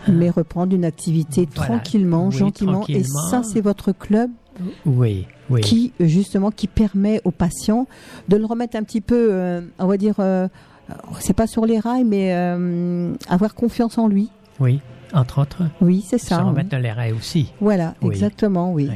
Mais 0.08 0.30
reprendre 0.30 0.74
une 0.74 0.84
activité 0.84 1.48
Voilà. 1.54 1.74
tranquillement, 1.74 2.28
Oui, 2.28 2.36
gentiment. 2.36 2.84
Et 2.88 3.02
ça, 3.02 3.42
c'est 3.42 3.60
votre 3.60 3.92
club 3.92 4.30
Oui, 4.84 5.26
oui. 5.50 5.60
qui 5.60 5.92
euh, 6.00 6.06
justement 6.06 6.50
qui 6.50 6.66
permet 6.66 7.20
aux 7.24 7.30
patients 7.30 7.86
de 8.28 8.36
le 8.36 8.44
remettre 8.46 8.76
un 8.76 8.82
petit 8.82 9.00
peu, 9.00 9.28
euh, 9.30 9.60
on 9.78 9.86
va 9.86 9.96
dire, 9.96 10.14
euh, 10.18 10.48
c'est 11.20 11.34
pas 11.34 11.46
sur 11.46 11.66
les 11.66 11.78
rails, 11.78 12.04
mais 12.04 12.34
euh, 12.34 13.12
avoir 13.28 13.54
confiance 13.54 13.98
en 13.98 14.08
lui. 14.08 14.30
Oui, 14.60 14.80
entre 15.12 15.40
autres. 15.42 15.62
Oui, 15.80 16.04
c'est 16.08 16.18
ça. 16.18 16.36
Se 16.36 16.40
oui. 16.42 16.48
remettre 16.48 16.70
dans 16.70 16.78
les 16.82 16.92
rails 16.92 17.12
aussi. 17.12 17.52
Voilà, 17.60 17.94
Oui. 18.02 18.14
exactement, 18.14 18.72
oui. 18.72 18.88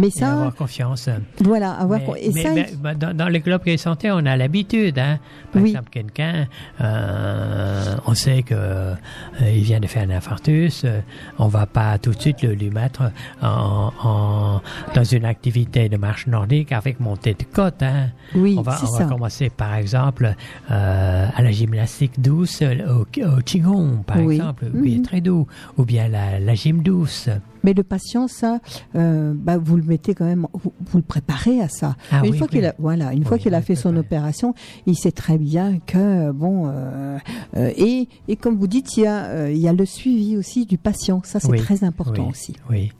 Mais 0.00 0.10
ça, 0.10 0.32
avoir 0.32 0.54
confiance. 0.54 1.08
voilà, 1.40 1.72
avoir 1.72 1.98
Mais- 2.00 2.04
con- 2.06 2.14
et 2.16 2.30
mais- 2.32 2.42
ça, 2.42 2.50
mais- 2.54 2.94
dans, 2.94 3.14
dans 3.16 3.28
les 3.28 3.40
clubs 3.40 3.64
de 3.64 3.76
santé, 3.76 4.10
on 4.10 4.24
a 4.26 4.36
l'habitude. 4.36 4.98
Hein. 4.98 5.18
Par 5.52 5.62
Oui. 5.62 5.70
exemple, 5.70 5.90
quelqu'un, 5.90 6.46
euh, 6.80 7.96
on 8.06 8.14
sait 8.14 8.42
que 8.42 8.54
euh, 8.56 8.94
il 9.42 9.62
vient 9.62 9.80
de 9.80 9.86
faire 9.86 10.02
un 10.08 10.10
infarctus. 10.10 10.82
euh, 10.84 11.00
on 11.38 11.48
va 11.48 11.66
pas 11.66 11.98
tout 11.98 12.10
de 12.12 12.20
suite 12.20 12.42
le, 12.42 12.54
lui 12.54 12.70
mettre 12.70 13.10
en, 13.42 13.92
en- 14.02 14.60
dans 14.94 15.04
une 15.04 15.24
activité 15.24 15.88
de 15.88 15.96
marche 15.96 16.26
nordique 16.26 16.72
avec 16.72 17.00
montée 17.00 17.34
de 17.34 17.44
côte. 17.52 17.82
Hein. 17.82 18.08
Oui, 18.34 18.54
on 18.58 18.62
va, 18.62 18.78
on 18.82 18.98
va 18.98 19.04
commencer 19.04 19.50
par 19.50 19.74
exemple 19.74 20.34
euh, 20.70 21.26
à 21.34 21.42
la 21.42 21.50
gymnastique 21.50 22.20
douce, 22.20 22.62
au, 22.62 23.00
au 23.02 23.40
qigong 23.44 24.02
par 24.06 24.18
Oui. 24.18 24.36
exemple, 24.36 24.66
qui 24.82 24.94
est 24.94 24.98
Mhm. 24.98 25.02
très 25.02 25.20
doux, 25.20 25.46
ou 25.76 25.84
bien 25.84 26.08
la, 26.08 26.38
la 26.40 26.54
gym 26.54 26.82
douce. 26.82 27.28
Mais 27.64 27.74
le 27.74 27.82
patient, 27.82 28.28
ça, 28.28 28.60
euh, 28.96 29.32
bah, 29.34 29.58
vous 29.58 29.76
le 29.76 29.82
mettez 29.82 30.14
quand 30.14 30.24
même, 30.24 30.46
vous, 30.52 30.72
vous 30.80 30.98
le 30.98 31.04
préparez 31.04 31.60
à 31.60 31.68
ça. 31.68 31.96
Ah 32.10 32.20
une 32.24 32.32
oui, 32.32 32.38
fois 32.38 32.46
oui. 32.50 32.58
qu'il 32.58 32.66
a, 32.66 32.74
voilà, 32.78 33.12
une 33.12 33.24
fois 33.24 33.38
qu'il 33.38 33.54
a 33.54 33.62
fait 33.62 33.74
son 33.76 33.96
opération, 33.96 34.54
il 34.86 34.96
sait 34.96 35.12
très 35.12 35.38
bien 35.38 35.78
que 35.86 36.30
bon, 36.32 36.68
euh, 36.68 37.18
euh, 37.56 37.70
et 37.76 38.08
et 38.28 38.36
comme 38.36 38.56
vous 38.56 38.66
dites, 38.66 38.96
il 38.96 39.04
y 39.04 39.06
a, 39.06 39.50
il 39.50 39.58
y 39.58 39.68
a 39.68 39.72
le 39.72 39.86
suivi 39.86 40.36
aussi 40.36 40.66
du 40.66 40.78
patient. 40.78 41.20
Ça, 41.24 41.40
c'est 41.40 41.56
très 41.56 41.84
important 41.84 42.28
aussi. 42.28 42.54
Oui. 42.68 42.92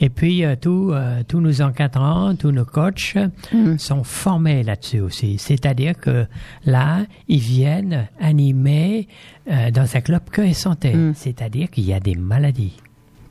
Et 0.00 0.10
puis, 0.10 0.44
euh, 0.44 0.54
tous 0.60 0.92
euh, 0.92 1.22
tous 1.26 1.40
nos 1.40 1.62
encadrants, 1.62 2.34
tous 2.36 2.50
nos 2.50 2.64
coachs 2.64 3.16
Mm. 3.52 3.78
sont 3.78 4.04
formés 4.04 4.62
là-dessus 4.62 5.00
aussi. 5.00 5.38
C'est-à-dire 5.38 5.98
que 5.98 6.26
là, 6.64 7.04
ils 7.28 7.40
viennent 7.40 8.08
animer 8.20 9.08
euh, 9.50 9.70
dans 9.70 9.96
un 9.96 10.00
club 10.00 10.22
que 10.30 10.42
et 10.42 10.54
santé. 10.54 10.94
Mm. 10.94 11.14
C'est-à-dire 11.14 11.70
qu'il 11.70 11.84
y 11.84 11.92
a 11.92 12.00
des 12.00 12.14
maladies. 12.14 12.76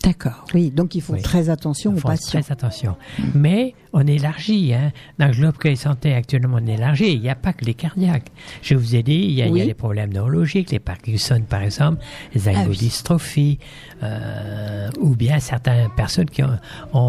D'accord. 0.04 0.46
Oui, 0.54 0.72
donc 0.72 0.96
il 0.96 1.02
faut 1.02 1.14
Oui. 1.14 1.22
très 1.22 1.50
attention 1.50 1.92
aux 1.96 2.00
patients. 2.00 2.42
Très 2.42 2.52
attention. 2.52 2.96
Mais 3.36 3.76
on 3.94 4.06
élargit. 4.08 4.74
Hein. 4.74 4.92
Dans 5.20 5.28
le 5.28 5.34
Globe 5.34 5.56
Santé, 5.76 6.14
actuellement, 6.14 6.58
on 6.62 6.66
élargit. 6.66 7.14
Il 7.14 7.22
n'y 7.22 7.30
a 7.30 7.36
pas 7.36 7.54
que 7.54 7.66
les 7.66 7.74
cardiaques. 7.76 8.32
Je 8.62 8.76
vous 8.76 8.96
ai 8.96 9.04
dit, 9.04 9.14
il 9.14 9.32
y 9.32 9.42
a, 9.42 9.46
il 9.46 9.50
y 9.50 9.60
a 9.60 9.62
Oui. 9.62 9.66
les 9.68 9.74
problèmes 9.74 10.12
neurologiques, 10.14 10.72
les 10.72 10.80
Parkinson, 10.80 11.42
par 11.48 11.62
exemple, 11.62 12.02
les 12.34 12.48
Ah 12.48 12.52
oui. 12.52 12.58
algodystrophies, 12.58 13.60
euh, 14.02 14.90
ou 15.00 15.16
bien 15.16 15.40
certaines 15.40 15.90
personnes 15.96 16.30
qui 16.30 16.44
ont, 16.44 16.58
ont, 16.94 17.00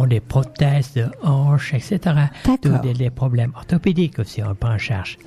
ont 0.00 0.06
des 0.06 0.20
prothèses 0.20 0.92
de 0.94 1.06
hanches, 1.22 1.74
etc. 1.74 1.98
D'accord. 2.46 2.80
Des, 2.80 2.94
des 2.94 3.10
problèmes 3.10 3.52
orthopédiques 3.54 4.18
aussi, 4.18 4.42
on 4.42 4.54
prend 4.54 4.74
en 4.74 4.78
charge. 4.78 5.18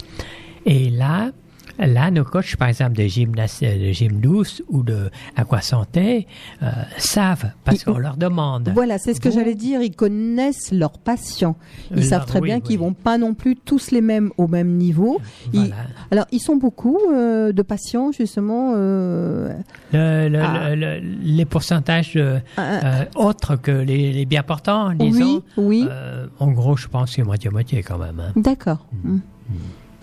Et 0.65 0.89
là, 0.89 1.31
Là, 1.79 2.11
nos 2.11 2.23
coachs, 2.23 2.55
par 2.55 2.67
exemple, 2.67 2.93
de 2.93 3.03
gymnase, 3.05 3.59
de 3.61 3.91
gym 3.91 4.19
douce 4.21 4.61
ou 4.69 4.83
de 4.83 5.09
aquasanté, 5.35 6.27
euh, 6.61 6.67
savent 6.97 7.51
parce 7.63 7.83
qu'on 7.83 7.97
leur 7.97 8.15
demande. 8.15 8.71
Voilà, 8.73 8.97
c'est 8.99 9.13
ce 9.13 9.19
que 9.21 9.31
j'allais 9.31 9.55
dire. 9.55 9.81
Ils 9.81 9.95
connaissent 9.95 10.71
leurs 10.71 10.99
patients. 10.99 11.55
Ils 11.91 11.99
Euh, 11.99 12.01
savent 12.03 12.25
très 12.25 12.39
oui, 12.39 12.49
bien 12.49 12.57
oui. 12.57 12.61
qu'ils 12.61 12.79
vont 12.79 12.93
pas 12.93 13.17
non 13.17 13.33
plus 13.33 13.55
tous 13.55 13.89
les 13.91 14.01
mêmes 14.01 14.31
au 14.37 14.47
même 14.47 14.77
niveau. 14.77 15.19
Ils- 15.51 15.73
alors, 16.11 16.25
ils 16.31 16.39
sont 16.39 16.57
beaucoup 16.57 16.97
euh, 17.11 17.51
de 17.51 17.61
patients 17.63 18.11
justement. 18.11 18.73
euh, 18.75 19.49
Le- 19.91 20.29
le- 20.29 20.41
Ah. 20.41 20.75
le- 20.75 20.99
le- 20.99 20.99
les 21.23 21.45
pourcentages 21.45 22.13
euh, 22.15 22.39
Ah. 22.57 23.01
euh, 23.01 23.05
autres 23.15 23.55
que 23.55 23.71
les, 23.71 24.11
les 24.13 24.25
bien 24.25 24.43
portants, 24.43 24.91
disons. 24.93 25.41
Oui, 25.57 25.81
oui. 25.81 25.87
euh, 25.89 26.27
en 26.39 26.51
gros, 26.51 26.77
je 26.77 26.87
pense 26.87 27.09
que 27.09 27.15
c'est 27.15 27.23
moitié-moitié 27.23 27.81
quand 27.83 27.97
même. 27.97 28.19
hein. 28.19 28.31
D'accord. 28.35 28.85
Mm. 29.03 29.17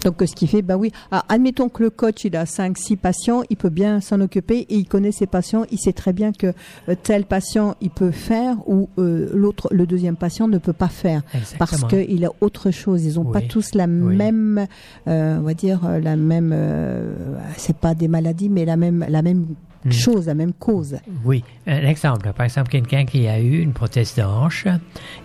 Donc, 0.05 0.23
ce 0.25 0.35
qui 0.35 0.47
fait, 0.47 0.63
bah 0.63 0.77
oui. 0.77 0.93
Alors, 1.11 1.25
admettons 1.29 1.69
que 1.69 1.83
le 1.83 1.91
coach, 1.91 2.25
il 2.25 2.35
a 2.37 2.47
5, 2.47 2.77
6 2.79 2.97
patients, 2.97 3.43
il 3.51 3.57
peut 3.57 3.69
bien 3.69 4.01
s'en 4.01 4.21
occuper 4.21 4.61
et 4.69 4.77
il 4.77 4.87
connaît 4.87 5.13
ses 5.13 5.27
patients. 5.27 5.65
Il 5.71 5.79
sait 5.79 5.93
très 5.93 6.13
bien 6.13 6.33
que 6.33 6.53
euh, 6.89 6.95
tel 7.03 7.25
patient, 7.25 7.75
il 7.81 7.91
peut 7.91 8.11
faire 8.11 8.57
ou 8.67 8.89
euh, 8.99 9.29
l'autre, 9.35 9.69
le 9.73 9.87
deuxième 9.87 10.17
patient 10.17 10.49
ne 10.49 10.59
peut 10.59 10.73
pas 10.73 10.89
faire. 10.89 11.23
Parce 11.59 11.75
Exactement. 11.75 11.89
qu'il 12.05 12.25
a 12.25 12.31
autre 12.41 12.71
chose. 12.71 13.05
Ils 13.05 13.15
n'ont 13.17 13.31
pas 13.31 13.41
Oui. 13.41 13.49
tous 13.49 13.75
la 13.75 13.85
Oui. 13.87 14.17
même, 14.17 14.67
euh, 15.09 15.39
on 15.39 15.43
va 15.43 15.55
dire, 15.55 15.81
euh, 15.85 16.01
la 16.01 16.17
même, 16.17 16.53
euh, 16.55 17.15
c'est 17.57 17.77
pas 17.77 17.95
des 17.95 18.09
maladies, 18.09 18.49
mais 18.49 18.65
la 18.65 18.77
même, 18.77 19.05
la 19.09 19.23
même 19.23 19.47
Mm. 19.83 19.93
chose, 19.93 20.27
la 20.27 20.35
même 20.35 20.53
cause. 20.53 20.97
Oui, 21.25 21.43
un 21.67 21.87
exemple. 21.87 22.31
Par 22.37 22.45
exemple, 22.45 22.69
quelqu'un 22.71 23.07
qui 23.07 23.27
a 23.27 23.41
eu 23.41 23.61
une 23.61 23.73
prothèse 23.73 24.15
de 24.15 24.21
hanche 24.23 24.67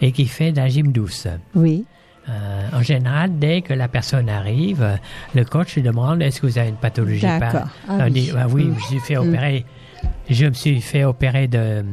et 0.01 0.13
qui 0.13 0.27
fait 0.27 0.53
de 0.53 0.57
la 0.57 0.69
gym 0.69 0.93
douce. 0.93 1.27
Oui. 1.55 1.83
Euh, 2.27 2.61
en 2.73 2.81
général, 2.81 3.37
dès 3.37 3.61
que 3.61 3.73
la 3.73 3.87
personne 3.87 4.29
arrive, 4.29 4.81
euh, 4.81 4.95
le 5.35 5.45
coach 5.45 5.75
lui 5.75 5.83
demande 5.83 6.21
est-ce 6.23 6.41
que 6.41 6.47
vous 6.47 6.57
avez 6.57 6.69
une 6.69 6.75
pathologie 6.75 7.21
D'accord. 7.21 7.67
Ah 7.87 7.97
On 7.99 8.11
oui. 8.11 8.31
Ah 8.35 8.47
oui, 8.49 8.63
Mm. 8.65 8.67
je 8.67 8.73
me 8.73 8.79
suis 8.79 8.99
fait 8.99 9.15
Mm. 9.15 9.27
opérer. 9.29 9.65
Je 10.29 10.45
me 10.47 10.53
suis 10.53 10.81
fait 10.81 11.03
opérer 11.03 11.47
de. 11.47 11.83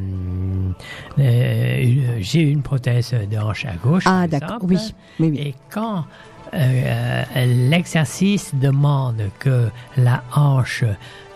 euh, 1.18 1.82
une- 1.82 2.02
J'ai 2.22 2.40
une 2.42 2.62
prothèse 2.62 3.14
de 3.30 3.36
hanche 3.36 3.64
à 3.66 3.74
gauche. 3.74 4.04
Ah, 4.06 4.26
d'accord. 4.26 4.58
Oui. 4.62 4.78
Oui, 5.20 5.28
oui. 5.32 5.38
Et 5.38 5.54
quand 5.70 6.04
euh, 6.54 7.22
euh, 7.36 7.68
l'exercice 7.70 8.54
demande 8.54 9.22
que 9.38 9.68
la 9.96 10.22
hanche 10.34 10.84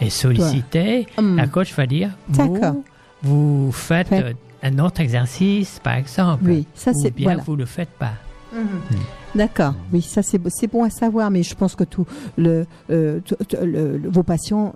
est 0.00 0.10
sollicitée, 0.10 1.06
Hum. 1.18 1.36
la 1.36 1.46
coach 1.46 1.72
va 1.74 1.86
dire 1.86 2.10
D'accord. 2.28 2.74
vous, 3.22 3.66
vous 3.66 3.72
faites 3.72 4.08
Fait- 4.08 4.22
euh, 4.24 4.32
un 4.62 4.78
autre 4.78 5.00
exercice, 5.00 5.80
par 5.82 5.94
exemple. 5.94 6.44
Oui, 6.46 6.66
ça, 6.74 6.90
ou 6.90 7.00
c'est- 7.02 7.10
bien 7.14 7.24
voilà. 7.28 7.42
vous 7.46 7.52
ne 7.54 7.58
le 7.60 7.66
faites 7.66 7.90
pas. 7.98 8.12
D'accord. 9.34 9.74
Oui, 9.92 10.00
ça 10.02 10.22
c'est 10.22 10.38
bon 10.68 10.84
à 10.84 10.90
savoir, 10.90 11.30
mais 11.30 11.42
je 11.42 11.54
pense 11.54 11.74
que 11.74 11.84
tout 11.84 12.06
le, 12.38 12.66
euh, 12.90 13.20
tout- 13.24 13.36
tout- 13.48 13.56
le- 13.62 13.98
le- 13.98 14.08
vos 14.08 14.22
patients 14.22 14.74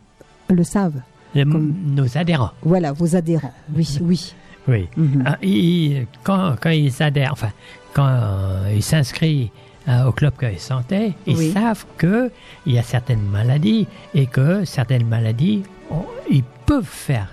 le 0.49 0.64
savent. 0.64 1.01
Le- 1.35 1.45
Comme- 1.45 1.73
Nos 1.95 2.18
adhérents. 2.18 2.51
Voilà, 2.62 2.93
vos 2.93 3.14
adhérents. 3.16 3.55
Oui, 3.75 3.89
oui. 4.03 4.35
Oui. 4.68 4.89
Mhm. 4.97 5.23
Ah, 5.27 5.39
ils- 5.43 6.07
quand, 6.23 6.57
quand 6.61 6.71
ils 6.71 7.03
adhèrent, 7.03 7.33
enfin, 7.33 7.51
quand 7.95 8.07
euh, 8.07 8.73
ils 8.75 8.83
s'inscrivent 8.83 9.49
euh, 9.89 10.05
au 10.07 10.12
club 10.12 10.35
Cœur 10.39 10.51
et 10.51 10.59
Santé, 10.59 11.14
ils 11.27 11.37
Oui. 11.37 11.53
savent 11.53 11.87
que 11.97 12.31
il 12.66 12.75
y 12.75 12.79
a 12.79 12.83
certaines 12.83 13.23
maladies 13.23 13.87
et 14.14 14.27
que 14.27 14.64
certaines 14.66 15.07
maladies, 15.07 15.62
on- 15.91 16.05
ils 16.31 16.45
peuvent 16.66 16.85
faire. 16.85 17.29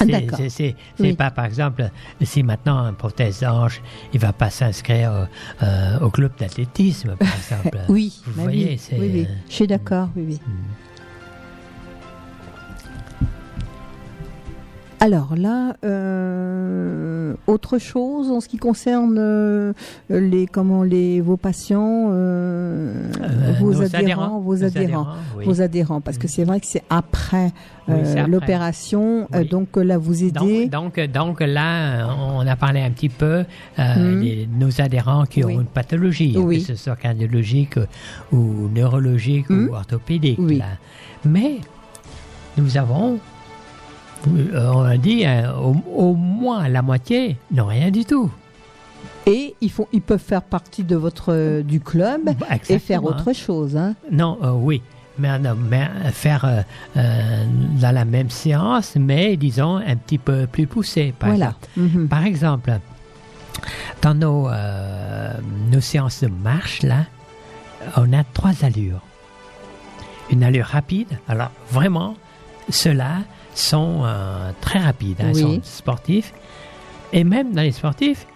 Ah, 0.00 0.04
C'est-. 0.36 0.48
C'est 0.48 0.76
Oui. 1.00 1.12
pas, 1.14 1.30
par 1.30 1.44
exemple, 1.44 1.90
si 2.22 2.42
maintenant 2.42 2.78
un 2.78 2.92
prothèse 2.92 3.40
d'ange, 3.40 3.80
il 4.12 4.20
va 4.20 4.32
pas 4.32 4.48
s'inscrire 4.50 5.12
euh, 5.12 5.24
euh, 5.62 5.98
au 6.00 6.10
club 6.10 6.32
d'athlétisme, 6.38 7.16
par 7.16 7.28
exemple. 7.36 7.78
Oui, 7.88 8.20
Vous 8.26 8.32
bah 8.36 8.42
voyez, 8.42 8.66
oui, 8.70 8.78
c'est. 8.78 8.98
oui, 8.98 9.10
oui. 9.12 9.26
euh, 9.28 9.34
Je 9.48 9.54
suis 9.54 9.66
d'accord, 9.66 10.08
oui, 10.16 10.24
oui. 10.28 10.40
Alors 15.00 15.36
là, 15.36 15.76
euh, 15.84 17.34
autre 17.46 17.78
chose 17.78 18.32
en 18.32 18.40
ce 18.40 18.48
qui 18.48 18.56
concerne 18.56 19.16
euh, 19.16 19.72
les 20.10 20.46
comment 20.46 20.82
les 20.82 21.20
vos 21.20 21.36
patients, 21.36 22.08
euh, 22.10 23.08
vos 23.60 23.80
adhérents, 23.80 23.94
adhérents, 24.00 24.40
vos 24.40 24.64
adhérents, 24.64 24.84
adhérents, 25.02 25.06
oui. 25.36 25.44
vos 25.44 25.60
adhérents, 25.62 26.00
parce 26.00 26.18
que 26.18 26.26
c'est 26.26 26.42
vrai 26.42 26.58
que 26.58 26.66
c'est 26.66 26.82
après, 26.90 27.52
Oui, 27.86 27.94
l'opération, 28.26 29.28
Oui. 29.32 29.48
donc 29.48 29.76
là 29.76 29.98
vous 29.98 30.24
aidez. 30.24 30.66
Donc, 30.66 30.96
donc, 30.98 31.10
donc 31.12 31.40
là, 31.42 32.08
on 32.34 32.44
a 32.46 32.56
parlé 32.56 32.80
un 32.80 32.90
petit 32.90 33.08
peu 33.08 33.44
euh, 33.78 33.94
Mhm. 33.96 34.20
des- 34.20 34.48
nos 34.58 34.80
adhérents 34.80 35.24
qui 35.26 35.44
ont 35.44 35.48
une 35.48 35.64
pathologie, 35.64 36.34
hein, 36.36 36.44
que 36.48 36.58
ce 36.58 36.74
soit 36.74 36.96
cardiologique 36.96 37.78
ou 38.32 38.68
neurologique 38.74 39.48
ou 39.48 39.72
orthopédique. 39.72 40.40
Oui. 40.40 40.58
là. 40.58 40.66
Mais 41.24 41.58
nous 42.58 42.76
avons, 42.76 43.20
on 44.26 44.82
a 44.84 44.96
dit, 44.96 45.24
euh, 45.26 45.52
au, 45.54 45.76
au 45.94 46.14
moins 46.14 46.68
la 46.68 46.82
moitié 46.82 47.36
n'ont 47.52 47.66
rien 47.66 47.90
du 47.90 48.04
tout. 48.04 48.30
Et 49.26 49.54
ils 49.60 49.70
font, 49.70 49.86
ils 49.92 50.00
peuvent 50.00 50.18
faire 50.22 50.42
partie 50.42 50.84
de 50.84 50.96
votre 50.96 51.32
euh, 51.32 51.62
du 51.62 51.80
club 51.80 52.22
Bah, 52.24 52.46
et 52.68 52.78
faire 52.78 53.04
autre 53.04 53.32
chose. 53.32 53.76
Hein. 53.76 53.94
Non, 54.10 54.38
euh, 54.42 54.50
oui. 54.52 54.82
Mais, 55.18 55.36
non, 55.38 55.54
mais 55.56 55.88
faire 56.12 56.44
euh, 56.44 56.62
euh, 56.96 57.44
dans 57.80 57.92
la 57.94 58.04
même 58.04 58.30
séance, 58.30 58.94
mais 58.96 59.36
disons 59.36 59.76
un 59.76 59.96
petit 59.96 60.18
peu 60.18 60.46
plus 60.46 60.66
poussé. 60.66 61.12
Par 61.18 61.30
Voilà. 61.30 61.54
exemple. 61.76 61.98
Mhm. 61.98 62.08
Par 62.08 62.24
exemple, 62.24 62.78
dans 64.00 64.14
nos, 64.14 64.48
euh, 64.48 65.32
nos 65.72 65.80
séances 65.80 66.22
de 66.22 66.28
marche, 66.28 66.82
là, 66.82 67.04
on 67.96 68.12
a 68.12 68.22
trois 68.24 68.64
allures. 68.64 69.02
Une 70.30 70.42
allure 70.44 70.66
rapide, 70.66 71.08
alors 71.28 71.50
vraiment, 71.70 72.14
ceux-là 72.68 73.16
sont 73.58 74.02
euh, 74.04 74.50
très 74.60 74.78
rapides, 74.78 75.20
hein, 75.20 75.32
Oui. 75.34 75.40
sont 75.40 75.60
sportifs. 75.62 76.32
Et 77.12 77.24
même 77.24 77.52
dans 77.52 77.62
les 77.62 77.72
sportifs, 77.72 78.26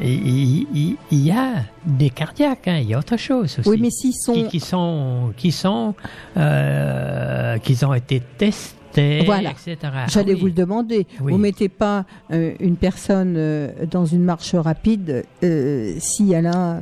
il, 0.00 0.08
il- 0.08 0.66
il- 0.74 0.96
il 1.10 1.18
y 1.18 1.30
a 1.32 1.64
des 1.84 2.10
cardiaques, 2.10 2.68
hein, 2.68 2.78
il 2.78 2.88
y 2.88 2.94
a 2.94 2.98
autre 2.98 3.16
chose 3.16 3.58
aussi. 3.58 3.68
Oui, 3.68 3.78
mais 3.80 3.90
s'ils 3.90 4.14
sont 4.14 4.32
qui, 4.34 4.46
qui 4.48 4.60
sont, 4.60 5.32
qui 5.36 5.52
sont, 5.52 5.94
euh, 6.36 7.58
qui 7.58 7.84
ont 7.84 7.94
été 7.94 8.20
testés, 8.38 8.76
Voilà. 9.24 9.50
etc. 9.50 9.76
J'allais 10.08 10.32
Ah 10.32 10.34
oui. 10.34 10.40
vous 10.40 10.46
le 10.46 10.52
demander. 10.52 11.06
Oui. 11.20 11.32
Vous 11.32 11.38
mettez 11.38 11.68
pas 11.68 12.04
euh, 12.32 12.52
une 12.60 12.76
personne 12.76 13.34
euh, 13.36 13.70
dans 13.90 14.04
une 14.06 14.22
marche 14.24 14.54
rapide 14.54 15.24
euh, 15.44 15.94
si 15.98 16.32
elle 16.32 16.46
a. 16.46 16.78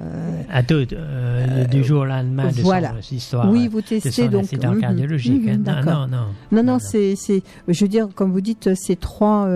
À 0.51 0.63
tout, 0.63 0.87
euh, 0.93 1.65
du 1.67 1.85
jour 1.85 2.03
au 2.03 2.05
lendemain 2.05 2.49
de 2.49 2.63
voilà. 2.63 2.95
son 3.01 3.15
histoire. 3.15 3.51
oui, 3.51 3.69
vous 3.69 3.83
testez 3.83 4.29
donc. 4.29 4.45
incident 4.45 4.73
Mhm, 4.73 4.81
cardiologique. 4.81 5.45
mhm, 5.45 5.65
hein. 5.69 5.83
non, 5.85 5.93
non, 5.93 6.07
non. 6.09 6.25
Non, 6.53 6.63
non, 6.63 6.79
c'est, 6.79 7.15
c'est, 7.17 7.43
je 7.67 7.85
veux 7.85 7.89
dire, 7.89 8.09
comme 8.15 8.33
vous 8.33 8.41
dites, 8.41 8.71
c'est 8.75 8.99
trois, 8.99 9.49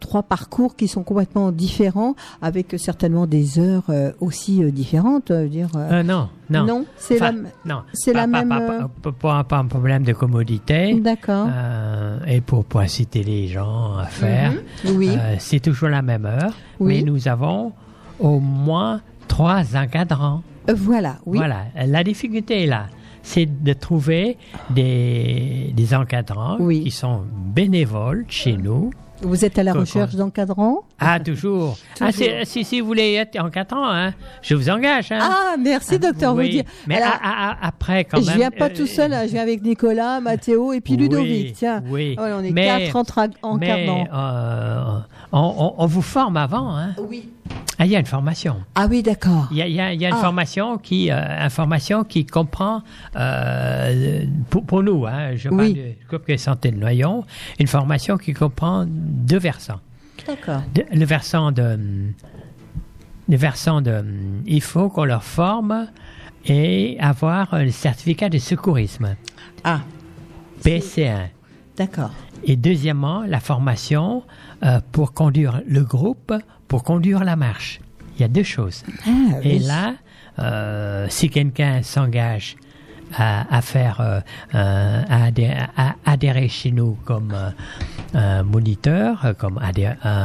trois 0.00 0.22
parcours 0.22 0.76
qui 0.76 0.88
sont 0.88 1.02
complètement 1.02 1.52
différents, 1.52 2.14
avec 2.42 2.74
certainement 2.78 3.26
des 3.26 3.58
heures 3.58 3.84
aussi 4.20 4.60
différentes. 4.72 5.26
je 5.28 5.34
veux 5.34 5.48
dire, 5.48 5.68
non, 6.04 6.28
non. 6.50 6.66
non, 6.66 6.86
c'est 6.96 7.14
Enfin, 7.16 7.32
la, 7.32 7.38
m- 7.38 7.48
non. 7.64 7.82
c'est 7.92 8.12
Pas- 8.12 8.26
la 8.26 8.32
pas- 8.32 8.44
même, 8.44 8.48
Pas, 8.48 8.60
euh, 8.72 8.88
pas- 9.02 9.12
pas- 9.12 9.44
pas 9.44 9.56
un 9.58 9.66
problème 9.66 10.02
de 10.02 10.12
commodité. 10.12 10.94
D'accord. 11.00 11.46
euh, 11.50 12.18
et 12.26 12.40
pour, 12.40 12.64
pour 12.64 12.80
inciter 12.80 13.22
les 13.22 13.46
gens 13.48 13.96
à 13.96 14.04
faire, 14.06 14.52
Mhm, 14.84 14.96
oui. 14.96 15.10
euh, 15.16 15.36
c'est 15.38 15.60
toujours 15.60 15.88
la 15.88 16.02
même 16.02 16.26
heure. 16.26 16.52
Oui. 16.80 16.96
Mais 16.98 17.02
nous 17.02 17.28
avons 17.28 17.72
au 18.18 18.38
moins 18.40 19.00
trois 19.28 19.76
encadrants. 19.76 20.42
Voilà, 20.74 21.16
oui. 21.26 21.38
Voilà, 21.38 21.64
la 21.86 22.04
difficulté 22.04 22.64
est 22.64 22.66
là. 22.66 22.86
C'est 23.22 23.46
de 23.46 23.72
trouver 23.74 24.36
des, 24.70 25.72
des 25.74 25.94
encadrants 25.94 26.56
Oui. 26.60 26.82
qui 26.84 26.90
sont 26.90 27.22
bénévoles 27.54 28.24
chez 28.28 28.56
nous 28.56 28.90
Vous 29.22 29.44
êtes 29.44 29.58
à 29.58 29.62
la 29.62 29.74
recherche 29.74 30.14
d'encadrants 30.14 30.78
Ah, 30.98 31.20
toujours. 31.20 31.76
Ah, 32.00 32.10
si, 32.12 32.64
si 32.64 32.80
vous 32.80 32.86
voulez 32.86 33.12
être 33.14 33.38
en 33.38 33.50
4 33.50 33.74
ans, 33.76 33.84
hein, 33.90 34.14
je 34.40 34.54
vous 34.54 34.70
engage. 34.70 35.12
Hein. 35.12 35.18
Ah, 35.20 35.56
merci, 35.58 35.98
docteur 35.98 36.34
oui. 36.34 36.46
Vaudier. 36.46 36.64
Mais 36.86 36.96
Alors, 36.96 37.18
a- 37.22 37.50
a- 37.50 37.66
après, 37.66 38.04
quand 38.04 38.20
je 38.22 38.26
même. 38.26 38.36
viens 38.38 38.50
pas 38.50 38.66
euh, 38.70 38.74
tout 38.74 38.86
seul, 38.86 39.12
hein, 39.12 39.24
je 39.26 39.32
viens 39.32 39.42
avec 39.42 39.62
Nicolas, 39.62 40.20
Mathéo 40.20 40.72
et 40.72 40.80
puis 40.80 40.94
oui, 40.94 41.00
Ludovic. 41.00 41.52
Tiens, 41.54 41.82
Oui. 41.90 42.14
Ah 42.18 42.22
ouais, 42.22 42.30
on 42.32 42.40
est 42.42 42.50
mais, 42.52 42.66
quatre 42.66 42.96
encadrants. 42.96 43.56
Mais 43.58 44.08
euh, 44.10 44.82
on, 45.32 45.38
on- 45.58 45.74
on 45.76 45.86
vous 45.86 46.00
forme 46.02 46.38
avant. 46.38 46.74
Hein. 46.76 46.94
Oui. 47.06 47.28
Ah, 47.78 47.86
il 47.86 47.92
y 47.92 47.96
a 47.96 47.98
une 48.00 48.06
formation. 48.06 48.56
Ah 48.74 48.86
oui, 48.90 49.02
d'accord. 49.02 49.48
Il 49.50 49.56
y 49.56 49.62
a, 49.62 49.66
il 49.66 49.72
y 49.74 49.80
a- 49.80 49.92
il 49.94 50.00
y 50.00 50.04
a 50.04 50.08
une 50.10 50.14
Ah. 50.14 50.20
formation 50.20 50.76
qui, 50.76 51.10
euh, 51.10 51.16
information 51.16 52.04
qui 52.04 52.26
comprend, 52.26 52.82
euh, 53.16 54.24
pour, 54.50 54.64
pour 54.66 54.82
nous, 54.82 55.06
hein, 55.06 55.34
je 55.36 55.48
parle 55.48 55.60
Oui. 55.62 55.72
du 55.72 56.06
groupe 56.06 56.28
de 56.28 56.36
santé 56.36 56.72
de 56.72 56.76
Noyon, 56.76 57.24
une 57.58 57.66
formation 57.66 58.18
qui 58.18 58.34
comprend 58.34 58.84
deux 58.86 59.38
versants. 59.38 59.80
D'accord. 60.26 60.60
De- 60.74 60.84
le 60.92 61.04
versant 61.06 61.52
de 61.52 61.78
le 63.28 63.36
versant 63.36 63.80
de 63.80 64.04
il 64.44 64.60
faut 64.60 64.88
qu'on 64.90 65.04
leur 65.04 65.22
forme 65.22 65.86
et 66.44 66.98
avoir 67.00 67.58
le 67.58 67.70
certificat 67.70 68.28
de 68.28 68.38
secourisme 68.38 69.14
Ah, 69.64 69.80
PC1 70.62 71.28
d'accord. 71.76 72.10
et 72.44 72.56
deuxièmement 72.56 73.22
la 73.26 73.40
formation 73.40 74.24
euh, 74.64 74.80
pour 74.92 75.12
conduire 75.14 75.62
le 75.66 75.84
groupe 75.84 76.34
pour 76.70 76.82
conduire 76.84 77.22
la 77.24 77.36
marche 77.36 77.80
il 78.16 78.20
y 78.22 78.24
a 78.24 78.28
deux 78.28 78.42
choses 78.56 78.82
Ah, 79.06 79.10
et 79.42 79.58
oui. 79.58 79.66
là 79.66 79.94
euh, 80.38 81.06
si 81.10 81.28
quelqu'un 81.28 81.82
s'engage 81.82 82.56
à, 83.16 83.56
à 83.56 83.60
faire 83.60 84.00
euh, 84.00 84.20
euh, 84.54 85.02
à, 85.08 85.24
adhérer, 85.24 85.66
à 85.76 85.96
adhérer 86.06 86.48
chez 86.48 86.70
nous 86.70 86.96
comme 87.04 87.34
euh, 88.14 88.42
moniteur, 88.44 89.34
comme 89.36 89.58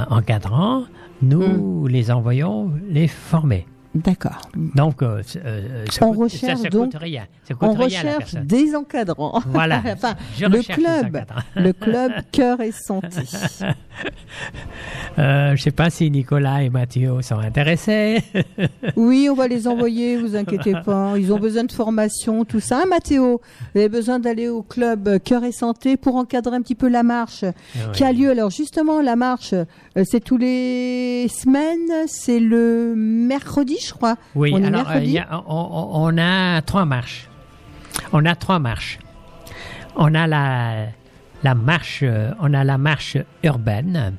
encadrant, 0.10 0.84
nous 1.22 1.88
les 1.88 2.12
envoyons 2.12 2.72
les 2.90 3.08
former. 3.08 3.66
D'accord. 3.96 4.42
Donc, 4.56 5.02
euh, 5.02 5.22
euh, 5.38 5.86
ça 5.90 6.06
On 6.06 6.12
coûte, 6.12 6.24
recherche 6.34 6.58
ça, 6.58 6.64
ça 6.64 6.70
donc- 6.70 6.92
coûte 6.92 7.02
rien. 7.02 7.24
Ça 7.48 7.54
coûte 7.54 7.70
On 7.70 7.74
rien 7.74 7.86
recherche 7.86 8.34
des 8.36 8.76
encadrants. 8.76 9.42
Voilà. 9.48 9.82
enfin, 9.86 10.16
Je 10.38 10.46
le 10.46 10.62
club, 10.62 11.24
le 11.56 11.72
club 11.72 12.12
cœur 12.32 12.60
et 12.62 12.72
santé. 12.74 13.08
Euh, 15.18 15.48
je 15.50 15.52
ne 15.54 15.58
sais 15.58 15.72
pas 15.72 15.90
si 15.90 16.12
Nicolas 16.12 16.62
et 16.64 16.70
Mathieu 16.70 17.22
sont 17.22 17.40
intéressés. 17.40 18.22
Oui, 18.98 19.30
on 19.32 19.34
va 19.34 19.48
les 19.48 19.66
envoyer, 19.68 20.18
vous 20.18 20.36
inquiétez 20.36 20.74
pas. 20.86 21.14
Ils 21.18 21.32
ont 21.32 21.40
besoin 21.40 21.64
de 21.64 21.72
formation, 21.72 22.44
tout 22.44 22.60
ça. 22.60 22.80
Hein, 22.84 22.88
Mathéo, 22.90 23.40
vous 23.74 23.80
avez 23.80 23.88
besoin 23.88 24.20
d'aller 24.20 24.50
au 24.50 24.62
club 24.62 25.20
Cœur 25.24 25.46
et 25.46 25.54
Santé 25.54 25.96
pour 25.96 26.18
encadrer 26.18 26.58
un 26.58 26.62
petit 26.62 26.76
peu 26.76 26.90
la 26.90 27.04
marche 27.04 27.46
qui 27.94 28.04
a 28.04 28.12
lieu. 28.12 28.30
Alors 28.30 28.50
justement, 28.50 29.00
la 29.02 29.16
marche, 29.16 29.54
c'est 30.04 30.22
tous 30.22 30.38
les 30.38 31.28
semaines, 31.30 32.08
c'est 32.08 32.42
le 32.42 32.94
mercredi, 32.98 33.78
je 33.88 33.94
crois. 33.94 34.16
Oui, 34.36 34.52
on 34.54 34.64
alors 34.64 34.90
euh, 34.92 35.04
y 35.04 35.18
a- 35.20 35.42
on, 35.48 36.18
a 36.18 36.62
trois 36.62 36.86
marches. 36.86 37.30
On 38.12 38.26
a 38.26 38.36
trois 38.36 38.60
marches. 38.60 39.00
On 39.96 40.14
a 40.14 40.28
la, 40.28 40.88
la 41.44 41.56
marche, 41.56 42.00
euh, 42.04 42.32
on 42.42 42.54
a 42.54 42.64
la 42.64 42.78
marche 42.78 43.18
urbaine. 43.44 44.14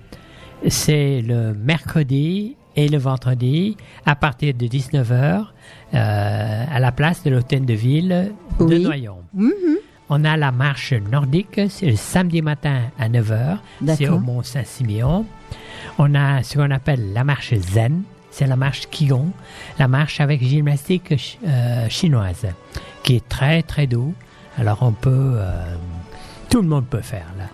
C'est 0.69 1.21
le 1.23 1.53
mercredi 1.55 2.57
et 2.77 2.89
le 2.89 2.99
vendredi 2.99 3.77
à 4.07 4.15
partir 4.17 4.55
de 4.55 4.67
19h 4.67 5.45
à 5.93 6.81
la 6.81 6.93
place 6.93 7.23
de 7.25 7.31
l'hôtel 7.31 7.65
de 7.67 7.75
ville 7.75 8.33
de 8.59 8.65
Oui. 8.65 8.83
Noyon. 8.83 9.19
Mhm. 9.35 9.53
On 10.09 10.25
a 10.25 10.37
la 10.37 10.53
marche 10.53 10.93
nordique, 11.11 11.61
c'est 11.69 11.87
le 11.87 11.97
samedi 11.97 12.41
matin 12.41 12.83
à 12.99 13.09
9h, 13.09 13.59
c'est 13.89 14.09
au 14.09 14.21
Mont 14.21 14.43
Saint-Siméon. 14.43 15.27
On 15.99 16.15
a 16.15 16.43
ce 16.45 16.57
qu'on 16.59 16.71
appelle 16.71 17.13
la 17.13 17.25
marche 17.25 17.55
zen, 17.55 18.03
c'est 18.37 18.47
la 18.47 18.57
marche 18.57 18.87
Qigong, 18.91 19.31
la 19.79 19.89
marche 19.89 20.21
avec 20.21 20.43
gymnastique 20.45 21.15
euh, 21.47 21.89
chinoise, 21.89 22.45
qui 23.03 23.17
est 23.17 23.27
très 23.27 23.63
très 23.63 23.87
doux. 23.87 24.13
Alors 24.59 24.79
on 24.83 24.93
peut, 24.93 25.11
euh, 25.37 25.75
tout 26.51 26.61
le 26.61 26.69
monde 26.69 26.85
peut 26.85 27.01
faire 27.01 27.27
là. 27.39 27.45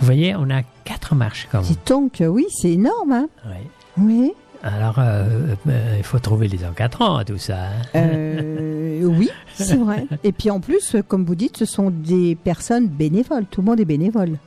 Vous 0.00 0.06
voyez, 0.06 0.34
on 0.34 0.50
a 0.50 0.62
quatre 0.84 1.14
marches 1.14 1.46
comme. 1.52 1.62
Dis 1.62 1.78
donc, 1.86 2.20
euh, 2.20 2.26
oui, 2.26 2.46
c'est 2.50 2.72
énorme. 2.72 3.12
Hein 3.12 3.28
Oui. 3.46 3.54
oui. 3.98 4.32
Alors 4.64 4.96
euh, 4.98 5.54
euh, 5.68 5.94
il 5.98 6.02
faut 6.02 6.18
trouver 6.18 6.48
les 6.48 6.64
encadrants 6.64 7.16
à 7.18 7.24
tout 7.24 7.38
ça. 7.38 7.56
hein. 7.66 7.68
Euh, 7.94 9.04
oui, 9.04 9.30
c'est 9.54 9.76
vrai. 9.76 10.06
Et 10.24 10.32
puis 10.32 10.50
en 10.50 10.58
plus, 10.58 10.96
comme 11.06 11.24
vous 11.24 11.36
dites, 11.36 11.56
ce 11.56 11.66
sont 11.66 11.90
des 11.90 12.34
personnes 12.34 12.88
bénévoles. 12.88 13.44
Tout 13.46 13.60
le 13.60 13.66
monde 13.66 13.78
est 13.80 13.84
bénévole. 13.84 14.38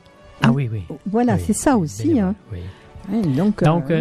Ah 0.42 0.52
oui, 0.52 0.70
oui. 0.72 0.84
Voilà, 1.10 1.36
Oui, 1.36 1.44
c'est 1.48 1.54
ça 1.54 1.78
aussi. 1.78 2.20
hein. 2.20 2.36
oui. 2.52 2.60
Ouais, 3.10 3.22
donc, 3.22 3.64
Donc, 3.64 3.92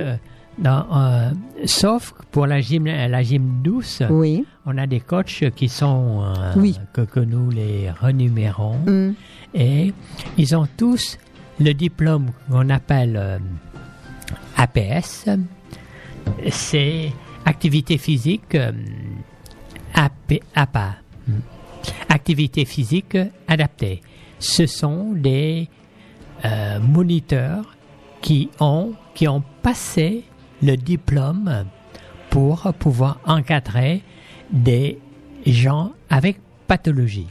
dans, 0.59 0.87
euh, 0.97 1.31
sauf 1.67 2.15
pour 2.31 2.47
la 2.47 2.61
gym, 2.61 2.85
la 2.87 3.23
gym 3.23 3.61
douce, 3.63 4.03
oui. 4.09 4.45
on 4.67 4.79
a 4.79 4.87
des 4.87 5.01
coachs 5.01 5.51
qui 5.57 5.69
sont 5.69 6.23
euh, 6.23 6.53
Oui. 6.57 6.79
que, 6.93 7.01
que 7.03 7.21
nous 7.21 7.51
les 7.51 7.91
renumérons 7.91 8.79
Mm. 8.87 9.13
et 9.55 9.93
ils 10.39 10.57
ont 10.57 10.67
tous 10.77 11.19
le 11.61 11.73
diplôme 11.73 12.31
qu'on 12.51 12.69
appelle 12.71 13.17
euh, 13.17 13.39
APS. 14.57 15.27
C'est 16.51 17.13
activité 17.45 17.99
physique 17.99 18.57
AP, 19.95 20.41
APA. 20.55 20.97
Mm. 21.27 21.33
Activité 22.09 22.65
physique 22.65 23.19
adaptée. 23.49 24.01
Ce 24.39 24.67
sont 24.67 25.13
des 25.13 25.69
moniteurs 26.83 27.75
qui 28.21 28.51
ont, 28.61 28.93
qui 29.15 29.27
ont 29.29 29.43
passé 29.63 30.25
le 30.65 30.77
diplôme 30.77 31.67
pour 32.31 32.73
pouvoir 32.79 33.19
encadrer 33.27 34.03
des 34.51 34.99
gens 35.47 35.93
avec 36.09 36.39
pathologie. 36.67 37.29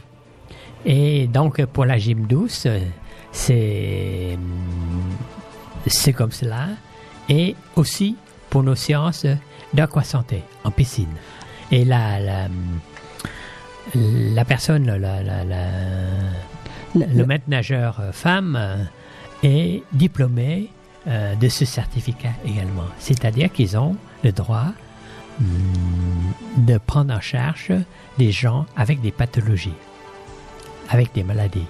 Et 0.85 1.27
donc 1.27 1.63
pour 1.65 1.85
la 1.85 1.97
gym 1.97 2.27
douce, 2.27 2.67
c'est 3.31 4.37
c'est 5.87 6.13
comme 6.13 6.31
cela. 6.31 6.67
Et 7.29 7.55
aussi 7.75 8.15
pour 8.49 8.63
nos 8.63 8.75
séances 8.75 9.25
d'aquasanté 9.73 10.43
en 10.63 10.71
piscine. 10.71 11.13
Et 11.71 11.85
la, 11.85 12.19
la, 12.19 12.47
la 13.95 14.45
personne, 14.45 14.85
la, 14.85 15.23
la, 15.23 15.43
la- 15.43 15.65
Le- 16.95 17.05
le 17.17 17.25
maître 17.25 17.45
nageur 17.47 17.99
euh, 17.99 18.11
femme 18.11 18.55
euh, 18.55 18.83
est 19.41 19.81
diplômé 19.93 20.69
euh, 21.07 21.35
de 21.35 21.47
ce 21.49 21.65
certificat 21.65 22.31
également. 22.45 22.85
C'est-à-dire 22.99 23.51
qu'ils 23.51 23.77
ont 23.77 23.95
le 24.23 24.31
droit 24.31 24.67
hum, 25.39 25.45
de 26.65 26.77
prendre 26.77 27.13
en 27.13 27.21
charge 27.21 27.71
des 28.17 28.31
gens 28.31 28.65
avec 28.75 29.01
des 29.01 29.11
pathologies, 29.11 29.73
avec 30.89 31.13
des 31.13 31.23
maladies. 31.23 31.65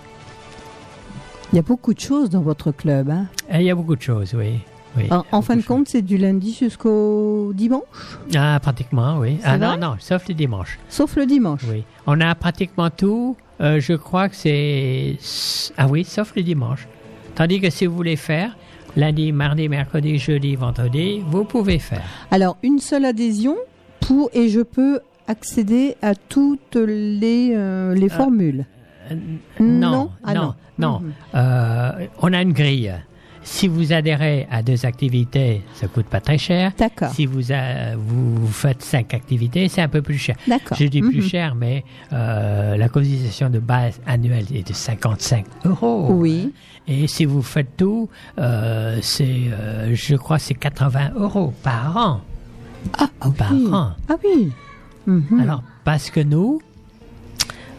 Il 1.52 1.56
y 1.58 1.60
a 1.60 1.62
beaucoup 1.64 1.94
de 1.94 2.00
choses 2.00 2.30
dans 2.30 2.42
votre 2.42 2.72
club. 2.72 3.10
hein. 3.10 3.28
Et 3.52 3.58
il 3.58 3.64
y 3.64 3.70
a 3.70 3.76
beaucoup 3.76 3.96
de 3.96 4.02
choses, 4.02 4.34
oui. 4.34 4.60
oui. 4.98 5.08
En, 5.12 5.24
en 5.32 5.42
fin 5.44 5.56
de 5.56 5.62
compte, 5.62 5.88
c'est 5.88 6.02
du 6.02 6.18
lundi 6.18 6.56
jusqu'au 6.60 7.52
dimanche, 7.54 7.84
Ah, 8.36 8.60
pratiquement, 8.62 9.18
oui. 9.20 9.38
Ah 9.44 9.58
non, 9.60 9.78
non, 9.78 9.96
sauf 10.00 10.28
le 10.28 10.34
dimanche. 10.34 10.80
sauf 10.90 11.16
le 11.16 11.26
dimanche. 11.28 11.62
Oui. 11.70 11.84
On 12.08 12.20
a 12.22 12.34
pratiquement 12.34 12.90
tout. 12.90 13.38
euh, 13.62 13.80
je 13.80 13.94
crois 13.94 14.30
que 14.30 14.36
c'est. 14.36 15.18
Ah 15.78 15.86
oui, 15.88 16.04
sauf 16.04 16.34
le 16.36 16.42
dimanche. 16.42 16.88
Tandis 17.36 17.62
que 17.62 17.70
si 17.70 17.86
vous 17.86 17.96
voulez 17.96 18.16
faire 18.16 18.56
lundi, 18.96 19.32
mardi, 19.32 19.70
mercredi, 19.70 20.18
jeudi, 20.18 20.56
vendredi, 20.56 21.22
vous 21.28 21.44
pouvez 21.44 21.80
faire. 21.80 22.02
Alors, 22.32 22.58
une 22.64 22.80
seule 22.80 23.06
adhésion 23.06 23.56
pour 24.00 24.30
et 24.34 24.50
je 24.50 24.62
peux 24.62 25.00
accéder 25.28 25.96
à 26.02 26.16
toutes 26.16 26.76
les, 26.76 27.54
euh, 27.56 27.94
les 27.96 28.10
formules. 28.10 28.66
Euh, 29.12 29.16
Non. 29.60 29.92
Non, 29.92 30.10
Ah, 30.24 30.34
non, 30.34 30.42
non. 30.42 30.54
non. 30.78 31.00
Mhm. 31.00 31.12
Euh, 31.36 31.92
on 32.22 32.34
a 32.34 32.42
une 32.42 32.54
grille. 32.54 32.94
Si 33.46 33.68
vous 33.68 33.92
adhérez 33.92 34.48
à 34.50 34.62
deux 34.64 34.86
activités, 34.86 35.64
ça 35.74 35.88
coûte 35.88 36.06
pas 36.06 36.22
très 36.22 36.38
cher. 36.38 36.72
D'accord. 36.78 37.10
Si 37.10 37.26
vous, 37.26 37.52
a- 37.52 37.94
vous, 37.98 38.48
faites 38.48 38.82
cinq 38.82 39.14
activités, 39.14 39.68
c'est 39.68 39.82
un 39.82 39.90
peu 39.90 40.02
plus 40.02 40.18
cher. 40.18 40.38
D'accord. 40.48 40.78
Je 40.78 40.86
dis 40.86 41.02
plus 41.02 41.18
Mhm. 41.22 41.28
cher, 41.28 41.54
mais 41.56 41.84
euh, 42.14 42.78
la 42.78 42.88
cotisation 42.88 43.50
de 43.50 43.60
base 43.60 44.00
annuelle 44.08 44.46
est 44.56 44.66
de 44.66 44.74
55 44.74 45.44
euros. 45.66 46.08
Oui. 46.12 46.54
Et 46.88 47.08
si 47.08 47.26
vous 47.26 47.42
faites 47.42 47.78
tout, 47.78 48.10
euh, 48.38 49.00
c'est, 49.02 49.26
euh, 49.52 49.96
je 49.96 50.16
crois, 50.16 50.38
c'est 50.40 50.54
80 50.54 51.12
euros 51.16 51.54
par 51.64 51.96
an. 51.98 52.22
Ah, 52.98 53.10
ah 53.22 53.30
Par 53.38 53.52
oui. 53.54 53.68
an. 53.72 53.92
Ah 54.10 54.16
oui. 54.24 54.52
Mhm. 55.08 55.40
Alors, 55.40 55.64
parce 55.86 56.10
que 56.10 56.20
nous, 56.20 56.62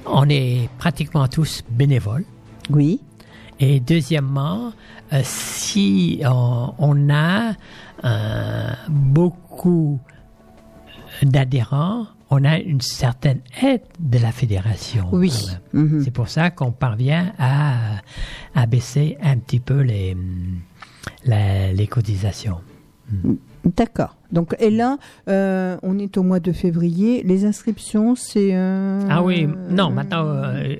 on 0.06 0.28
est 0.28 0.68
pratiquement 0.78 1.28
tous 1.28 1.62
bénévoles. 1.70 2.24
Oui. 2.70 3.00
Et 3.60 3.80
deuxièmement, 3.80 4.72
euh, 5.12 5.20
si 5.22 6.20
on, 6.24 6.72
on 6.78 7.10
a 7.10 7.52
beaucoup 8.88 9.98
d'adhérents, 11.22 12.06
on 12.30 12.44
a 12.44 12.58
une 12.58 12.80
certaine 12.80 13.40
aide 13.62 13.82
de 14.00 14.18
la 14.18 14.32
fédération. 14.32 15.06
Oui. 15.12 15.32
Mhm. 15.72 16.02
C'est 16.04 16.10
pour 16.10 16.28
ça 16.28 16.50
qu'on 16.50 16.72
parvient 16.72 17.32
à, 17.38 17.74
à 18.54 18.66
baisser 18.66 19.16
un 19.22 19.36
petit 19.38 19.60
peu 19.60 19.80
les, 19.80 20.16
la- 21.26 21.72
les 21.72 21.86
cotisations. 21.86 22.58
D'accord. 23.64 24.16
Donc, 24.32 24.54
et 24.58 24.70
là, 24.70 24.96
euh, 25.28 25.76
on 25.82 25.98
est 25.98 26.16
au 26.18 26.22
mois 26.22 26.40
de 26.40 26.52
février. 26.52 27.22
Les 27.22 27.44
inscriptions, 27.44 28.14
c'est. 28.14 28.50
euh, 28.54 29.00
Ah 29.10 29.22
oui, 29.22 29.46
non, 29.70 29.90
maintenant, 29.90 30.24
euh, 30.26 30.76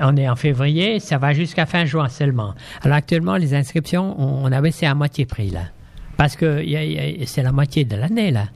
on 0.00 0.16
est 0.16 0.28
en 0.28 0.36
février, 0.36 0.98
ça 1.00 1.18
va 1.18 1.32
jusqu'à 1.32 1.66
fin 1.66 1.84
juin 1.84 2.08
seulement. 2.08 2.54
Alors 2.82 2.96
actuellement, 2.96 3.36
les 3.36 3.54
inscriptions, 3.54 4.14
on, 4.18 4.44
on 4.44 4.52
a 4.52 4.60
baissé 4.60 4.86
à 4.86 4.94
moitié 4.94 5.26
prix 5.26 5.50
là. 5.50 5.64
Parce 6.16 6.36
que 6.36 6.64
c'est 7.26 7.42
la 7.42 7.52
moitié 7.52 7.84
de 7.84 7.96
l'année 7.96 8.30
là. 8.30 8.46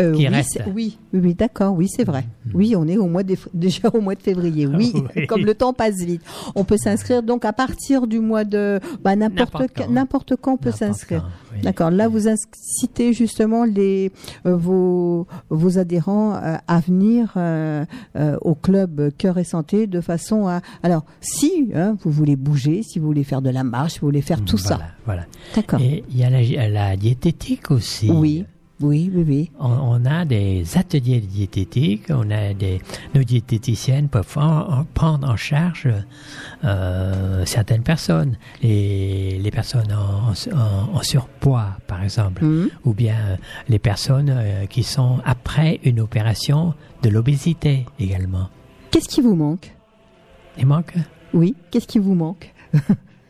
Euh, 0.00 0.12
qui 0.12 0.26
oui, 0.26 0.28
reste. 0.28 0.62
oui, 0.74 1.34
d'accord, 1.34 1.74
oui, 1.74 1.88
c'est 1.88 2.04
vrai. 2.04 2.24
Oui, 2.52 2.74
on 2.76 2.86
est 2.88 2.96
au 2.96 3.06
mois 3.06 3.22
de, 3.22 3.36
déjà 3.54 3.88
au 3.92 4.00
mois 4.00 4.14
de 4.14 4.22
février. 4.22 4.66
Oui, 4.66 4.92
Oui. 5.16 5.26
comme 5.26 5.44
le 5.44 5.54
temps 5.54 5.72
passe 5.72 5.96
vite. 5.96 6.22
On 6.54 6.64
peut 6.64 6.76
s'inscrire 6.76 7.22
donc 7.22 7.44
à 7.44 7.52
partir 7.52 8.06
du 8.06 8.20
mois 8.20 8.44
de 8.44 8.80
bah, 9.02 9.14
n'importe 9.16 9.62
quand, 9.76 9.88
n'importe 9.90 10.36
quand 10.36 10.54
on 10.54 10.56
peut 10.56 10.72
s'inscrire. 10.72 11.30
D'accord. 11.62 11.90
Là, 11.90 12.08
vous 12.08 12.28
incitez 12.28 13.12
justement 13.12 13.64
les 13.64 14.10
euh, 14.46 14.56
vos 14.56 15.26
vos 15.50 15.78
adhérents 15.78 16.34
euh, 16.34 16.56
à 16.66 16.80
venir 16.80 17.34
au 18.42 18.54
club 18.54 19.10
Cœur 19.16 19.38
et 19.38 19.44
Santé 19.44 19.86
de 19.86 20.00
façon 20.00 20.48
à. 20.48 20.60
Alors, 20.82 21.04
si 21.20 21.70
hein, 21.74 21.96
vous 22.02 22.10
voulez 22.10 22.36
bouger, 22.36 22.82
si 22.82 22.98
vous 22.98 23.06
voulez 23.06 23.24
faire 23.24 23.42
de 23.42 23.50
la 23.50 23.64
marche, 23.64 23.94
si 23.94 24.00
vous 24.00 24.06
voulez 24.08 24.22
faire 24.22 24.44
tout 24.44 24.58
ça. 24.58 24.80
Voilà. 25.04 25.24
D'accord. 25.54 25.80
Et 25.80 26.04
il 26.10 26.18
y 26.18 26.24
a 26.24 26.30
la, 26.30 26.68
la 26.68 26.96
diététique 26.96 27.70
aussi. 27.70 28.10
Oui, 28.10 28.44
oui, 28.80 29.10
oui, 29.14 29.24
oui. 29.26 29.50
On, 29.60 29.68
on 29.70 30.04
a 30.04 30.24
des 30.24 30.76
ateliers 30.76 31.20
de 31.20 31.26
diététique, 31.26 32.04
on 32.10 32.30
a 32.30 32.52
des, 32.54 32.80
nos 33.14 33.22
diététiciennes 33.22 34.08
peuvent 34.08 34.36
en- 34.36 34.80
en 34.80 34.84
prendre 34.84 35.28
en 35.28 35.36
charge 35.36 35.88
euh, 36.64 37.44
certaines 37.46 37.82
personnes, 37.82 38.36
les, 38.62 39.38
les 39.38 39.50
personnes 39.50 39.92
en, 39.92 40.32
en- 40.56 40.96
en 40.96 41.02
surpoids 41.02 41.76
par 41.86 42.02
exemple, 42.02 42.44
Mhm. 42.44 42.70
ou 42.84 42.94
bien 42.94 43.14
euh, 43.16 43.36
les 43.68 43.78
personnes 43.78 44.30
euh, 44.30 44.66
qui 44.66 44.82
sont 44.82 45.20
après 45.24 45.80
une 45.84 46.00
opération 46.00 46.74
de 47.02 47.08
l'obésité 47.10 47.86
également. 48.00 48.48
Qu'est-ce 48.90 49.08
qui 49.08 49.20
vous 49.20 49.34
manque? 49.36 49.74
Il 50.58 50.66
manque? 50.66 50.94
Oui, 51.32 51.54
qu'est-ce 51.70 51.86
qui 51.86 51.98
vous 51.98 52.14
manque? 52.14 52.52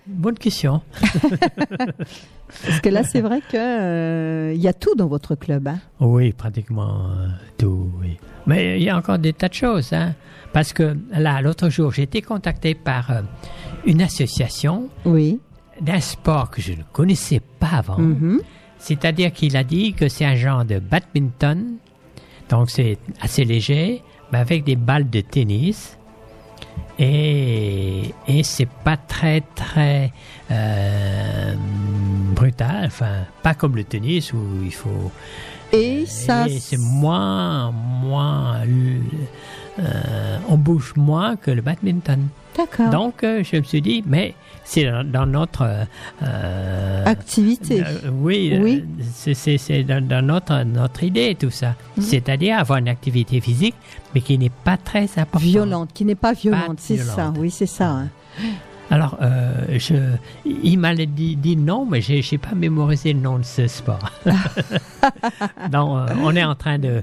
Bonne 0.07 0.39
question. 0.39 0.83
Parce 2.65 2.81
que 2.81 2.89
là, 2.89 3.03
c'est 3.05 3.21
vrai 3.21 3.41
que 3.41 3.57
euh, 3.57 4.55
y 4.55 4.69
a 4.69 4.73
tout 4.73 4.95
dans 4.97 5.07
votre 5.07 5.35
club. 5.35 5.69
Hein. 5.69 5.79
Oui, 6.01 6.33
pratiquement 6.33 7.11
euh, 7.11 7.29
tout, 7.59 7.91
oui. 8.01 8.17
Mais 8.47 8.79
il 8.79 8.85
y 8.85 8.91
a 8.91 8.97
encore 8.97 9.19
des 9.19 9.33
tas 9.33 9.49
de 9.49 9.55
choses, 9.55 9.93
hein. 9.93 10.15
Parce 10.53 10.73
que 10.73 10.97
là, 11.11 11.41
l'autre 11.41 11.69
jour, 11.69 11.91
j'ai 11.93 12.03
été 12.03 12.23
contacté 12.23 12.75
par 12.75 13.11
euh, 13.11 13.23
une 13.87 14.03
association 14.03 14.89
Oui. 15.05 15.41
d'un 15.81 16.01
sport 16.01 16.51
que 16.51 16.61
je 16.63 16.73
ne 16.73 16.83
connaissais 16.93 17.41
pas 17.59 17.79
avant. 17.79 17.99
Mhm. 17.99 18.41
C'est-à-dire 18.79 19.33
qu'il 19.33 19.57
a 19.57 19.65
dit 19.65 19.95
que 19.95 20.09
c'est 20.09 20.27
un 20.27 20.37
genre 20.37 20.65
de 20.65 20.79
badminton, 20.79 21.77
donc 22.51 22.71
c'est 22.71 22.99
assez 23.21 23.45
léger, 23.45 24.03
mais 24.33 24.39
avec 24.39 24.63
des 24.65 24.77
balles 24.77 25.09
de 25.09 25.21
tennis. 25.23 25.99
Et, 26.99 28.15
et 28.29 28.43
c'est 28.45 28.69
pas 28.69 28.97
très 28.97 29.41
très 29.55 30.13
euh, 30.51 31.55
brutal, 32.35 32.85
enfin 32.87 33.25
pas 33.43 33.55
comme 33.55 33.77
le 33.77 33.85
tennis 33.85 34.33
où 34.33 34.39
il 34.63 34.73
faut 34.73 35.11
Et 35.73 36.07
ça, 36.07 36.47
c'est 36.61 36.79
moins, 36.79 37.73
moins, 37.73 38.61
euh, 39.79 40.39
on 40.49 40.57
bouge 40.57 40.93
moins 40.97 41.37
que 41.37 41.51
le 41.51 41.63
badminton. 41.63 42.29
D'accord. 42.57 42.91
Donc, 42.91 43.25
euh, 43.25 43.43
je 43.43 43.57
me 43.57 43.65
suis 43.65 43.83
dit, 43.83 44.05
mais 44.07 44.35
c'est 44.65 44.91
dans, 45.05 45.27
notre 45.27 45.63
euh, 46.23 47.05
Activité. 47.05 47.83
euh, 47.83 48.11
oui, 48.13 48.59
Oui. 48.61 48.85
c'est- 49.01 49.83
dans, 49.85 50.07
dans 50.07 50.25
notre 50.25 50.63
notre 50.65 51.03
idée 51.03 51.37
tout 51.39 51.51
ça. 51.51 51.75
Mhm. 51.97 52.03
C'est-à-dire 52.03 52.59
avoir 52.59 52.79
une 52.79 52.89
activité 52.89 53.41
physique, 53.41 53.75
mais 54.15 54.21
qui 54.21 54.39
n'est 54.39 54.51
pas 54.51 54.77
très 54.77 55.05
importante. 55.19 55.43
violente, 55.43 55.91
qui 55.93 56.05
n'est 56.05 56.15
pas 56.15 56.33
violente, 56.33 56.79
c'est 56.79 56.97
ça. 56.99 57.33
Oui, 57.37 57.51
c'est 57.51 57.67
ça. 57.67 57.89
hein. 57.91 58.09
Alors, 58.91 59.17
euh, 59.23 59.79
je, 59.79 59.95
il 60.45 60.79
m'a 60.79 60.95
dit, 60.95 61.37
dit 61.37 61.57
non, 61.57 61.87
mais 61.91 62.01
j'ai 62.03 62.21
j'ai 62.21 62.37
pas 62.39 62.55
mémorisé 62.55 63.13
le 63.15 63.21
nom 63.21 63.39
de 63.39 63.45
ce 63.45 63.67
sport. 63.67 64.11
Donc, 65.71 65.97
euh, 66.11 66.15
on 66.23 66.35
est 66.37 66.45
en 66.45 66.55
train 66.55 66.79
de 66.79 67.03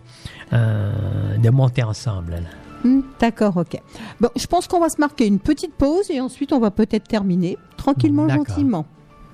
euh, 0.53 1.37
de 1.37 1.49
monter 1.49 1.83
ensemble. 1.83 2.33
là. 2.33 2.39
Hmm, 2.83 3.01
D'accord, 3.19 3.57
ok. 3.57 3.79
Bon, 4.19 4.29
je 4.35 4.45
pense 4.47 4.67
qu'on 4.67 4.79
va 4.79 4.89
se 4.89 4.99
marquer 4.99 5.27
une 5.27 5.39
petite 5.39 5.73
pause 5.73 6.09
et 6.09 6.19
ensuite 6.19 6.53
on 6.53 6.59
va 6.59 6.71
peut-être 6.71 7.07
terminer 7.07 7.57
tranquillement, 7.77 8.27
gentiment. 8.29 8.85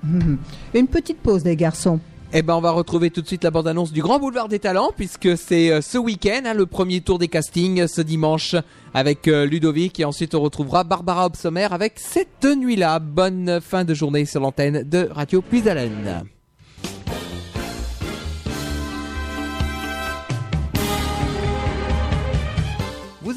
Une 0.74 0.86
petite 0.86 1.18
pause, 1.18 1.44
les 1.44 1.56
garçons. 1.56 1.98
Eh 2.32 2.42
ben, 2.42 2.54
on 2.54 2.60
va 2.60 2.72
retrouver 2.72 3.10
tout 3.10 3.22
de 3.22 3.26
suite 3.26 3.42
la 3.42 3.50
bande-annonce 3.50 3.90
du 3.90 4.02
Grand 4.02 4.18
Boulevard 4.18 4.48
des 4.48 4.58
Talents, 4.58 4.90
puisque 4.94 5.36
c'est 5.38 5.70
euh, 5.70 5.80
ce 5.80 5.96
week-end, 5.96 6.42
hein, 6.44 6.52
le 6.52 6.66
premier 6.66 7.00
tour 7.00 7.18
des 7.18 7.28
castings, 7.28 7.86
ce 7.88 8.02
dimanche, 8.02 8.54
avec 8.92 9.28
euh, 9.28 9.46
Ludovic, 9.46 9.98
et 9.98 10.04
ensuite 10.04 10.34
on 10.34 10.40
retrouvera 10.40 10.84
Barbara 10.84 11.24
Obsommer 11.24 11.68
avec 11.70 11.94
cette 11.96 12.44
nuit-là. 12.44 12.98
Bonne 12.98 13.60
fin 13.62 13.84
de 13.84 13.94
journée 13.94 14.26
sur 14.26 14.40
l'antenne 14.42 14.82
de 14.82 15.08
Radio 15.10 15.40
Plus 15.40 15.62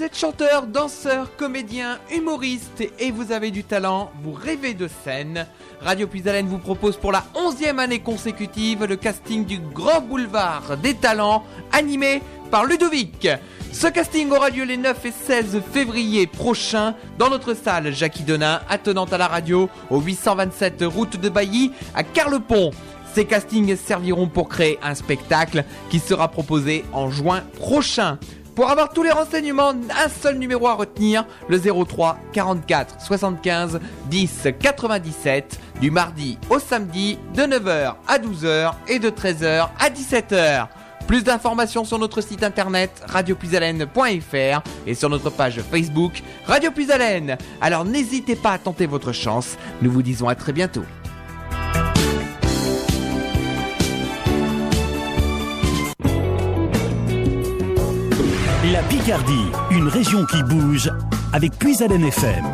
Vous 0.02 0.08
êtes 0.08 0.18
chanteur, 0.18 0.66
danseur, 0.66 1.36
comédien, 1.36 1.99
humoriste 2.12 2.84
et 2.97 3.12
vous 3.12 3.32
avez 3.32 3.52
du 3.52 3.64
talent, 3.64 4.10
vous 4.24 4.34
rêvez 4.34 4.74
de 4.74 4.89
scène. 5.04 5.45
Radio 5.80 6.08
Puisalène 6.08 6.47
vous 6.47 6.58
propose 6.58 6.97
pour 6.97 7.12
la 7.12 7.24
onzième 7.36 7.78
année 7.78 7.99
consécutive 7.99 8.84
le 8.86 8.95
casting 8.95 9.45
du 9.45 9.60
Grand 9.60 10.02
Boulevard 10.02 10.76
des 10.82 10.95
Talents 10.95 11.43
animé 11.72 12.24
par 12.49 12.66
Ludovic. 12.66 13.28
Ce 13.72 13.86
casting 13.86 14.32
aura 14.32 14.49
lieu 14.49 14.64
les 14.64 14.78
9 14.78 15.06
et 15.06 15.12
16 15.12 15.62
février 15.72 16.26
prochains 16.26 16.95
dans 17.20 17.30
notre 17.30 17.54
salle 17.54 17.93
Jackie 17.93 18.24
Denain, 18.24 18.62
attenante 18.70 19.14
à 19.14 19.20
la 19.20 19.28
radio, 19.28 19.70
au 19.91 20.02
827 20.02 20.84
route 20.88 21.22
de 21.22 21.30
Bailly 21.30 21.74
à 21.93 22.02
Carlepont. 22.02 22.72
Ces 23.14 23.26
castings 23.26 23.76
serviront 23.76 24.28
pour 24.28 24.49
créer 24.49 24.80
un 24.82 24.95
spectacle 24.95 25.64
qui 25.91 25.99
sera 25.99 26.30
proposé 26.30 26.86
en 26.91 27.12
juin 27.12 27.43
prochain. 27.60 28.18
Pour 28.56 28.70
avoir 28.70 28.89
tous 28.89 29.04
les 29.04 29.12
renseignements, 29.12 29.70
un 29.70 30.10
seul 30.10 30.38
numéro 30.38 30.68
à 30.68 30.74
retenir, 30.74 31.26
le 31.47 31.58
03 31.60 32.18
44 32.34 32.99
75 32.99 33.80
10 34.10 34.47
97, 34.60 35.60
du 35.80 35.89
mardi 35.89 36.38
au 36.49 36.60
samedi, 36.60 37.18
de 37.34 37.43
9h 37.43 37.95
à 38.08 38.18
12h 38.20 38.74
et 38.89 38.99
de 38.99 39.10
13h 39.10 39.70
à 39.80 39.89
17h. 39.89 40.68
Plus 41.08 41.24
d'informations 41.24 41.86
sur 41.86 41.97
notre 41.97 42.22
site 42.22 42.43
internet 42.43 43.04
radiopuisalène.fr 43.08 44.62
et 44.86 44.95
sur 44.95 45.10
notre 45.10 45.30
page 45.30 45.60
Facebook 45.62 46.22
Radio 46.45 46.72
Puisalène. 46.72 47.38
Alors 47.62 47.86
n'hésitez 47.86 48.36
pas 48.36 48.52
à 48.52 48.58
tenter 48.58 48.86
votre 48.86 49.12
chance. 49.12 49.58
Nous 49.82 49.91
vous 49.91 50.04
disons 50.04 50.28
à 50.28 50.36
très 50.36 50.54
bientôt. 50.54 50.84
La 58.72 58.82
Picardie, 58.84 59.51
une 59.72 59.89
région 59.89 60.26
qui 60.26 60.41
bouge 60.43 60.89
avec 61.34 61.51
Puisalène 61.57 62.05
FM. 62.05 62.45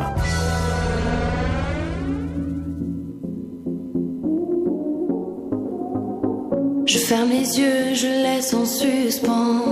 Je 6.86 6.98
ferme 6.98 7.30
les 7.30 7.60
yeux, 7.60 7.94
je 7.94 8.06
laisse 8.06 8.52
en 8.52 8.64
suspens 8.64 9.62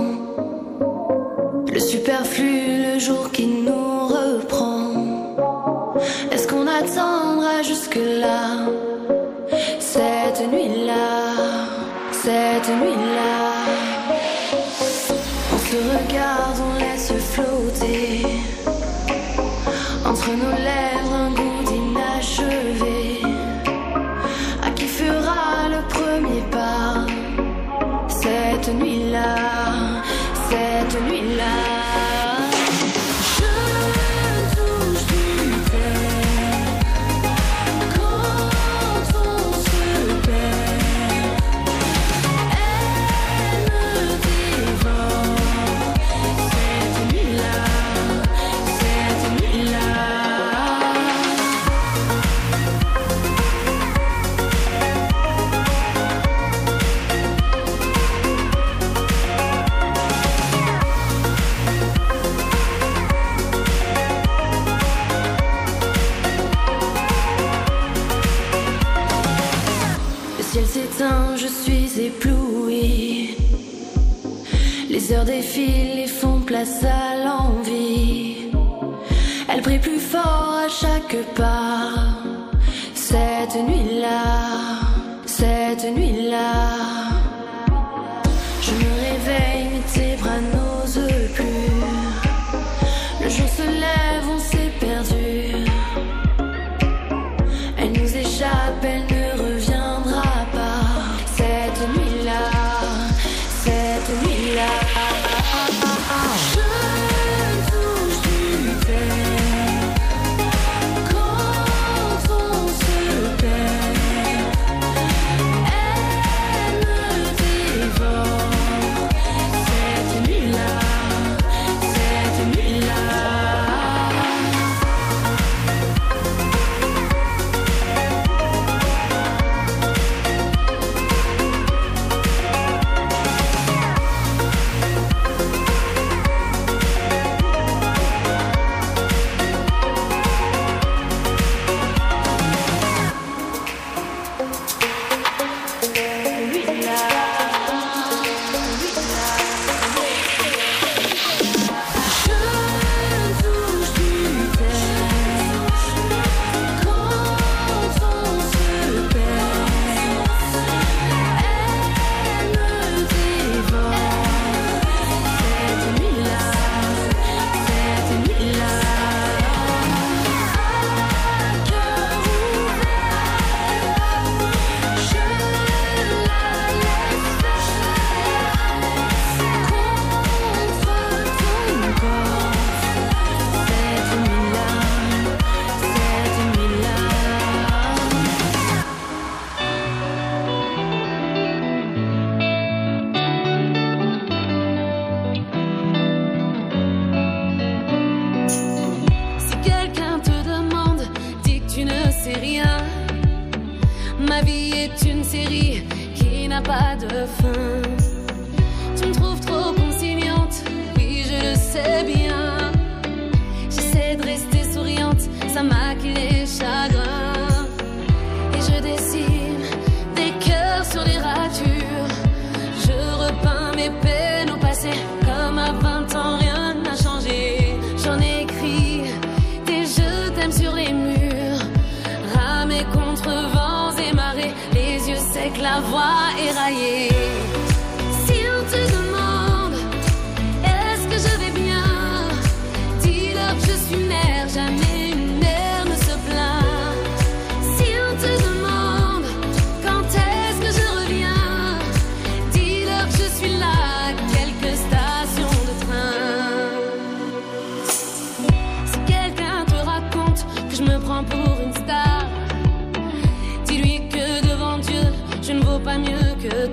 le 1.73 1.79
superflu, 1.79 2.93
le 2.93 2.99
jour 2.99 3.29
qui 3.31 3.47
nous 3.47 4.07
reprend. 4.07 5.95
Est-ce 6.31 6.47
qu'on 6.47 6.65
attendra 6.65 7.61
jusque-là, 7.61 8.69
cette 9.79 10.49
nuit-là, 10.49 11.33
cette 12.13 12.69
nuit-là? 12.69 13.56
Regarde, 15.77 16.59
on 16.59 16.79
laisse 16.79 17.13
flotter 17.19 18.25
entre 20.05 20.31
nos 20.31 20.51
lèvres 20.51 21.06
Les 75.07 75.13
heures 75.13 75.23
défilent 75.23 75.99
et 75.99 76.07
font 76.07 76.41
place 76.41 76.83
à 76.83 77.23
l'envie. 77.23 78.51
Elle 79.47 79.61
prie 79.61 79.79
plus 79.79 79.99
fort 79.99 80.63
à 80.65 80.67
chaque 80.67 81.15
pas. 81.33 81.93
Cette 82.93 83.55
nuit-là, 83.55 84.81
cette 85.25 85.85
nuit-là. 85.95 87.06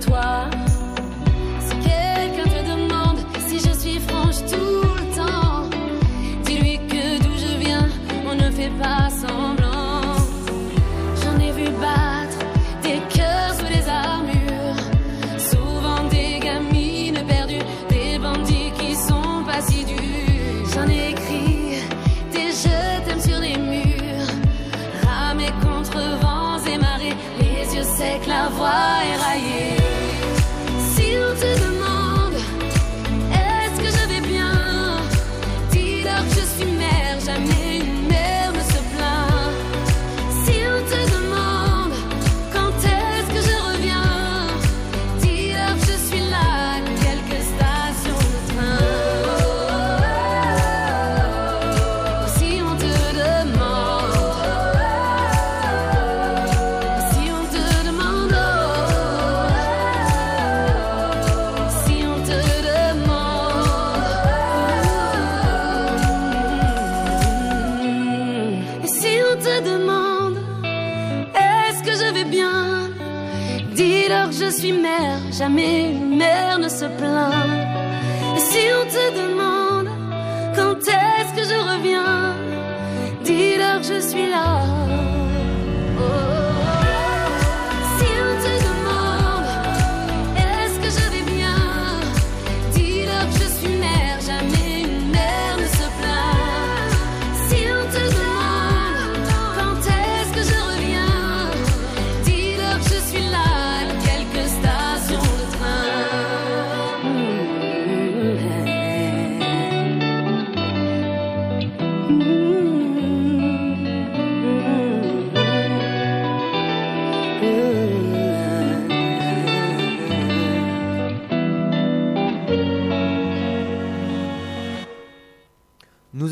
toi. 0.01 0.34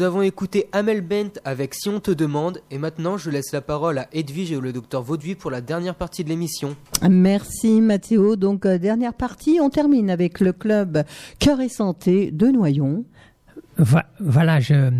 Nous 0.02 0.08
avons 0.08 0.22
écouté 0.22 0.66
Amel 0.72 1.00
Bent 1.00 1.38
avec 1.44 1.74
Si 1.74 1.88
on 1.88 2.00
te 2.00 2.10
demande 2.10 2.58
et 2.72 2.78
maintenant 2.78 3.18
je 3.18 3.30
laisse 3.30 3.52
la 3.52 3.60
parole 3.60 3.98
à 3.98 4.08
Edwige 4.12 4.50
et 4.50 4.58
le 4.58 4.72
docteur 4.72 5.00
Vauduit 5.00 5.36
pour 5.36 5.48
la 5.52 5.60
dernière 5.60 5.94
partie 5.94 6.24
de 6.24 6.28
l'émission. 6.28 6.74
Merci 7.08 7.80
Mathéo. 7.80 8.34
Donc 8.34 8.66
euh, 8.66 8.78
dernière 8.78 9.14
partie, 9.14 9.60
on 9.62 9.70
termine 9.70 10.10
avec 10.10 10.40
le 10.40 10.52
club 10.52 11.04
Cœur 11.38 11.60
et 11.60 11.68
Santé 11.68 12.32
de 12.32 12.48
Noyon. 12.48 13.04
Voilà, 14.18 14.58
je, 14.58 14.90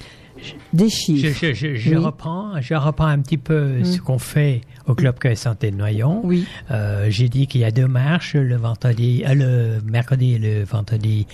Des 0.72 0.88
je, 0.88 0.94
chiffres. 0.94 1.38
je, 1.38 1.52
je, 1.52 1.74
je 1.74 1.90
Oui. 1.90 1.96
reprends, 1.96 2.58
je 2.58 2.72
reprends 2.72 3.08
un 3.08 3.18
petit 3.18 3.36
peu 3.36 3.84
ce 3.84 4.00
qu'on 4.00 4.18
fait 4.18 4.62
au 4.86 4.94
Club 4.94 5.18
Cœur 5.18 5.32
et 5.32 5.36
Santé 5.36 5.70
de 5.70 5.76
Noyon. 5.76 6.22
Oui. 6.24 6.46
Euh, 6.70 7.08
J'ai 7.10 7.28
dit 7.28 7.46
qu'il 7.46 7.60
y 7.60 7.64
a 7.64 7.70
deux 7.70 7.86
marches, 7.86 8.34
le 8.34 8.56
vendredi, 8.56 9.24
euh, 9.28 9.34
le 9.34 9.90
mercredi 9.90 10.36
et 10.36 10.38
le 10.38 10.64
vendredi 10.64 11.26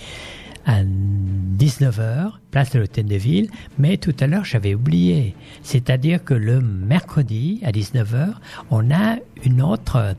à 0.65 0.83
19h, 0.83 2.31
place 2.51 2.71
de 2.71 2.79
l'Hôtel 2.79 3.05
de 3.05 3.15
Ville. 3.15 3.49
Mais 3.77 3.97
tout 3.97 4.15
à 4.19 4.27
l'heure, 4.27 4.45
j'avais 4.45 4.73
oublié. 4.73 5.35
C'est-à-dire 5.63 6.23
que 6.23 6.33
le 6.33 6.61
mercredi 6.61 7.59
à 7.63 7.71
19h, 7.71 8.33
on 8.69 8.91
a 8.91 9.17
une 9.43 9.61
autre 9.61 10.15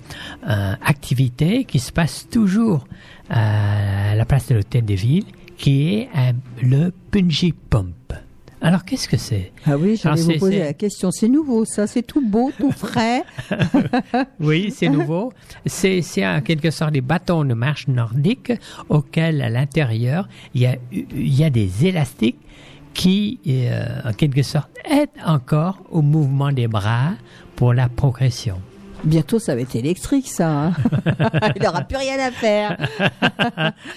euh, 0.48 0.74
activité 0.84 1.64
qui 1.64 1.78
se 1.78 1.92
passe 1.92 2.28
toujours 2.30 2.86
à 3.28 4.14
la 4.14 4.24
place 4.24 4.48
de 4.48 4.56
l'Hôtel 4.56 4.84
de 4.84 4.94
Ville, 4.94 5.24
qui 5.56 5.94
est 5.94 6.08
le 6.62 6.92
Punji 7.10 7.52
Pump. 7.52 8.14
Alors, 8.62 8.84
qu'est-ce 8.84 9.08
que 9.08 9.16
c'est? 9.16 9.52
Ah 9.66 9.76
oui, 9.78 9.96
j'allais 9.96 10.20
vous 10.20 10.38
poser 10.38 10.58
la 10.58 10.74
question. 10.74 11.10
C'est 11.10 11.28
nouveau, 11.28 11.64
ça, 11.64 11.86
c'est 11.86 12.02
tout 12.02 12.20
beau, 12.20 12.52
tout 12.58 12.72
frais. 12.72 13.24
Oui, 14.40 14.72
c'est 14.74 14.88
nouveau. 14.88 15.32
C'est, 15.66 16.02
en 16.26 16.40
quelque 16.40 16.70
sorte 16.70 16.92
des 16.92 17.00
bâtons 17.00 17.44
de 17.44 17.54
marche 17.54 17.88
nordiques 17.88 18.52
auxquels, 18.88 19.42
à 19.42 19.48
l'intérieur, 19.48 20.28
il 20.54 20.62
y 20.62 20.66
a, 20.66 20.76
y 20.92 21.44
a 21.44 21.50
des 21.50 21.86
élastiques 21.86 22.38
qui, 22.94 23.38
euh, 23.46 23.84
en 24.04 24.12
quelque 24.12 24.42
sorte, 24.42 24.70
aident 24.84 25.08
encore 25.24 25.82
au 25.90 26.02
mouvement 26.02 26.52
des 26.52 26.68
bras 26.68 27.12
pour 27.56 27.72
la 27.72 27.88
progression. 27.88 28.60
Bientôt, 29.04 29.38
ça 29.38 29.54
va 29.54 29.60
être 29.62 29.74
électrique, 29.76 30.28
ça. 30.28 30.48
hein. 30.50 30.72
Il 31.56 31.62
n'aura 31.62 31.82
plus 31.82 31.96
rien 31.96 32.18
à 32.18 32.30
faire. 32.30 32.76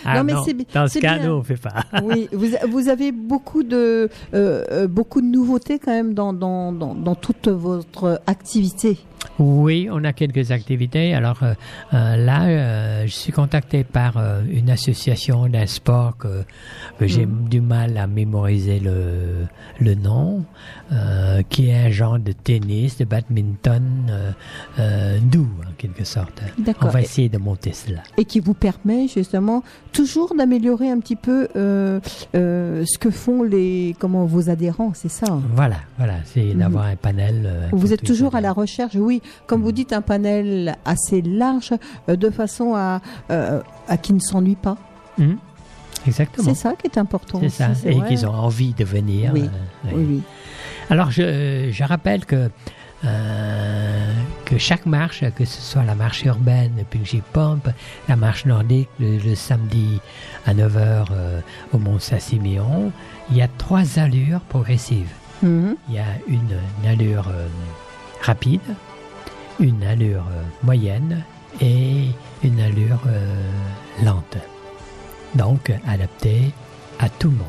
Ah 0.06 0.18
Non, 0.18 0.24
mais 0.24 0.34
non, 0.34 0.44
dans 0.74 0.88
ce 0.88 1.00
cas, 1.00 1.18
nous, 1.20 1.32
on 1.32 1.44
fait 1.44 1.58
pas. 1.62 1.84
oui, 2.04 2.28
vous, 2.32 2.48
vous 2.70 2.90
avez 2.90 3.12
beaucoup 3.12 3.64
de, 3.64 4.10
euh, 4.34 4.64
euh, 4.72 4.88
beaucoup 4.88 5.22
de 5.22 5.28
nouveautés 5.28 5.80
quand 5.80 5.92
même 5.92 6.14
dans, 6.14 6.34
dans, 6.34 6.72
dans, 6.72 6.94
dans 6.96 7.16
toute 7.16 7.48
votre 7.48 8.22
activité. 8.28 8.98
Oui, 9.40 9.88
on 9.92 10.04
a 10.04 10.12
quelques 10.14 10.52
activités. 10.52 11.14
Alors 11.14 11.40
euh, 11.44 11.54
là, 11.92 12.44
euh, 12.46 13.04
je 13.06 13.12
suis 13.12 13.32
contacté 13.32 13.84
par 13.84 14.18
euh, 14.18 14.42
une 14.50 14.70
association 14.70 15.48
d'un 15.48 15.66
sport 15.66 16.18
que, 16.18 16.44
que 17.00 17.08
j'ai 17.08 17.26
Mm. 17.26 17.48
du 17.50 17.62
mal 17.62 17.98
à 17.98 18.06
mémoriser 18.08 18.80
le, 18.80 19.46
le 19.80 19.96
nom, 19.96 20.44
euh, 20.94 21.42
qui 21.50 21.70
est 21.70 21.88
un 21.88 21.90
genre 21.90 22.20
de 22.20 22.32
tennis, 22.32 22.98
de 22.98 23.06
badminton 23.06 23.84
euh, 24.10 24.32
euh, 24.80 25.20
doux 25.20 25.50
en 25.68 25.74
quelque 25.78 26.04
sorte. 26.04 26.42
On 26.82 26.88
va 26.88 27.02
essayer 27.02 27.30
de 27.30 27.38
monter 27.38 27.74
cela. 27.74 28.02
Et 28.18 28.26
qui 28.26 28.40
vous 28.40 28.54
permet 28.54 29.08
justement 29.08 29.64
toujours 29.92 30.36
d'améliorer 30.36 30.90
un 30.92 31.00
petit 31.00 31.16
peu 31.16 31.48
ce 31.54 32.98
que 33.00 33.10
font 33.10 33.44
les 33.44 33.96
comment 34.00 34.26
vos 34.26 34.50
adhérents, 34.50 34.92
c'est 34.94 35.10
ça 35.10 35.26
hein? 35.30 35.42
Voilà, 35.56 35.78
voilà, 35.98 36.16
c'est 36.26 36.54
d'avoir 36.54 36.86
un 36.86 36.96
panel. 36.96 37.70
Vous 37.72 37.94
êtes 37.94 38.04
toujours 38.04 38.36
à 38.36 38.42
la 38.42 38.52
recherche, 38.52 38.96
oui, 38.96 39.22
comme 39.48 39.62
vous 39.62 39.72
dites, 39.72 39.94
un 39.94 40.02
panel 40.02 40.76
assez 40.86 41.22
large, 41.22 41.74
de 42.08 42.30
façon 42.30 42.76
à, 42.76 43.02
à 43.30 43.98
qui 43.98 44.14
ne 44.14 44.20
s'ennuie 44.20 44.56
pas. 44.56 44.78
Mhm. 45.18 45.38
Exactement. 46.06 46.50
C'est 46.50 46.56
ça 46.56 46.74
qui 46.74 46.88
est 46.88 46.98
important. 46.98 47.40
C'est 47.42 47.50
ça, 47.50 47.70
et 47.86 48.00
qu'ils 48.02 48.26
ont 48.26 48.34
envie 48.34 48.74
de 48.74 48.84
venir. 48.84 49.32
Oui, 49.34 49.50
oui, 49.86 49.92
oui. 49.96 50.22
Alors, 50.90 51.12
je, 51.12 51.70
je 51.72 51.84
rappelle 51.84 52.26
que, 52.26 52.50
euh, 53.06 54.14
que 54.46 54.58
chaque 54.58 54.86
marche, 54.86 55.24
que 55.36 55.46
ce 55.46 55.62
soit 55.62 55.84
la 55.84 55.96
marche 55.96 56.24
urbaine, 56.24 56.74
le 56.78 56.84
Punji 56.84 57.22
Pump, 57.34 57.68
la 58.08 58.16
marche 58.16 58.46
nordique, 58.46 58.90
le, 59.00 59.18
le 59.18 59.36
samedi 59.36 60.00
à 60.46 60.54
9h 60.54 61.06
au 61.74 61.78
Mont 61.78 62.00
Saint-Siméon, 62.00 62.92
il 63.32 63.38
y 63.38 63.42
a 63.42 63.48
trois 63.48 64.00
allures 64.00 64.42
progressives. 64.42 65.12
Mhm. 65.44 65.76
Il 65.90 65.96
y 65.96 66.00
a 66.00 66.06
une, 66.28 66.58
une 66.82 66.90
allure 66.90 67.28
euh, 67.28 67.48
rapide, 68.22 68.62
une 69.60 69.84
allure 69.84 70.26
euh, 70.32 70.42
moyenne 70.64 71.24
et 71.62 72.08
une 72.44 72.60
allure 72.60 73.02
euh, 73.08 73.52
lente. 74.04 74.38
Donc, 75.36 75.72
adaptée 75.88 76.52
à 77.00 77.10
tout 77.10 77.30
le 77.30 77.38
monde. 77.38 77.48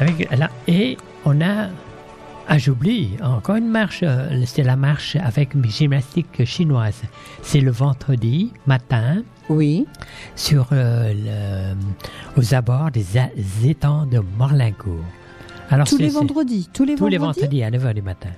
Avec, 0.00 0.30
là, 0.36 0.50
et 0.66 0.96
on 1.24 1.40
a, 1.40 1.68
ah 2.48 2.58
j'oublie, 2.58 3.10
encore 3.22 3.56
une 3.56 3.68
marche, 3.68 4.00
euh, 4.02 4.42
c'est 4.46 4.62
la 4.62 4.76
marche 4.76 5.16
avec 5.16 5.50
gymnastique 5.66 6.44
chinoise. 6.44 7.02
C'est 7.42 7.60
le 7.60 7.70
vendredi 7.70 8.52
matin. 8.66 9.22
Oui. 9.48 9.86
Sur 10.36 10.68
euh, 10.72 11.12
le- 11.14 12.40
aux 12.40 12.54
abords 12.54 12.90
des 12.90 13.18
a- 13.18 13.28
étangs 13.64 14.06
de 14.06 14.20
Morlincourt. 14.38 15.04
Alors, 15.70 15.86
tous 15.86 15.98
les 15.98 16.08
vendredis, 16.08 16.68
tous 16.72 16.84
les 16.84 16.94
tous 16.94 17.08
les 17.08 17.16
vendredis. 17.18 17.40
vendredis 17.40 17.62
à 17.64 17.70
9h 17.70 17.94
du 17.94 18.02
matin. 18.02 18.28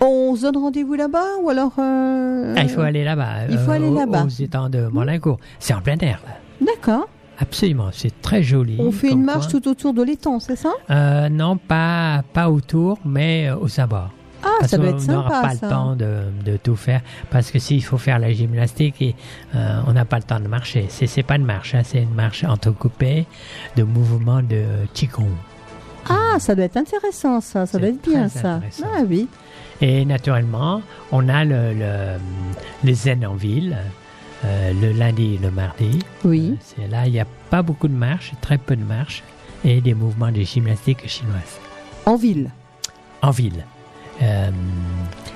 On 0.00 0.34
se 0.34 0.42
donne 0.42 0.56
rendez-vous 0.56 0.94
là-bas 0.94 1.24
ou 1.42 1.48
alors 1.50 1.72
euh, 1.78 2.54
Ah, 2.56 2.62
il 2.62 2.68
faut 2.68 2.80
aller 2.80 3.04
là-bas. 3.04 3.46
il 3.50 3.58
faut 3.58 3.70
aller 3.70 3.90
là-bas. 3.90 4.24
Aux 4.24 4.28
étangs 4.28 4.68
de 4.68 4.86
Morlincourt. 4.88 5.38
C'est 5.60 5.74
en 5.74 5.80
plein 5.80 5.96
air, 5.98 6.20
là. 6.26 6.34
D'accord. 6.66 7.08
Absolument, 7.42 7.88
c'est 7.92 8.22
très 8.22 8.42
joli. 8.42 8.76
On 8.78 8.92
fait 8.92 9.10
une 9.10 9.24
marche 9.24 9.48
tout 9.48 9.66
autour 9.68 9.92
de 9.94 10.02
l'étang, 10.02 10.38
c'est 10.38 10.56
ça? 10.56 10.72
Euh, 10.90 11.28
non, 11.28 11.56
pas, 11.56 12.22
pas 12.32 12.48
autour, 12.50 12.98
mais 13.04 13.48
euh, 13.48 13.56
aux 13.60 13.80
abords. 13.80 14.10
Ah, 14.44 14.48
Parce 14.60 14.70
ça 14.70 14.78
doit 14.78 14.88
être 14.90 15.06
n'aura 15.08 15.28
sympa, 15.28 15.42
pas 15.48 15.54
ça. 15.54 15.66
le 15.66 15.70
temps 15.72 15.96
de, 15.96 16.12
de 16.44 16.56
tout 16.56 16.76
faire. 16.76 17.00
Parce 17.30 17.50
que 17.50 17.58
s'il 17.58 17.82
faut 17.84 17.98
faire 17.98 18.18
la 18.18 18.32
gymnastique, 18.32 19.00
et, 19.02 19.14
euh, 19.54 19.80
on 19.86 19.92
n'a 19.92 20.04
pas 20.04 20.16
le 20.18 20.22
temps 20.24 20.40
de 20.40 20.48
marcher. 20.48 20.86
C'est, 20.88 21.06
c'est 21.06 21.22
pas 21.22 21.36
une 21.36 21.44
marche, 21.44 21.74
hein, 21.74 21.82
c'est 21.84 22.02
une 22.02 22.14
marche 22.14 22.44
entrecoupée 22.44 23.26
de 23.76 23.82
mouvements 23.82 24.42
de 24.42 24.62
Qigong. 24.94 25.30
Ah, 26.08 26.38
ça 26.38 26.54
doit 26.54 26.64
être 26.64 26.76
intéressant, 26.76 27.40
ça. 27.40 27.66
Ça 27.66 27.78
doit 27.78 27.88
être 27.88 28.02
bien, 28.08 28.28
ça. 28.28 28.60
Ah 28.84 29.02
oui. 29.08 29.28
Et 29.80 30.04
naturellement, 30.04 30.82
on 31.12 31.28
a 31.28 31.44
le, 31.44 31.72
le, 31.74 32.18
les 32.84 32.94
zen 32.94 33.24
en 33.26 33.34
ville, 33.34 33.76
euh, 34.44 34.72
le 34.80 34.92
lundi 34.92 35.34
et 35.34 35.38
le 35.38 35.50
mardi. 35.50 35.98
Oui. 36.24 36.52
Euh, 36.52 36.56
c'est 36.60 36.88
là, 36.88 37.06
il 37.06 37.12
n'y 37.12 37.20
a 37.20 37.26
pas 37.50 37.62
beaucoup 37.62 37.88
de 37.88 37.94
marches, 37.94 38.32
très 38.40 38.58
peu 38.58 38.76
de 38.76 38.84
marches, 38.84 39.22
et 39.64 39.80
des 39.80 39.94
mouvements 39.94 40.32
de 40.32 40.42
gymnastique 40.42 41.06
chinoise. 41.08 41.58
En 42.06 42.16
ville. 42.16 42.50
En 43.22 43.30
ville, 43.30 43.64
euh, 44.22 44.50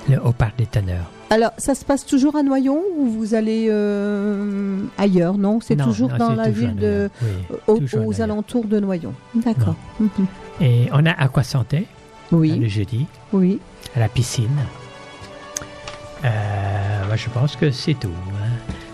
le, 0.08 0.20
au 0.20 0.32
parc 0.32 0.58
des 0.58 0.66
teneurs. 0.66 1.10
Alors, 1.30 1.50
ça 1.58 1.74
se 1.74 1.84
passe 1.84 2.06
toujours 2.06 2.36
à 2.36 2.42
Noyon 2.42 2.80
ou 2.98 3.06
vous 3.08 3.34
allez 3.34 3.66
euh, 3.68 4.78
ailleurs 4.96 5.38
Non, 5.38 5.60
c'est 5.60 5.76
toujours 5.76 6.10
non, 6.10 6.18
dans 6.18 6.34
la 6.34 6.46
toujours 6.46 6.68
ville 6.68 6.76
de, 6.76 7.10
oui, 7.22 7.28
aux, 7.66 7.78
toujours 7.78 8.20
alentours 8.20 8.64
de 8.66 8.78
Noyon. 8.80 9.12
D'accord. 9.34 9.74
Et 10.60 10.88
on 10.92 11.04
a 11.04 11.10
Aqua 11.12 11.42
Santé, 11.42 11.86
Oui. 12.32 12.56
le 12.58 12.68
jeudi, 12.68 13.06
Oui. 13.32 13.60
à 13.94 14.00
la 14.00 14.08
piscine. 14.08 14.48
Euh, 16.24 17.16
je 17.16 17.28
pense 17.30 17.56
que 17.56 17.70
c'est 17.70 17.94
tout. 17.94 18.08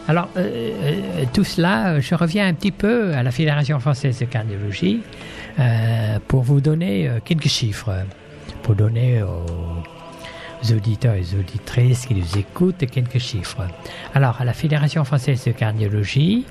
Alors, 0.08 0.28
euh, 0.36 0.70
euh, 0.82 1.24
tout 1.32 1.44
cela, 1.44 2.00
je 2.00 2.14
reviens 2.14 2.48
un 2.48 2.54
petit 2.54 2.72
peu 2.72 3.14
à 3.14 3.22
la 3.22 3.30
Fédération 3.30 3.78
française 3.78 4.18
de 4.18 4.24
cardiologie 4.24 5.00
euh, 5.58 6.18
pour 6.26 6.42
vous 6.42 6.60
donner 6.60 7.08
quelques 7.24 7.48
chiffres, 7.48 7.90
pour 8.62 8.74
donner 8.74 9.22
aux, 9.22 10.72
auditeurs 10.72 11.14
et 11.14 11.20
aux 11.20 11.38
auditrices 11.38 12.06
qui 12.06 12.14
nous 12.14 12.38
écoutent 12.38 12.84
quelques 12.90 13.18
chiffres. 13.18 13.66
Alors, 14.14 14.40
à 14.40 14.44
la 14.44 14.52
Fédération 14.52 15.04
française 15.04 15.44
de 15.44 15.52
cardiologie, 15.52 16.46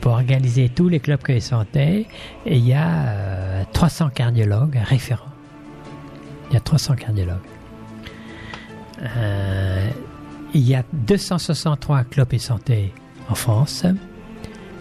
pour 0.00 0.12
organiser 0.12 0.68
tous 0.70 0.88
les 0.88 1.00
clubs 1.00 1.22
que 1.22 1.38
santé, 1.40 2.06
il 2.46 2.66
y 2.66 2.72
a 2.72 2.88
euh, 2.88 3.62
300 3.72 4.10
cardiologues 4.10 4.78
référents. 4.84 5.24
Il 6.50 6.54
y 6.54 6.56
a 6.56 6.60
300 6.60 6.96
cardiologues. 6.96 7.38
Il 10.54 10.66
y 10.68 10.74
a 10.74 10.84
263 10.92 12.04
clubs 12.04 12.32
et 12.34 12.38
santé 12.38 12.92
en 13.28 13.34
France 13.34 13.84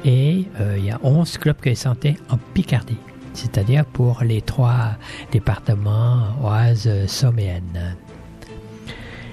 et 0.03 0.45
euh, 0.59 0.75
il 0.77 0.85
y 0.85 0.91
a 0.91 0.99
11 1.03 1.37
clubs 1.37 1.57
et 1.65 1.75
santé 1.75 2.17
en 2.29 2.37
Picardie, 2.53 2.97
c'est-à-dire 3.33 3.85
pour 3.85 4.23
les 4.23 4.41
trois 4.41 4.91
départements 5.31 6.23
Oise, 6.43 6.89
Somme 7.07 7.39
et 7.39 7.45
Aisne. 7.47 7.95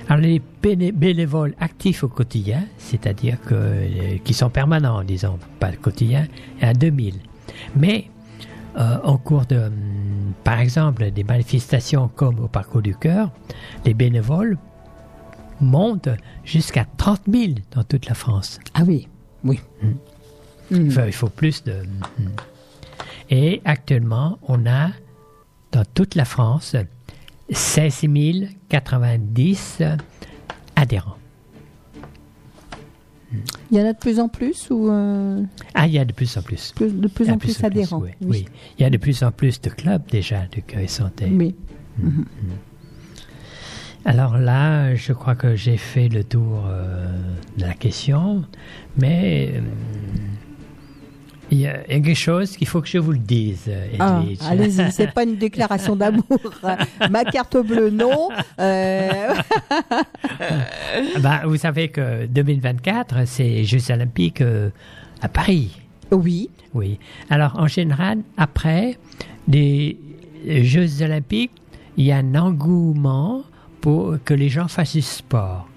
Alors 0.08 0.20
les 0.20 0.40
béné- 0.62 0.92
bénévoles 0.92 1.54
actifs 1.58 2.04
au 2.04 2.08
quotidien, 2.08 2.64
c'est-à-dire 2.78 3.40
que 3.40 3.54
euh, 3.54 4.18
qui 4.22 4.34
sont 4.34 4.50
permanents, 4.50 5.02
disons, 5.02 5.38
pas 5.58 5.70
le 5.70 5.76
quotidien, 5.78 6.26
il 6.58 6.64
y 6.64 6.68
a 6.68 6.74
2000. 6.74 7.14
Mais 7.76 8.10
euh, 8.76 8.98
en 9.02 9.16
cours 9.16 9.46
de, 9.46 9.56
hum, 9.56 9.72
par 10.44 10.60
exemple, 10.60 11.10
des 11.10 11.24
manifestations 11.24 12.08
comme 12.14 12.38
au 12.40 12.46
Parcours 12.48 12.82
du 12.82 12.94
Cœur, 12.94 13.30
les 13.84 13.94
bénévoles 13.94 14.58
montent 15.60 16.08
jusqu'à 16.44 16.84
30 16.96 17.22
000 17.30 17.52
dans 17.72 17.84
toute 17.84 18.06
la 18.06 18.14
France. 18.14 18.58
Ah 18.74 18.82
oui, 18.86 19.08
oui. 19.44 19.60
Il 20.70 20.90
faut, 20.90 21.00
il 21.06 21.12
faut 21.12 21.28
plus 21.28 21.62
de. 21.64 21.82
Et 23.30 23.60
actuellement, 23.64 24.38
on 24.42 24.66
a 24.66 24.90
dans 25.72 25.84
toute 25.94 26.14
la 26.14 26.24
France 26.24 26.76
16 27.50 28.04
090 28.68 29.82
adhérents. 30.76 31.16
Il 33.70 33.76
y 33.76 33.80
en 33.82 33.86
a 33.86 33.92
de 33.92 33.98
plus 33.98 34.20
en 34.20 34.28
plus 34.28 34.68
ou 34.70 34.88
euh, 34.88 35.42
Ah, 35.74 35.86
il 35.88 35.92
y 35.92 35.98
a 35.98 36.04
de 36.04 36.12
plus 36.12 36.36
en 36.38 36.42
plus. 36.42 36.72
plus- 36.74 36.92
de 36.94 37.08
plus 37.08 37.28
en 37.28 37.38
plus 37.38 37.62
adhérents 37.64 38.00
oui, 38.00 38.10
oui. 38.22 38.44
Il 38.78 38.82
y 38.82 38.84
a 38.84 38.90
de 38.90 38.96
plus 38.96 39.22
en 39.24 39.32
plus 39.32 39.60
de 39.60 39.68
clubs 39.68 40.02
déjà 40.10 40.46
de 40.46 40.60
cœur 40.60 40.80
et 40.80 40.86
santé. 40.86 41.26
Oui. 41.30 41.54
Alors 44.06 44.38
là, 44.38 44.94
je 44.94 45.12
crois 45.12 45.34
que 45.34 45.56
j'ai 45.56 45.76
fait 45.76 46.08
le 46.08 46.22
tour 46.22 46.64
euh, 46.68 47.08
de 47.58 47.62
la 47.62 47.74
question, 47.74 48.44
mais 48.96 49.54
euh, 49.56 49.60
il 51.50 51.58
y, 51.58 51.66
a 51.66 51.84
il 51.88 51.96
y 51.96 51.96
a 51.96 52.00
quelque 52.00 52.14
chose 52.14 52.56
qu'il 52.56 52.68
faut 52.68 52.80
que 52.80 52.86
je 52.86 52.98
vous 52.98 53.10
le 53.10 53.18
dise, 53.18 53.68
Ah, 53.98 54.22
allez-y, 54.48 54.90
c'est 54.92 55.12
pas 55.12 55.24
une 55.24 55.34
déclaration 55.34 55.96
d'amour. 55.96 56.22
Ma 57.10 57.24
carte 57.24 57.56
bleue, 57.56 57.90
non. 57.90 58.28
Euh, 58.60 59.34
Bah, 61.20 61.42
vous 61.44 61.56
savez 61.56 61.88
que 61.88 62.26
2024, 62.26 63.26
c'est 63.26 63.42
les 63.42 63.64
Jeux 63.64 63.90
Olympiques 63.90 64.40
euh, 64.40 64.70
à 65.20 65.28
Paris. 65.28 65.80
Oui. 66.12 66.48
Oui. 66.74 67.00
Alors, 67.28 67.58
en 67.58 67.66
général, 67.66 68.18
après 68.36 68.98
les 69.48 69.98
Jeux 70.46 71.02
Olympiques, 71.02 71.50
il 71.96 72.04
y 72.04 72.12
a 72.12 72.18
un 72.18 72.34
engouement 72.36 73.42
pour 73.86 74.16
que 74.24 74.34
les 74.34 74.48
gens 74.48 74.66
fassent 74.66 74.94
du 74.96 75.00
sport 75.02 75.68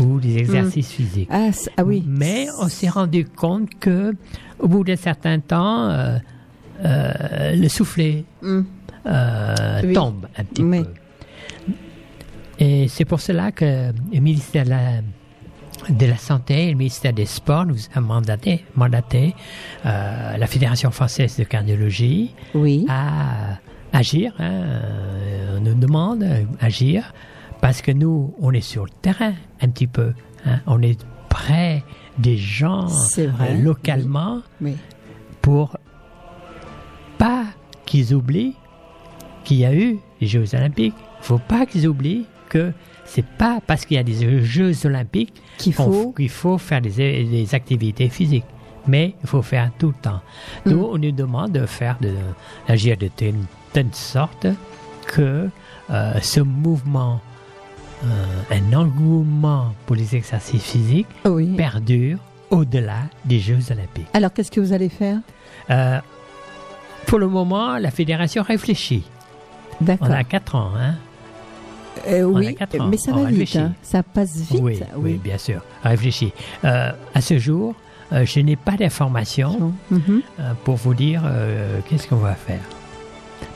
ou 0.00 0.20
des 0.20 0.38
exercices 0.38 0.92
physiques. 0.92 1.28
Ah, 1.32 1.50
ah 1.76 1.82
oui. 1.82 2.04
Mais 2.06 2.46
on 2.60 2.68
s'est 2.68 2.88
rendu 2.88 3.24
compte 3.24 3.68
que, 3.80 4.14
au 4.60 4.68
bout 4.68 4.84
d'un 4.84 4.94
certain 4.94 5.40
temps, 5.40 5.88
euh, 5.90 6.18
euh, 6.84 7.56
le 7.56 7.68
soufflet 7.68 8.24
Mm. 8.42 8.60
euh, 9.06 9.80
Oui. 9.82 9.92
tombe 9.92 10.28
un 10.38 10.44
petit 10.44 10.62
Oui. 10.62 10.84
peu. 10.84 11.74
Et 12.60 12.86
c'est 12.86 13.04
pour 13.04 13.20
cela 13.20 13.50
que 13.50 13.90
le 14.12 14.20
ministère 14.20 14.64
de 14.64 14.70
la, 14.70 15.00
de 15.90 16.06
la 16.06 16.16
Santé 16.18 16.66
et 16.68 16.70
le 16.70 16.76
ministère 16.76 17.12
des 17.12 17.26
Sports 17.26 17.66
nous 17.66 17.76
a 17.92 18.00
mandaté, 18.00 18.64
mandaté 18.76 19.34
euh, 19.84 20.36
la 20.36 20.46
Fédération 20.46 20.92
française 20.92 21.36
de 21.38 21.42
cardiologie 21.44 22.34
Oui. 22.54 22.86
à 22.88 23.58
agir. 23.92 24.32
hein, 24.38 24.50
euh, 24.50 25.58
on 25.58 25.60
nous 25.60 25.74
demande 25.74 26.24
d'agir 26.60 27.12
parce 27.60 27.82
que 27.82 27.92
nous, 27.92 28.34
on 28.40 28.52
est 28.52 28.60
sur 28.60 28.84
le 28.84 28.90
terrain 29.02 29.34
un 29.60 29.68
petit 29.68 29.86
peu. 29.86 30.12
hein, 30.46 30.60
on 30.66 30.82
est 30.82 30.98
près 31.28 31.82
des 32.18 32.36
gens 32.36 32.86
vrai, 32.86 33.50
euh, 33.52 33.62
localement 33.62 34.40
Oui. 34.60 34.74
pour 35.40 35.76
pas 37.18 37.44
qu'ils 37.86 38.14
oublient 38.14 38.54
qu'il 39.44 39.58
y 39.58 39.64
a 39.64 39.74
eu 39.74 39.98
les 40.20 40.26
Jeux 40.26 40.54
Olympiques. 40.54 40.94
Il 41.20 41.24
faut 41.24 41.38
pas 41.38 41.66
qu'ils 41.66 41.86
oublient 41.88 42.26
que 42.48 42.72
c'est 43.04 43.24
pas 43.24 43.60
parce 43.66 43.84
qu'il 43.86 43.96
y 43.96 44.00
a 44.00 44.02
des 44.02 44.42
Jeux 44.44 44.86
Olympiques 44.86 45.32
Qu'il 45.58 45.72
faut. 45.72 46.14
faut 46.28 46.58
faire 46.58 46.80
des, 46.80 46.90
des 47.24 47.54
activités 47.54 48.08
physiques. 48.08 48.44
Mais 48.86 49.14
il 49.22 49.28
faut 49.28 49.42
faire 49.42 49.70
tout 49.78 49.88
le 49.88 49.94
temps. 50.02 50.20
Nous, 50.66 50.76
Mm. 50.76 50.84
on 50.92 50.98
nous 50.98 51.12
demande 51.12 51.52
de 51.52 51.66
faire 51.66 51.96
de 52.00 52.12
d'agir 52.66 52.96
de 52.96 53.06
telle, 53.08 53.34
telle 53.72 53.92
sorte 53.92 54.46
que 55.06 55.48
euh, 55.90 56.12
ce 56.20 56.40
mouvement, 56.40 57.20
euh, 58.04 58.06
un 58.50 58.76
engouement 58.76 59.74
pour 59.86 59.96
les 59.96 60.14
exercices 60.16 60.62
physiques 60.62 61.06
Oui. 61.24 61.54
perdure 61.56 62.18
au-delà 62.50 62.98
des 63.24 63.38
Jeux 63.38 63.58
Olympiques. 63.70 64.06
Alors, 64.14 64.32
qu'est-ce 64.32 64.50
que 64.50 64.60
vous 64.60 64.72
allez 64.72 64.88
faire? 64.88 65.18
Euh, 65.70 65.98
pour 67.06 67.18
le 67.18 67.28
moment, 67.28 67.78
la 67.78 67.90
fédération 67.90 68.42
réfléchit. 68.42 69.04
On 69.80 69.84
D'accord. 69.84 70.10
a 70.10 70.22
4 70.24 70.54
ans, 70.54 70.70
hein? 70.78 70.94
Euh, 72.08 72.24
on 72.24 72.36
a 72.36 72.38
oui, 72.40 72.54
quatre 72.54 72.80
ans, 72.80 72.86
mais 72.88 72.96
ça 72.96 73.12
on 73.14 73.22
va 73.24 73.30
vite. 73.30 73.54
hein. 73.56 73.72
Ça 73.82 74.02
passe 74.02 74.34
vite. 74.36 74.60
oui, 74.62 74.80
oui, 74.96 75.20
bien 75.22 75.36
sûr. 75.36 75.60
Réfléchis. 75.84 76.32
Euh, 76.64 76.90
à 77.14 77.20
ce 77.20 77.38
jour, 77.38 77.74
euh, 78.12 78.24
je 78.24 78.40
n'ai 78.40 78.56
pas 78.56 78.72
d'informations 78.78 79.72
Mhm. 79.90 80.22
pour 80.64 80.76
vous 80.76 80.94
dire 80.94 81.22
qu'est-ce 81.88 82.08
qu'on 82.08 82.16
va 82.16 82.34
faire. 82.34 82.60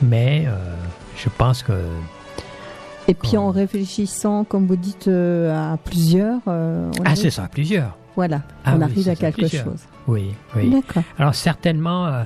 Mais 0.01 0.45
euh, 0.47 0.51
je 1.15 1.29
pense 1.37 1.63
que 1.63 1.73
Et 3.07 3.13
puis 3.13 3.37
en 3.37 3.49
réfléchissant, 3.51 4.43
comme 4.43 4.67
vous 4.67 4.75
dites, 4.75 5.07
euh, 5.07 5.73
à 5.73 5.77
plusieurs, 5.77 6.39
euh, 6.47 6.89
on 6.99 7.03
ah, 7.03 7.07
arrive- 7.09 7.23
ce 7.23 7.29
sera 7.29 7.47
plusieurs. 7.47 7.97
voilà, 8.15 8.41
Ah 8.65 8.73
on 8.75 8.77
oui, 8.77 8.83
arrive 8.83 9.09
à 9.09 9.15
quelque 9.15 9.37
plusieurs. 9.41 9.65
chose. 9.65 9.81
Oui, 10.07 10.33
oui. 10.55 10.69
D'accord. 10.69 11.03
Alors 11.19 11.35
certainement, 11.35 12.23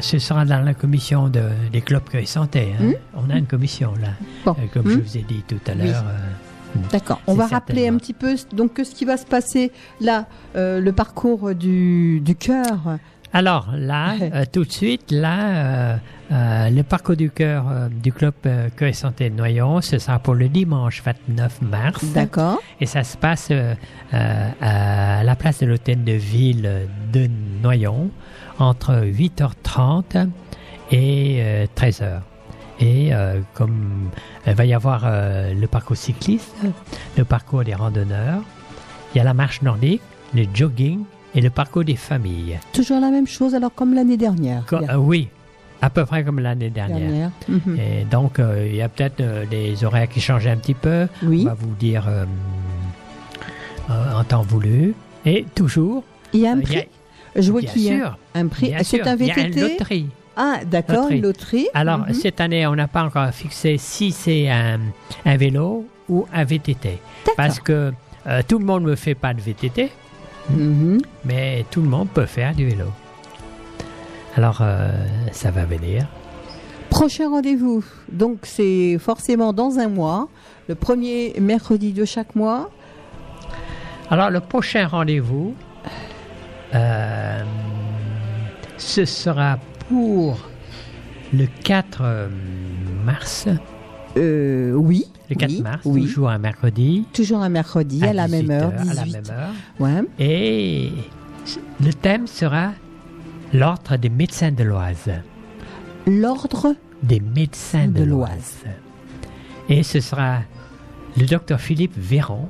ce 0.00 0.18
sera 0.18 0.44
dans 0.44 0.60
la 0.62 0.74
commission 0.74 1.28
de, 1.28 1.42
des 1.72 1.80
clubs 1.80 2.04
Cueil 2.04 2.26
Santé. 2.26 2.74
hein. 2.78 2.84
Hmm. 2.84 2.92
On 3.26 3.30
a 3.30 3.36
une 3.38 3.46
commission 3.46 3.92
là, 4.00 4.08
Bon. 4.44 4.54
Comme 4.72 4.86
Hmm. 4.86 4.90
je 4.90 4.98
vous 4.98 5.16
ai 5.18 5.22
dit 5.22 5.42
tout 5.48 5.60
à 5.66 5.74
l'heure. 5.74 6.04
euh, 6.06 6.78
D'accord. 6.90 7.20
On 7.28 7.32
C'est 7.32 7.38
va 7.38 7.46
rappeler 7.46 7.86
un 7.88 7.96
petit 7.96 8.12
peu 8.12 8.34
donc 8.52 8.72
ce 8.84 8.94
qui 8.94 9.04
va 9.04 9.16
se 9.16 9.24
passer 9.24 9.70
là, 10.00 10.26
euh, 10.56 10.80
le 10.80 10.92
parcours 10.92 11.54
du, 11.54 12.20
du 12.20 12.34
cœur. 12.34 12.98
Alors 13.34 13.68
là, 13.76 14.14
euh, 14.22 14.44
tout 14.50 14.64
de 14.64 14.72
suite, 14.72 15.10
là, 15.10 15.48
euh, 15.48 15.96
euh, 16.32 16.70
le 16.70 16.82
parcours 16.82 17.16
du 17.16 17.30
cœur 17.30 17.64
du 17.90 18.12
club 18.12 18.34
Cœur 18.76 18.88
et 18.88 18.94
Santé 18.94 19.28
de 19.28 19.34
Noyon, 19.34 19.82
ce 19.82 19.98
sera 19.98 20.18
pour 20.18 20.34
le 20.34 20.48
dimanche 20.48 21.02
29 21.04 21.60
mars. 21.60 22.04
D'accord. 22.14 22.62
Et 22.80 22.86
ça 22.86 23.04
se 23.04 23.18
passe 23.18 23.52
à 24.12 25.24
la 25.24 25.36
place 25.36 25.60
de 25.60 25.66
l'hôtel 25.66 26.04
de 26.04 26.12
ville 26.12 26.88
de 27.12 27.28
Noyon 27.62 28.10
entre 28.58 28.94
8h30 29.04 30.28
et 30.90 31.38
euh, 31.40 31.66
13h. 31.76 32.20
Et 32.80 33.14
euh, 33.14 33.40
comme 33.54 34.10
il 34.46 34.54
va 34.54 34.64
y 34.64 34.74
avoir 34.74 35.02
euh, 35.04 35.54
le 35.54 35.66
parcours 35.66 35.96
cycliste, 35.96 36.54
le 37.16 37.24
parcours 37.24 37.64
des 37.64 37.74
randonneurs, 37.74 38.42
il 39.14 39.18
y 39.18 39.20
a 39.20 39.24
la 39.24 39.34
marche 39.34 39.62
nordique, 39.62 40.02
le 40.34 40.44
jogging 40.52 41.04
et 41.34 41.40
le 41.40 41.50
parcours 41.50 41.84
des 41.84 41.96
familles. 41.96 42.58
Toujours 42.72 43.00
la 43.00 43.10
même 43.10 43.26
chose 43.26 43.54
alors 43.54 43.74
comme 43.74 43.94
l'année 43.94 44.16
dernière. 44.16 44.64
Co- 44.66 44.76
euh, 44.76 44.96
oui, 44.96 45.28
à 45.82 45.90
peu 45.90 46.04
près 46.06 46.24
comme 46.24 46.38
l'année 46.40 46.70
dernière. 46.70 46.98
Dernière. 46.98 47.30
Mhm. 47.48 47.78
Et 47.78 48.04
donc, 48.04 48.38
euh, 48.38 48.66
il 48.68 48.76
y 48.76 48.82
a 48.82 48.88
peut-être 48.88 49.20
euh, 49.20 49.44
des 49.46 49.84
horaires 49.84 50.08
qui 50.08 50.20
changent 50.20 50.46
un 50.46 50.56
petit 50.56 50.74
peu. 50.74 51.06
Oui. 51.22 51.42
On 51.42 51.46
va 51.46 51.54
vous 51.54 51.74
dire 51.74 52.04
en 53.88 54.24
temps 54.24 54.42
voulu. 54.42 54.94
Et 55.26 55.44
toujours. 55.54 56.02
Il 56.32 56.40
y 56.40 56.46
a 56.46 56.52
un 56.52 56.60
prix. 56.60 56.84
Je 57.36 57.50
vois 57.50 57.62
qu'il 57.62 57.82
y 57.82 57.90
a 57.90 57.96
sûr, 57.98 58.18
un 58.34 58.46
prix. 58.46 58.72
C'est 58.84 59.06
un 59.06 59.16
il 59.16 59.26
y 59.26 59.30
a 59.30 59.38
une 59.40 59.52
VTT. 59.52 59.60
loterie. 59.60 60.06
Ah, 60.36 60.58
d'accord, 60.64 61.08
une 61.10 61.22
loterie. 61.22 61.68
Alors, 61.74 61.98
Mhm. 62.00 62.14
cette 62.14 62.40
année, 62.40 62.66
on 62.66 62.74
n'a 62.74 62.88
pas 62.88 63.02
encore 63.04 63.28
fixé 63.30 63.76
si 63.78 64.10
c'est 64.12 64.48
un, 64.50 64.80
un 65.24 65.36
vélo 65.36 65.86
ou 66.08 66.26
un 66.32 66.44
VTT. 66.44 66.98
Parce 67.36 67.58
que 67.60 67.92
tout 68.48 68.58
le 68.58 68.64
monde 68.64 68.84
ne 68.84 68.94
fait 68.94 69.14
pas 69.14 69.34
de 69.34 69.40
VTT, 69.40 69.90
Mhm. 70.50 71.00
mais 71.24 71.64
tout 71.70 71.80
le 71.80 71.88
monde 71.88 72.08
peut 72.10 72.26
faire 72.26 72.54
du 72.54 72.66
vélo. 72.66 72.86
Alors, 74.36 74.58
euh, 74.60 74.90
ça 75.32 75.50
va 75.50 75.64
venir. 75.64 76.06
Prochain 76.90 77.28
rendez-vous. 77.30 77.84
Donc 78.10 78.38
c'est 78.42 78.98
forcément 78.98 79.52
dans 79.52 79.78
un 79.78 79.88
mois, 79.88 80.28
le 80.68 80.74
premier 80.74 81.34
mercredi 81.40 81.92
de 81.92 82.04
chaque 82.04 82.34
mois. 82.34 82.70
Alors, 84.10 84.30
le 84.30 84.40
prochain 84.40 84.86
rendez-vous, 84.86 85.54
euh, 86.74 87.42
ce 88.76 89.04
sera 89.04 89.58
pour 89.88 90.38
le 91.32 91.46
4 91.64 92.00
euh, 92.02 92.28
mars. 93.04 93.48
Euh, 94.16 94.72
oui. 94.74 95.06
Le 95.30 95.36
4 95.36 95.50
oui, 95.50 95.62
mars, 95.62 95.80
oui. 95.84 96.02
toujours 96.02 96.28
un 96.28 96.38
mercredi. 96.38 97.06
Toujours 97.12 97.38
un 97.40 97.48
mercredi 97.48 98.04
à, 98.04 98.12
la 98.12 98.28
même 98.28 98.42
18 98.42 98.52
heure, 98.52 98.62
heures, 98.72 98.80
18. 98.82 98.90
À 98.90 98.94
la 98.94 99.06
même 99.06 99.24
heure. 99.30 99.50
Ouais. 99.80 100.02
Et 100.18 100.92
le 101.84 101.92
thème 101.92 102.26
sera 102.26 102.72
l'ordre 103.52 103.96
des 103.96 104.10
médecins 104.10 104.52
de 104.52 104.62
l'Oise. 104.64 105.10
L'ordre 106.06 106.74
Des 107.02 107.20
médecins 107.20 107.86
de, 107.88 108.00
De 108.00 108.04
l'Oise. 108.04 108.56
Et 109.68 109.82
ce 109.82 110.00
sera 110.00 110.40
le 111.16 111.26
docteur 111.26 111.60
Philippe 111.60 111.94
Véron. 111.96 112.48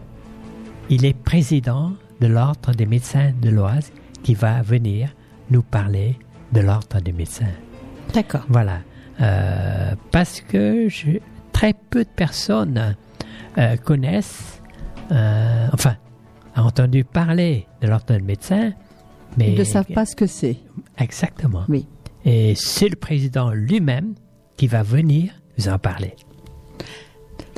Il 0.90 1.04
est 1.04 1.16
président 1.16 1.92
de 2.20 2.26
l'ordre 2.26 2.72
des 2.72 2.86
médecins 2.86 3.32
de 3.40 3.50
l'Oise 3.50 3.92
qui 4.22 4.34
va 4.34 4.62
venir 4.62 5.10
nous 5.50 5.62
parler 5.62 6.18
de 6.52 6.60
l'ordre 6.60 7.00
des 7.00 7.12
médecins. 7.12 7.46
D'accord. 8.12 8.44
Voilà. 8.48 8.78
Euh, 9.20 9.94
parce 10.10 10.40
que 10.40 10.88
je- 10.88 11.18
très 11.64 11.72
peu 11.72 12.04
de 12.04 12.10
personnes 12.10 12.94
euh, 13.56 13.76
connaissent, 13.78 14.60
euh, 15.10 15.66
enfin, 15.72 15.96
ont 16.56 16.64
entendu 16.64 17.04
parler 17.04 17.66
de 17.80 17.88
l'ordre 17.88 18.04
des 18.04 18.20
médecins, 18.20 18.72
mais 19.38 19.52
Ils 19.52 19.58
ne 19.58 19.64
savent 19.64 19.86
pas 19.86 20.04
ce 20.04 20.14
que 20.14 20.26
c'est. 20.26 20.58
Exactement. 20.98 21.64
Oui. 21.70 21.86
Et 22.26 22.54
c'est 22.54 22.90
le 22.90 22.96
président 22.96 23.50
lui-même 23.50 24.14
qui 24.58 24.66
va 24.66 24.82
venir 24.82 25.32
nous 25.56 25.68
en 25.68 25.78
parler. 25.78 26.14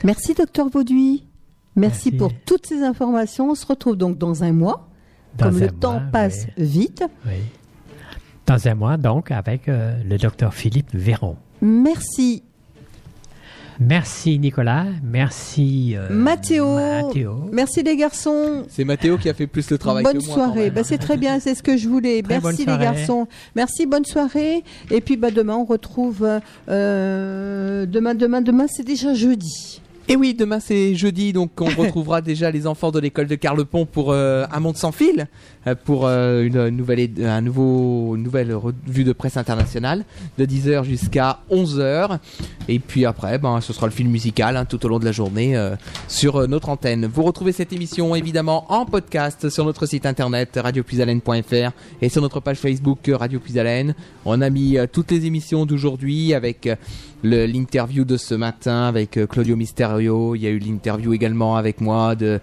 Merci, 0.04 0.34
docteur 0.34 0.68
Vauduit. 0.68 1.26
Merci, 1.74 2.10
Merci. 2.12 2.12
pour 2.12 2.32
toutes 2.46 2.66
ces 2.66 2.84
informations. 2.84 3.50
On 3.50 3.54
se 3.56 3.66
retrouve 3.66 3.96
donc 3.96 4.18
dans 4.18 4.44
un 4.44 4.52
mois. 4.52 4.88
Dans 5.36 5.46
Comme 5.46 5.56
un 5.56 5.66
le 5.66 5.72
temps 5.72 6.00
passe 6.12 6.46
vite. 6.56 7.02
Oui. 7.26 7.32
Dans 8.46 8.68
un 8.68 8.74
mois, 8.76 8.96
donc, 8.98 9.32
avec 9.32 9.68
euh, 9.68 10.00
le 10.04 10.16
docteur 10.16 10.54
Philippe 10.54 10.94
Véron. 10.94 11.36
Merci, 11.60 12.44
Merci 13.80 14.38
Nicolas, 14.38 14.86
merci 15.02 15.94
euh, 15.96 16.08
Mathéo. 16.10 16.76
Mathéo. 16.76 17.48
Merci 17.52 17.82
les 17.82 17.96
garçons. 17.96 18.64
C'est 18.68 18.84
Mathéo 18.84 19.18
qui 19.18 19.28
a 19.28 19.34
fait 19.34 19.46
plus 19.46 19.70
le 19.70 19.78
travail 19.78 20.04
bonne 20.04 20.18
que 20.18 20.26
moi. 20.26 20.34
quand 20.34 20.44
soirée. 20.44 20.70
Bah, 20.70 20.82
c'est 20.84 20.98
très 20.98 21.16
bien, 21.16 21.40
c'est 21.40 21.54
ce 21.54 21.62
que 21.62 21.76
je 21.76 21.88
voulais. 21.88 22.22
Très 22.22 22.40
Merci 22.40 22.64
les 22.64 22.78
garçons. 22.78 23.28
Merci, 23.54 23.86
bonne 23.86 24.04
soirée. 24.04 24.64
Et 24.90 25.00
puis 25.00 25.16
bah, 25.16 25.30
demain, 25.30 25.56
on 25.56 25.64
retrouve. 25.64 26.26
euh, 26.68 27.86
demain, 27.86 28.14
demain, 28.14 28.40
demain, 28.40 28.66
c'est 28.68 28.84
déjà 28.84 29.14
jeudi. 29.14 29.80
Et 30.08 30.14
oui, 30.14 30.34
demain 30.34 30.60
c'est 30.60 30.94
jeudi, 30.94 31.32
donc 31.32 31.60
on 31.60 31.64
retrouvera 31.64 32.20
déjà 32.22 32.52
les 32.52 32.68
enfants 32.68 32.92
de 32.92 33.00
l'école 33.00 33.26
de 33.26 33.34
Carlepont 33.34 33.86
pour 33.86 34.12
euh, 34.12 34.46
un 34.52 34.60
monde 34.60 34.76
sans 34.76 34.92
fil, 34.92 35.26
pour 35.74 36.06
euh, 36.06 36.44
une 36.44 36.68
nouvelle, 36.68 37.10
un 37.24 37.40
nouveau, 37.40 38.14
une 38.14 38.22
nouvelle 38.22 38.54
revue 38.54 39.04
de 39.04 39.12
presse 39.12 39.36
internationale 39.36 40.04
de 40.38 40.46
10h 40.46 40.84
jusqu'à 40.84 41.40
11h. 41.50 42.18
Et 42.68 42.78
puis 42.78 43.04
après, 43.04 43.38
ben, 43.38 43.60
ce 43.60 43.72
sera 43.72 43.86
le 43.86 43.92
film 43.92 44.10
musical 44.10 44.56
hein, 44.56 44.64
tout 44.64 44.84
au 44.86 44.88
long 44.88 44.98
de 44.98 45.04
la 45.04 45.12
journée 45.12 45.56
euh, 45.56 45.74
sur 46.08 46.36
euh, 46.36 46.46
notre 46.46 46.68
antenne. 46.68 47.06
Vous 47.06 47.22
retrouvez 47.22 47.52
cette 47.52 47.72
émission 47.72 48.14
évidemment 48.14 48.70
en 48.72 48.86
podcast 48.86 49.48
sur 49.48 49.64
notre 49.64 49.86
site 49.86 50.06
internet 50.06 50.58
radiopuisalène.fr 50.62 51.72
et 52.00 52.08
sur 52.08 52.22
notre 52.22 52.40
page 52.40 52.58
Facebook 52.58 53.08
euh, 53.08 53.16
Radio 53.16 53.40
Puisalène. 53.40 53.94
On 54.24 54.40
a 54.40 54.50
mis 54.50 54.76
euh, 54.76 54.86
toutes 54.90 55.10
les 55.12 55.24
émissions 55.26 55.66
d'aujourd'hui 55.66 56.34
avec 56.34 56.66
euh, 56.66 56.76
l'interview 57.22 58.04
de 58.04 58.16
ce 58.16 58.34
matin 58.34 58.84
avec 58.84 59.16
euh, 59.16 59.26
Claudio 59.26 59.56
Mysterio. 59.56 60.34
Il 60.34 60.42
y 60.42 60.46
a 60.46 60.50
eu 60.50 60.58
l'interview 60.58 61.12
également 61.12 61.56
avec 61.56 61.80
moi 61.80 62.14
de, 62.14 62.40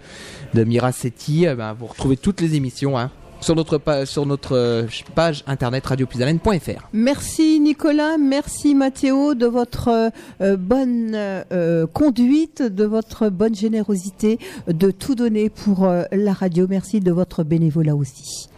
de 0.54 0.64
Mira 0.64 0.92
Setti. 0.92 1.44
Eh 1.44 1.54
ben, 1.54 1.74
vous 1.74 1.86
retrouvez 1.86 2.16
toutes 2.16 2.40
les 2.40 2.54
émissions 2.54 2.98
hein, 2.98 3.10
sur 3.44 3.54
notre, 3.54 3.78
pa- 3.78 4.06
sur 4.06 4.26
notre 4.26 4.52
euh, 4.56 4.86
page 5.14 5.44
internet 5.46 5.86
radiopuisalène.fr. 5.86 6.88
Merci 6.92 7.60
Nicolas, 7.60 8.16
merci 8.18 8.74
Mathéo 8.74 9.34
de 9.34 9.46
votre 9.46 10.10
euh, 10.40 10.56
bonne 10.56 11.12
euh, 11.14 11.86
conduite, 11.86 12.62
de 12.62 12.84
votre 12.84 13.28
bonne 13.28 13.54
générosité, 13.54 14.38
de 14.66 14.90
tout 14.90 15.14
donner 15.14 15.50
pour 15.50 15.86
la 16.12 16.32
radio. 16.32 16.66
Merci 16.68 17.00
de 17.00 17.12
votre 17.12 17.44
bénévolat 17.44 17.94
aussi. 17.94 18.48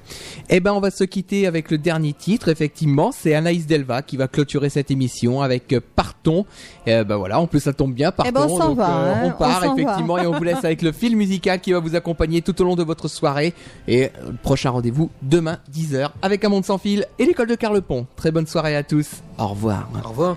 Eh 0.49 0.61
ben, 0.61 0.73
on 0.73 0.81
va 0.81 0.91
se 0.91 1.05
quitter 1.05 1.47
avec 1.47 1.71
le 1.71 1.79
dernier 1.79 2.13
titre. 2.13 2.49
Effectivement, 2.49 3.13
c'est 3.13 3.35
Anaïs 3.35 3.67
Delva 3.67 4.03
qui 4.03 4.17
va 4.17 4.29
clôturer 4.29 4.69
cette 4.71 4.91
émission 4.91 5.43
avec 5.43 5.73
euh, 5.73 5.81
Partons. 5.95 6.47
Et 6.87 7.05
ben 7.05 7.17
voilà, 7.17 7.41
en 7.41 7.47
plus 7.47 7.61
ça 7.61 7.73
tombe 7.73 7.95
bien. 7.95 8.13
Partons. 8.13 8.31
Eh 8.31 8.33
ben, 8.33 8.47
on 8.49 8.57
s'en 8.57 8.69
donc, 8.69 8.79
va, 8.79 8.97
euh, 8.97 9.15
hein, 9.15 9.23
on 9.25 9.31
part 9.39 9.49
on 9.49 9.53
s'en 9.53 9.75
va. 9.75 9.83
effectivement 9.83 10.19
et 10.19 10.27
on 10.27 10.33
vous 10.33 10.45
laisse 10.45 10.65
avec 10.65 10.83
le 10.83 10.93
film 10.93 11.19
musical 11.19 11.61
qui 11.61 11.73
va 11.73 11.81
vous 11.81 11.95
accompagner 11.97 12.43
tout 12.43 12.61
au 12.61 12.65
long 12.65 12.77
de 12.77 12.83
votre 12.83 13.09
soirée. 13.09 13.55
Et 13.89 14.05
euh, 14.05 14.09
le 14.29 14.37
prochain 14.37 14.71
rendez-vous 14.71 15.11
demain 15.23 15.59
10h 15.73 16.11
avec 16.23 16.45
un 16.45 16.49
monde 16.49 16.65
sans 16.65 16.79
fil 16.79 17.07
et 17.19 17.25
l'école 17.25 17.49
de 17.49 17.55
Carlepont. 17.55 18.07
Très 18.17 18.31
bonne 18.31 18.47
soirée 18.47 18.77
à 18.77 18.83
tous. 18.83 19.23
Au 19.39 19.49
revoir. 19.49 19.89
Au 20.05 20.09
revoir. 20.09 20.37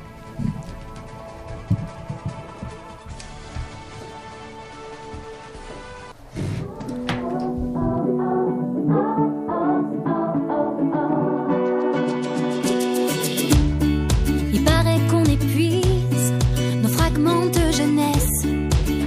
De 17.25 17.71
jeunesse 17.71 18.45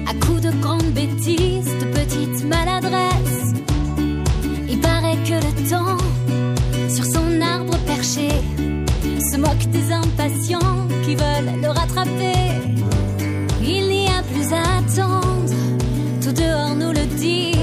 à 0.06 0.12
coups 0.24 0.42
de 0.42 0.50
grandes 0.60 0.92
bêtises, 0.92 1.72
de 1.80 1.86
petites 1.86 2.44
maladresses. 2.44 3.54
Il 4.68 4.78
paraît 4.80 5.16
que 5.24 5.34
le 5.34 5.70
temps, 5.70 5.96
sur 6.90 7.04
son 7.04 7.40
arbre 7.40 7.76
perché, 7.86 8.28
se 9.30 9.36
moque 9.38 9.66
des 9.70 9.92
impatients 9.92 10.86
qui 11.04 11.14
veulent 11.14 11.60
le 11.62 11.68
rattraper. 11.68 12.50
Il 13.62 13.88
n'y 13.88 14.08
a 14.08 14.22
plus 14.22 14.52
à 14.52 14.78
attendre, 14.78 15.54
tout 16.22 16.32
dehors 16.32 16.74
nous 16.76 16.92
le 16.92 17.06
dit. 17.16 17.54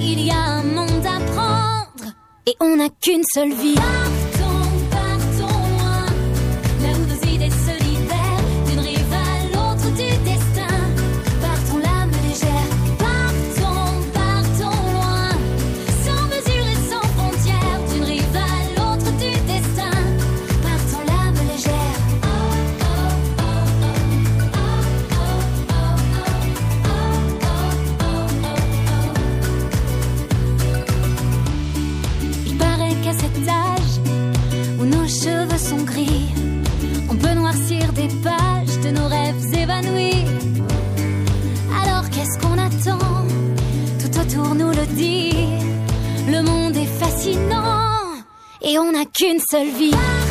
Il 0.00 0.24
y 0.24 0.30
a 0.30 0.40
un 0.40 0.62
monde 0.62 1.06
à 1.06 1.18
prendre 1.32 2.12
et 2.46 2.54
on 2.60 2.76
n'a 2.76 2.88
qu'une 3.00 3.24
seule 3.34 3.52
vie. 3.52 3.74
Qu'une 49.14 49.38
seule 49.38 49.70
vie. 49.70 50.23